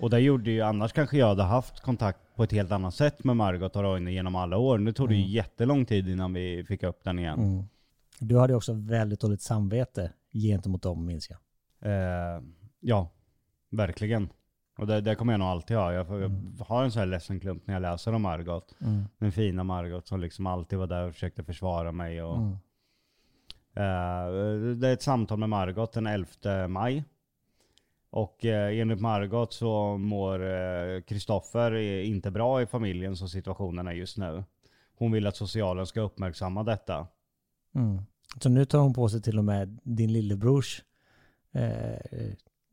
Och 0.00 0.10
det 0.10 0.20
gjorde 0.20 0.50
ju, 0.50 0.60
annars 0.60 0.92
kanske 0.92 1.18
jag 1.18 1.26
hade 1.26 1.42
haft 1.42 1.80
kontakt 1.80 2.18
på 2.36 2.42
ett 2.42 2.52
helt 2.52 2.72
annat 2.72 2.94
sätt 2.94 3.24
med 3.24 3.36
Margot 3.36 3.76
och 3.76 3.82
Roine 3.82 4.12
genom 4.12 4.34
alla 4.34 4.56
år. 4.56 4.78
Nu 4.78 4.92
tog 4.92 5.08
det 5.08 5.14
ju 5.14 5.26
jättelång 5.26 5.84
tid 5.84 6.08
innan 6.08 6.32
vi 6.32 6.64
fick 6.64 6.82
upp 6.82 7.04
den 7.04 7.18
igen. 7.18 7.38
Mm. 7.38 7.64
Du 8.18 8.38
hade 8.38 8.54
också 8.54 8.72
väldigt 8.72 9.20
dåligt 9.20 9.42
samvete 9.42 10.12
gentemot 10.32 10.82
dem 10.82 11.06
minns 11.06 11.30
jag. 11.30 11.38
Eh, 11.80 12.42
ja, 12.80 13.10
verkligen. 13.70 14.28
Och 14.78 14.86
det, 14.86 15.00
det 15.00 15.14
kommer 15.14 15.32
jag 15.32 15.38
nog 15.40 15.48
alltid 15.48 15.76
ha. 15.76 15.92
Jag, 15.92 16.06
får, 16.06 16.20
jag 16.20 16.30
har 16.66 16.84
en 16.84 16.90
sån 16.92 17.00
här 17.00 17.06
ledsen 17.06 17.40
klump 17.40 17.66
när 17.66 17.74
jag 17.74 17.80
läser 17.80 18.12
om 18.12 18.22
Margot. 18.22 18.74
Mm. 18.80 19.04
Den 19.18 19.32
fina 19.32 19.64
Margot 19.64 20.06
som 20.06 20.20
liksom 20.20 20.46
alltid 20.46 20.78
var 20.78 20.86
där 20.86 21.06
och 21.06 21.12
försökte 21.12 21.44
försvara 21.44 21.92
mig. 21.92 22.22
Och, 22.22 22.36
Mm. 22.36 22.56
Eh, 23.76 24.74
det 24.76 24.88
är 24.88 24.92
ett 24.92 25.02
samtal 25.02 25.38
med 25.38 25.48
Margot 25.48 25.92
den 25.92 26.06
11 26.06 26.68
maj. 26.68 27.04
Och 28.10 28.44
eh, 28.44 28.80
enligt 28.80 29.00
Margot 29.00 29.52
så 29.52 29.96
mår 29.96 31.00
Kristoffer 31.00 31.72
eh, 31.72 32.08
inte 32.08 32.30
bra 32.30 32.62
i 32.62 32.66
familjen 32.66 33.16
som 33.16 33.28
situationen 33.28 33.86
är 33.86 33.92
just 33.92 34.16
nu. 34.16 34.44
Hon 34.98 35.12
vill 35.12 35.26
att 35.26 35.36
socialen 35.36 35.86
ska 35.86 36.00
uppmärksamma 36.00 36.62
detta. 36.62 37.06
Mm. 37.74 38.02
Så 38.42 38.48
nu 38.48 38.64
tar 38.64 38.78
hon 38.78 38.94
på 38.94 39.08
sig 39.08 39.22
till 39.22 39.38
och 39.38 39.44
med 39.44 39.78
din 39.82 40.12
lillebrors 40.12 40.82
eh, 41.52 42.32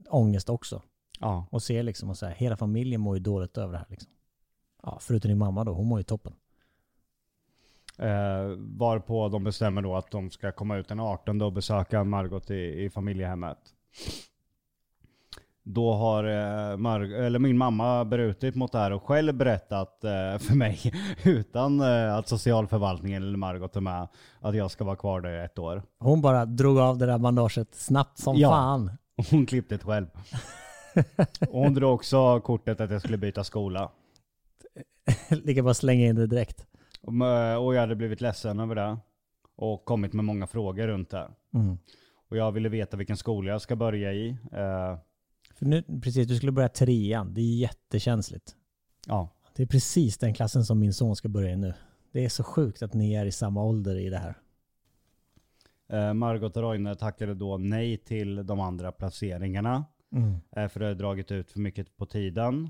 ångest 0.09 0.49
också. 0.49 0.81
Ja. 1.19 1.47
Och 1.51 1.63
ser 1.63 1.83
liksom 1.83 2.09
och 2.09 2.17
säger 2.17 2.35
hela 2.35 2.57
familjen 2.57 3.01
mår 3.01 3.17
ju 3.17 3.23
dåligt 3.23 3.57
över 3.57 3.71
det 3.73 3.79
här 3.79 3.87
liksom. 3.89 4.11
Ja, 4.83 4.97
förutom 5.01 5.29
din 5.29 5.37
mamma 5.37 5.63
då, 5.63 5.73
hon 5.73 5.87
mår 5.87 5.99
ju 5.99 6.03
toppen. 6.03 6.33
Eh, 7.99 8.57
varpå 8.57 9.29
de 9.29 9.43
bestämmer 9.43 9.81
då 9.81 9.95
att 9.95 10.11
de 10.11 10.29
ska 10.31 10.51
komma 10.51 10.77
ut 10.77 10.87
den 10.87 10.99
18 10.99 11.41
och 11.41 11.53
besöka 11.53 12.03
Margot 12.03 12.51
i, 12.51 12.83
i 12.83 12.89
familjehemmet. 12.89 13.57
Då 15.65 15.93
har 15.93 16.23
eh, 16.23 16.77
Mar- 16.77 17.15
eller 17.23 17.39
min 17.39 17.57
mamma 17.57 18.05
brutit 18.05 18.55
mot 18.55 18.71
det 18.71 18.77
här 18.77 18.91
och 18.91 19.03
själv 19.03 19.33
berättat 19.33 20.03
eh, 20.03 20.37
för 20.39 20.55
mig 20.55 20.79
utan 21.23 21.79
eh, 21.81 22.15
att 22.15 22.27
socialförvaltningen 22.27 23.23
eller 23.23 23.37
Margot 23.37 23.75
är 23.75 23.81
med 23.81 24.07
att 24.39 24.55
jag 24.55 24.71
ska 24.71 24.83
vara 24.83 24.95
kvar 24.95 25.21
där 25.21 25.41
i 25.41 25.45
ett 25.45 25.59
år. 25.59 25.83
Hon 25.99 26.21
bara 26.21 26.45
drog 26.45 26.79
av 26.79 26.97
det 26.97 27.05
där 27.05 27.17
bandaget 27.17 27.75
snabbt 27.75 28.17
som 28.17 28.35
Ja. 28.37 28.49
fan. 28.49 28.91
Hon 29.31 29.45
klippte 29.45 29.77
det 29.77 29.83
själv. 29.83 30.07
och 31.49 31.59
hon 31.63 31.73
drog 31.73 31.93
också 31.93 32.39
kortet 32.39 32.81
att 32.81 32.91
jag 32.91 33.01
skulle 33.01 33.17
byta 33.17 33.43
skola. 33.43 33.91
Lika 35.29 35.63
bara 35.63 35.73
slänga 35.73 36.05
in 36.07 36.15
det 36.15 36.27
direkt. 36.27 36.65
Och, 37.03 37.13
eh, 37.27 37.55
och 37.55 37.75
jag 37.75 37.81
hade 37.81 37.95
blivit 37.95 38.21
ledsen 38.21 38.59
över 38.59 38.75
det. 38.75 38.97
Och 39.55 39.85
kommit 39.85 40.13
med 40.13 40.25
många 40.25 40.47
frågor 40.47 40.87
runt 40.87 41.09
det. 41.09 41.31
Mm. 41.53 41.77
Och 42.29 42.37
jag 42.37 42.51
ville 42.51 42.69
veta 42.69 42.97
vilken 42.97 43.17
skola 43.17 43.51
jag 43.51 43.61
ska 43.61 43.75
börja 43.75 44.13
i. 44.13 44.29
Eh, 44.29 44.97
För 45.55 45.65
nu, 45.65 45.83
precis, 46.03 46.27
du 46.27 46.35
skulle 46.35 46.51
börja 46.51 46.69
trean. 46.69 47.33
Det 47.33 47.41
är 47.41 47.55
jättekänsligt. 47.55 48.55
ja. 49.07 49.29
Det 49.55 49.63
är 49.63 49.67
precis 49.67 50.17
den 50.17 50.33
klassen 50.33 50.65
som 50.65 50.79
min 50.79 50.93
son 50.93 51.15
ska 51.15 51.29
börja 51.29 51.49
i 51.49 51.55
nu. 51.55 51.73
Det 52.11 52.25
är 52.25 52.29
så 52.29 52.43
sjukt 52.43 52.81
att 52.83 52.93
ni 52.93 53.13
är 53.13 53.25
i 53.25 53.31
samma 53.31 53.63
ålder 53.63 53.95
i 53.95 54.09
det 54.09 54.17
här. 54.17 54.35
Eh, 55.89 56.13
Margot 56.13 56.57
och 56.57 56.63
Roine 56.63 56.95
tackade 56.95 57.33
då 57.33 57.57
nej 57.57 57.97
till 57.97 58.45
de 58.45 58.59
andra 58.59 58.91
placeringarna. 58.91 59.85
Mm. 60.15 60.69
För 60.69 60.79
det 60.79 60.85
har 60.85 60.93
dragit 60.93 61.31
ut 61.31 61.51
för 61.51 61.59
mycket 61.59 61.97
på 61.97 62.05
tiden. 62.05 62.69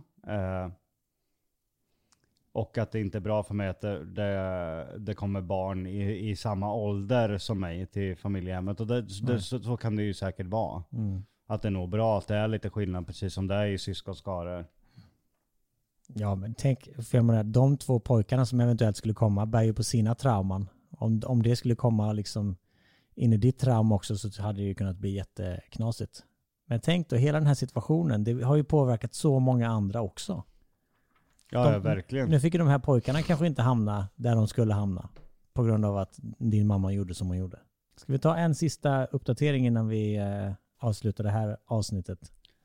Och 2.53 2.77
att 2.77 2.91
det 2.91 2.99
inte 2.99 3.17
är 3.17 3.19
bra 3.19 3.43
för 3.43 3.53
mig 3.53 3.67
att 3.67 3.81
det, 3.81 4.05
det, 4.05 4.87
det 4.97 5.13
kommer 5.13 5.41
barn 5.41 5.87
i, 5.87 6.29
i 6.29 6.35
samma 6.35 6.73
ålder 6.73 7.37
som 7.37 7.59
mig 7.59 7.85
till 7.85 8.17
familjehemmet. 8.17 8.79
Och 8.79 8.87
det, 8.87 9.01
det, 9.01 9.41
så, 9.41 9.63
så 9.63 9.77
kan 9.77 9.95
det 9.95 10.03
ju 10.03 10.13
säkert 10.13 10.47
vara. 10.47 10.83
Mm. 10.93 11.23
Att 11.47 11.61
det 11.61 11.67
är 11.67 11.71
nog 11.71 11.89
bra 11.89 12.17
att 12.17 12.27
det 12.27 12.35
är 12.35 12.47
lite 12.47 12.69
skillnad 12.69 13.07
precis 13.07 13.33
som 13.33 13.47
det 13.47 13.55
är 13.55 13.65
i 13.65 13.77
syskonskaror. 13.77 14.65
Ja 16.07 16.35
men 16.35 16.53
tänk, 16.53 16.83
för 16.83 17.17
jag 17.17 17.25
menar, 17.25 17.43
de 17.43 17.77
två 17.77 17.99
pojkarna 17.99 18.45
som 18.45 18.59
eventuellt 18.59 18.97
skulle 18.97 19.13
komma 19.13 19.45
bär 19.45 19.63
ju 19.63 19.73
på 19.73 19.83
sina 19.83 20.15
trauman. 20.15 20.69
Om, 20.97 21.21
om 21.25 21.43
det 21.43 21.55
skulle 21.55 21.75
komma 21.75 22.13
liksom 22.13 22.55
in 23.15 23.33
i 23.33 23.37
ditt 23.37 23.59
trauma 23.59 23.95
också 23.95 24.15
så 24.17 24.41
hade 24.41 24.59
det 24.59 24.65
ju 24.65 24.75
kunnat 24.75 24.97
bli 24.97 25.09
jätteknasigt. 25.09 26.23
Men 26.65 26.79
tänk 26.79 27.09
då, 27.09 27.15
hela 27.15 27.39
den 27.39 27.47
här 27.47 27.53
situationen, 27.53 28.23
det 28.23 28.43
har 28.43 28.55
ju 28.55 28.63
påverkat 28.63 29.13
så 29.13 29.39
många 29.39 29.67
andra 29.67 30.01
också. 30.01 30.43
Ja, 31.53 31.63
De- 31.63 31.73
ja 31.73 31.79
verkligen. 31.79 32.29
Nu 32.29 32.39
fick 32.39 32.53
ju 32.53 32.57
de 32.57 32.67
här 32.67 32.79
pojkarna 32.79 33.21
kanske 33.21 33.47
inte 33.47 33.61
hamna 33.61 34.07
där 34.15 34.35
de 34.35 34.47
skulle 34.47 34.73
hamna. 34.73 35.09
På 35.53 35.63
grund 35.63 35.85
av 35.85 35.97
att 35.97 36.19
din 36.39 36.67
mamma 36.67 36.93
gjorde 36.93 37.13
som 37.13 37.27
hon 37.27 37.37
gjorde. 37.37 37.59
Ska 37.97 38.11
vi 38.13 38.19
ta 38.19 38.35
en 38.35 38.55
sista 38.55 39.05
uppdatering 39.05 39.67
innan 39.67 39.87
vi 39.87 40.15
eh, 40.17 40.51
avslutar 40.79 41.23
det 41.23 41.29
här 41.29 41.57
avsnittet? 41.65 42.19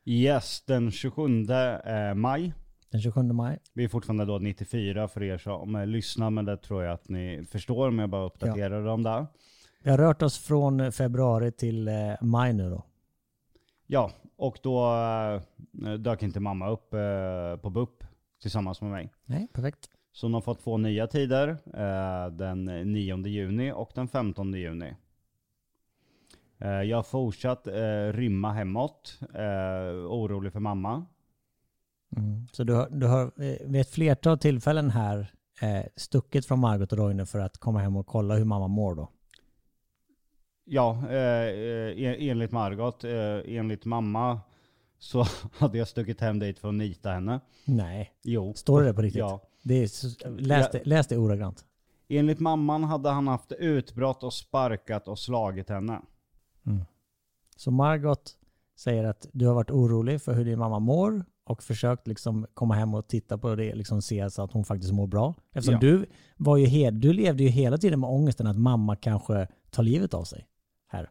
Yes, 0.05 0.63
den 0.65 0.91
27 0.91 1.23
eh, 1.49 2.13
maj 2.15 2.53
Den 2.91 3.01
27 3.01 3.23
maj. 3.23 3.59
Vi 3.73 3.83
är 3.83 3.87
fortfarande 3.87 4.25
då 4.25 4.37
94 4.39 5.07
för 5.07 5.23
er 5.23 5.37
som 5.37 5.75
eh, 5.75 5.85
lyssnar, 5.87 6.29
men 6.29 6.45
det 6.45 6.57
tror 6.57 6.83
jag 6.83 6.93
att 6.93 7.09
ni 7.09 7.45
förstår 7.51 7.87
om 7.87 7.99
jag 7.99 8.09
bara 8.09 8.25
uppdaterar 8.25 8.85
om 8.87 9.03
det. 9.03 9.25
Vi 9.83 9.89
har 9.89 9.97
rört 9.97 10.21
oss 10.21 10.37
från 10.37 10.91
februari 10.91 11.51
till 11.51 11.87
eh, 11.87 11.93
maj 12.21 12.53
nu 12.53 12.69
då. 12.69 12.83
Ja, 13.87 14.11
och 14.37 14.57
då 14.63 14.95
eh, 15.85 15.93
dök 15.93 16.23
inte 16.23 16.39
mamma 16.39 16.69
upp 16.69 16.93
eh, 16.93 17.61
på 17.61 17.69
BUP 17.69 18.03
tillsammans 18.41 18.81
med 18.81 18.91
mig. 18.91 19.13
Nej, 19.25 19.47
perfekt. 19.53 19.89
Så 20.11 20.25
hon 20.25 20.33
har 20.33 20.41
fått 20.41 20.63
två 20.63 20.77
nya 20.77 21.07
tider, 21.07 21.47
eh, 21.73 22.31
den 22.31 22.65
9 22.65 23.27
juni 23.27 23.71
och 23.71 23.91
den 23.95 24.07
15 24.07 24.53
juni. 24.53 24.93
Eh, 26.57 26.69
jag 26.69 26.97
har 26.97 27.03
fortsatt 27.03 27.67
eh, 27.67 28.13
rymma 28.13 28.53
hemåt, 28.53 29.19
orolig 30.09 30.53
för 30.53 30.59
mamma. 30.59 31.05
Mm. 32.17 32.47
Så 32.51 32.63
du 32.63 32.73
har, 32.73 32.89
du 32.89 33.07
har 33.07 33.31
vid 33.69 33.81
ett 33.81 33.89
flertal 33.89 34.37
tillfällen 34.37 34.89
här 34.89 35.31
stuckit 35.95 36.45
från 36.45 36.59
Margot 36.59 36.91
och 36.91 36.97
Roine 36.97 37.25
för 37.25 37.39
att 37.39 37.57
komma 37.57 37.79
hem 37.79 37.95
och 37.95 38.07
kolla 38.07 38.35
hur 38.35 38.45
mamma 38.45 38.67
mår 38.67 38.95
då? 38.95 39.09
Ja, 40.65 41.09
eh, 41.09 42.29
enligt 42.29 42.51
Margot, 42.51 43.03
enligt 43.45 43.85
mamma 43.85 44.39
så 44.99 45.25
hade 45.57 45.77
jag 45.77 45.87
stuckit 45.87 46.21
hem 46.21 46.39
dit 46.39 46.59
för 46.59 46.67
att 46.67 46.73
nita 46.73 47.09
henne. 47.11 47.39
Nej. 47.65 48.11
Jo. 48.23 48.53
Står 48.53 48.81
det 48.81 48.87
det 48.87 48.93
på 48.93 49.01
riktigt? 49.01 49.19
Ja. 49.19 49.41
Det 49.63 49.75
är, 49.75 50.29
läs, 50.41 50.71
det, 50.71 50.85
läs 50.85 51.07
det 51.07 51.17
ordagrant. 51.17 51.65
Enligt 52.07 52.39
mamman 52.39 52.83
hade 52.83 53.09
han 53.09 53.27
haft 53.27 53.51
utbrott 53.51 54.23
och 54.23 54.33
sparkat 54.33 55.07
och 55.07 55.19
slagit 55.19 55.69
henne. 55.69 56.01
Så 57.55 57.71
Margot 57.71 58.35
säger 58.75 59.03
att 59.03 59.27
du 59.33 59.47
har 59.47 59.53
varit 59.53 59.71
orolig 59.71 60.21
för 60.21 60.33
hur 60.33 60.45
din 60.45 60.59
mamma 60.59 60.79
mår 60.79 61.25
och 61.43 61.63
försökt 61.63 62.07
liksom 62.07 62.47
komma 62.53 62.73
hem 62.75 62.93
och 62.93 63.07
titta 63.07 63.37
på 63.37 63.55
det, 63.55 63.75
liksom 63.75 64.01
se 64.01 64.29
så 64.29 64.41
att 64.43 64.53
hon 64.53 64.65
faktiskt 64.65 64.93
mår 64.93 65.07
bra. 65.07 65.35
Eftersom 65.53 65.73
Ja. 65.73 65.79
du, 65.79 66.05
var 66.37 66.57
ju 66.57 66.65
he- 66.65 66.91
du 66.91 67.13
levde 67.13 67.43
ju 67.43 67.49
hela 67.49 67.77
tiden 67.77 67.99
med 67.99 68.09
ångesten 68.09 68.47
att 68.47 68.57
mamma 68.57 68.95
kanske 68.95 69.47
tar 69.69 69.83
livet 69.83 70.13
av 70.13 70.23
sig 70.23 70.47
här. 70.87 71.09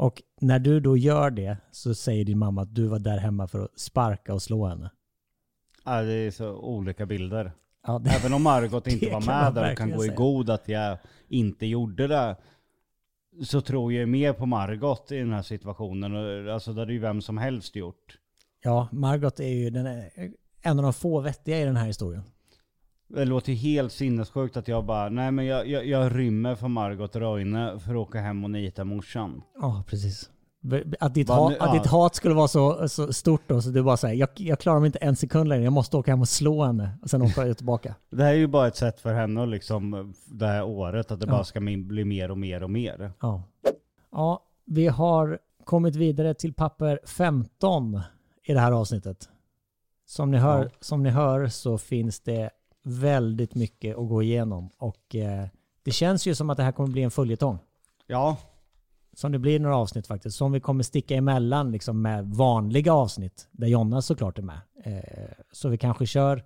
Och 0.00 0.22
när 0.40 0.58
du 0.58 0.80
då 0.80 0.96
gör 0.96 1.30
det 1.30 1.56
så 1.70 1.94
säger 1.94 2.24
din 2.24 2.38
mamma 2.38 2.62
att 2.62 2.74
du 2.74 2.86
var 2.86 2.98
där 2.98 3.18
hemma 3.18 3.48
för 3.48 3.64
att 3.64 3.78
sparka 3.78 4.34
och 4.34 4.42
slå 4.42 4.66
henne. 4.66 4.90
Ja, 5.84 6.02
det 6.02 6.12
är 6.12 6.30
så 6.30 6.52
olika 6.52 7.06
bilder. 7.06 7.52
Ja, 7.86 7.98
det, 7.98 8.10
Även 8.10 8.32
om 8.32 8.42
Margot 8.42 8.86
inte 8.92 9.10
var 9.10 9.26
med 9.26 9.54
där 9.54 9.72
och 9.72 9.78
kan 9.78 9.90
gå 9.90 10.04
i 10.04 10.08
god 10.08 10.50
att 10.50 10.68
jag 10.68 10.98
inte 11.28 11.66
gjorde 11.66 12.06
det. 12.06 12.36
Så 13.44 13.60
tror 13.60 13.92
jag 13.92 14.08
mer 14.08 14.32
på 14.32 14.46
Margot 14.46 15.12
i 15.12 15.18
den 15.18 15.32
här 15.32 15.42
situationen. 15.42 16.48
Alltså 16.48 16.72
det 16.72 16.80
hade 16.80 16.92
ju 16.92 16.98
vem 16.98 17.22
som 17.22 17.38
helst 17.38 17.76
gjort. 17.76 18.18
ja, 18.62 18.88
Margot 18.92 19.40
är 19.40 19.54
ju 19.54 19.70
den, 19.70 19.86
en 20.62 20.78
av 20.78 20.82
de 20.82 20.92
få 20.92 21.20
vettiga 21.20 21.60
i 21.60 21.64
den 21.64 21.76
här 21.76 21.86
historien. 21.86 22.22
Det 23.14 23.24
låter 23.24 23.52
helt 23.52 23.92
sinnessjukt 23.92 24.56
att 24.56 24.68
jag 24.68 24.84
bara, 24.84 25.08
nej 25.08 25.30
men 25.30 25.46
jag, 25.46 25.66
jag, 25.68 25.86
jag 25.86 26.18
rymmer 26.18 26.54
från 26.54 26.72
Margot 26.72 27.16
Roine 27.16 27.80
för 27.80 27.90
att 27.90 27.96
åka 27.96 28.20
hem 28.20 28.44
och 28.44 28.50
nita 28.50 28.84
morsan. 28.84 29.42
Ja, 29.60 29.84
precis. 29.86 30.30
Att 31.00 31.14
ditt, 31.14 31.28
ha, 31.28 31.54
att 31.60 31.72
ditt 31.72 31.86
hat 31.86 32.14
skulle 32.14 32.34
vara 32.34 32.48
så, 32.48 32.88
så 32.88 33.12
stort 33.12 33.42
då, 33.46 33.62
så 33.62 33.70
du 33.70 33.82
bara 33.82 33.96
säger 33.96 34.14
jag, 34.14 34.28
jag 34.34 34.58
klarar 34.58 34.80
mig 34.80 34.86
inte 34.86 34.98
en 34.98 35.16
sekund 35.16 35.48
längre, 35.48 35.64
jag 35.64 35.72
måste 35.72 35.96
åka 35.96 36.10
hem 36.10 36.20
och 36.20 36.28
slå 36.28 36.64
henne. 36.64 36.98
Och 37.02 37.10
sen 37.10 37.22
åka 37.22 37.54
tillbaka. 37.54 37.94
Det 38.10 38.22
här 38.22 38.30
är 38.30 38.36
ju 38.36 38.46
bara 38.46 38.66
ett 38.68 38.76
sätt 38.76 39.00
för 39.00 39.12
henne 39.14 39.42
att 39.42 39.48
liksom, 39.48 40.14
det 40.26 40.46
här 40.46 40.64
året, 40.64 41.10
att 41.10 41.20
det 41.20 41.26
Ja. 41.26 41.32
bara 41.32 41.44
ska 41.44 41.60
bli 41.60 42.04
mer 42.04 42.30
och 42.30 42.38
mer 42.38 42.62
och 42.62 42.70
mer. 42.70 43.12
Ja. 43.20 43.42
ja, 44.12 44.42
vi 44.64 44.86
har 44.86 45.38
kommit 45.64 45.96
vidare 45.96 46.34
till 46.34 46.54
papper 46.54 47.00
15 47.06 48.00
i 48.44 48.52
det 48.52 48.60
här 48.60 48.72
avsnittet. 48.72 49.28
Som 50.06 50.30
ni 50.30 50.38
hör, 50.38 50.62
Ja. 50.64 50.70
som 50.80 51.02
ni 51.02 51.10
hör 51.10 51.46
så 51.48 51.78
finns 51.78 52.20
det 52.20 52.50
väldigt 52.82 53.54
mycket 53.54 53.98
att 53.98 54.08
gå 54.08 54.22
igenom. 54.22 54.70
Och 54.78 55.14
eh, 55.16 55.46
det 55.82 55.90
känns 55.90 56.26
ju 56.26 56.34
som 56.34 56.50
att 56.50 56.56
det 56.56 56.62
här 56.62 56.72
kommer 56.72 56.88
bli 56.90 57.02
en 57.02 57.10
följetong. 57.10 57.58
Ja, 58.06 58.36
Som 59.16 59.32
det 59.32 59.38
blir 59.38 59.60
några 59.60 59.76
avsnitt 59.76 60.06
faktiskt. 60.06 60.36
Som 60.36 60.52
vi 60.52 60.60
kommer 60.60 60.82
sticka 60.82 61.16
emellan 61.16 61.72
liksom 61.72 62.02
med 62.02 62.26
vanliga 62.26 62.92
avsnitt. 62.92 63.48
Där 63.52 63.66
Jonna 63.66 64.02
såklart 64.02 64.38
är 64.38 64.42
med. 64.42 64.60
Eh, 64.84 65.30
så 65.52 65.68
vi 65.68 65.78
kanske 65.78 66.06
kör 66.06 66.44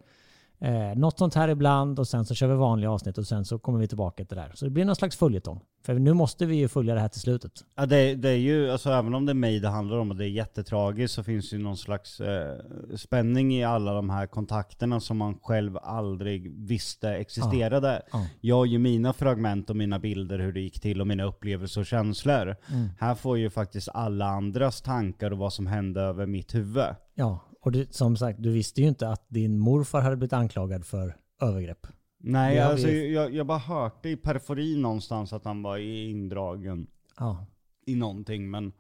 eh, 0.65 0.95
något 0.97 1.19
sånt 1.19 1.35
här 1.35 1.49
ibland 1.49 1.99
och 1.99 2.09
sen 2.09 2.25
så 2.25 2.35
kör 2.35 2.49
vi 2.49 2.55
vanliga 2.55 2.91
avsnitt 2.91 3.19
och 3.19 3.27
sen 3.27 3.45
så 3.45 3.59
kommer 3.59 3.79
vi 3.79 3.89
tillbaka 3.89 4.25
till 4.25 4.37
det 4.37 4.43
där. 4.43 4.53
Så 4.55 4.65
det 4.65 4.71
blir 4.71 4.85
någon 4.85 4.97
slags 4.97 5.17
följetong. 5.17 5.61
För 5.87 5.95
nu 5.95 6.13
måste 6.13 6.47
vi 6.47 6.57
ju 6.57 6.69
följa 6.69 6.95
det 6.95 7.01
här 7.01 7.09
till 7.09 7.21
slutet. 7.21 7.53
Ja, 7.77 7.87
det, 7.87 8.15
det 8.15 8.29
är 8.29 8.37
ju, 8.37 8.71
alltså 8.71 8.91
även 8.91 9.15
om 9.15 9.27
det 9.27 9.33
är 9.33 9.35
mig 9.35 9.61
det 9.61 9.69
handlar 9.69 9.97
om 9.97 10.11
och 10.11 10.17
det 10.17 10.25
är 10.25 10.29
jättetragiskt 10.29 11.15
så 11.15 11.23
finns 11.23 11.51
det 11.51 11.57
ju 11.57 11.63
någon 11.63 11.77
slags 11.77 12.21
eh, 12.21 12.59
spänning 12.97 13.55
i 13.55 13.65
alla 13.65 13.93
de 13.93 14.11
här 14.11 14.27
kontakterna 14.27 15.01
som 15.01 15.17
man 15.17 15.39
själv 15.43 15.79
aldrig 15.83 16.69
visste 16.69 17.11
existerade. 17.11 18.03
Ja. 18.13 18.27
Jag 18.41 18.57
har 18.57 18.67
ju 18.67 18.79
mina 18.79 19.13
fragment 19.13 19.71
och 19.71 19.77
mina 19.77 19.99
bilder 19.99 20.39
hur 20.39 20.53
det 20.53 20.61
gick 20.61 20.81
till 20.81 21.01
och 21.01 21.07
mina 21.07 21.25
upplevelser 21.25 21.81
och 21.81 21.87
känslor. 21.87 22.57
Mm. 22.73 22.89
Här 22.99 23.15
får 23.15 23.39
ju 23.39 23.51
faktiskt 23.51 23.89
alla 23.95 24.27
andras 24.27 24.83
tankar 24.83 25.31
och 25.31 25.39
vad 25.39 25.53
som 25.53 25.67
hände 25.67 26.01
över 26.01 26.27
mitt 26.27 26.55
huvud. 26.55 26.85
Ja, 27.15 27.41
och 27.65 27.73
du, 27.73 27.87
som 27.91 28.17
sagt, 28.17 28.43
du 28.43 28.51
visste 28.51 28.81
ju 28.81 28.89
inte 28.89 29.09
att 29.09 29.25
din 29.29 29.59
morfar 29.59 30.01
hade 30.01 30.17
blivit 30.17 30.33
anklagad 30.33 30.85
för 30.87 31.17
övergrepp. 31.43 31.87
Nej, 32.19 32.59
har 32.59 32.71
alltså 32.71 32.89
jag, 32.89 33.35
jag 33.35 33.47
bara 33.47 33.59
hörde 33.59 34.11
i 34.11 34.17
periferin 34.17 34.83
någonstans 34.83 35.33
att 35.33 35.45
han 35.45 35.63
var 35.63 35.79
indragen 35.79 36.87
Ja, 37.19 37.47
i 37.87 37.95
någonting 37.95 38.51
men 38.51 38.73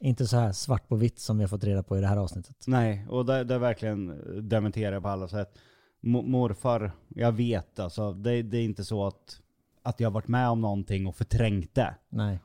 inte 0.00 0.26
så 0.26 0.36
här 0.36 0.52
svart 0.52 0.88
på 0.88 0.96
vitt 0.96 1.18
som 1.18 1.38
vi 1.38 1.44
har 1.44 1.48
fått 1.48 1.64
reda 1.64 1.82
på 1.82 1.98
i 1.98 2.00
det 2.00 2.06
här 2.06 2.16
avsnittet. 2.16 2.64
Nej, 2.66 3.06
och 3.08 3.26
det, 3.26 3.44
det 3.44 3.54
är 3.54 3.58
verkligen 3.58 4.20
dementerar 4.48 5.00
på 5.00 5.08
alla 5.08 5.28
sätt. 5.28 5.58
Mo- 6.02 6.26
Morfar, 6.26 6.92
jag 7.08 7.32
vet 7.32 7.78
alltså, 7.78 8.12
det, 8.12 8.42
det 8.42 8.58
är 8.58 8.64
inte 8.64 8.84
så 8.84 9.06
att, 9.06 9.40
att 9.82 10.00
jag 10.00 10.08
har 10.08 10.14
varit 10.14 10.28
med 10.28 10.48
om 10.48 10.60
någonting 10.60 11.06
och 11.06 11.16
förträngt 11.16 11.74
det. 11.74 11.94
Nej. 12.08 12.38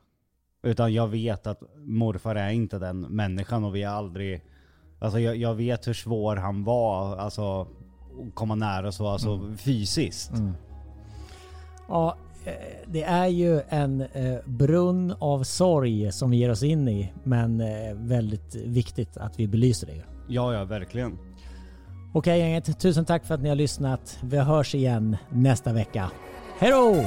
Utan 0.62 0.94
jag 0.94 1.08
vet 1.08 1.46
att 1.46 1.62
morfar 1.76 2.34
är 2.34 2.50
inte 2.50 2.78
den 2.78 3.00
människan 3.00 3.64
och 3.64 3.74
vi 3.74 3.82
har 3.82 3.94
aldrig, 3.94 4.40
alltså 4.98 5.20
jag, 5.20 5.36
jag 5.36 5.54
vet 5.54 5.88
hur 5.88 5.94
svår 5.94 6.36
han 6.36 6.64
var, 6.64 7.16
alltså 7.16 7.60
att 7.60 7.68
komma 8.34 8.54
nära 8.54 8.92
så, 8.92 9.08
alltså 9.08 9.40
fysiskt. 9.58 10.32
Ja, 11.88 12.16
eh, 12.44 12.52
det 12.86 13.02
är 13.02 13.26
ju 13.26 13.60
en 13.68 14.00
eh, 14.00 14.38
brunn 14.44 15.14
av 15.18 15.42
sorg 15.42 16.12
som 16.12 16.30
vi 16.30 16.36
ger 16.36 16.50
oss 16.50 16.62
in 16.62 16.88
i. 16.88 17.12
Men 17.24 17.60
eh, 17.60 17.94
väldigt 17.94 18.54
viktigt 18.54 19.16
att 19.16 19.40
vi 19.40 19.48
belyser 19.48 19.86
det. 19.86 20.02
Ja, 20.28 20.54
ja, 20.54 20.64
verkligen. 20.64 21.18
Okej 22.12 22.38
gänget, 22.38 22.80
tusen 22.80 23.04
tack 23.04 23.24
för 23.24 23.34
att 23.34 23.42
ni 23.42 23.48
har 23.48 23.56
lyssnat. 23.56 24.18
Vi 24.22 24.38
hörs 24.38 24.74
igen 24.74 25.16
nästa 25.30 25.72
vecka. 25.72 26.10
Hej 26.58 26.70
då! 26.70 27.04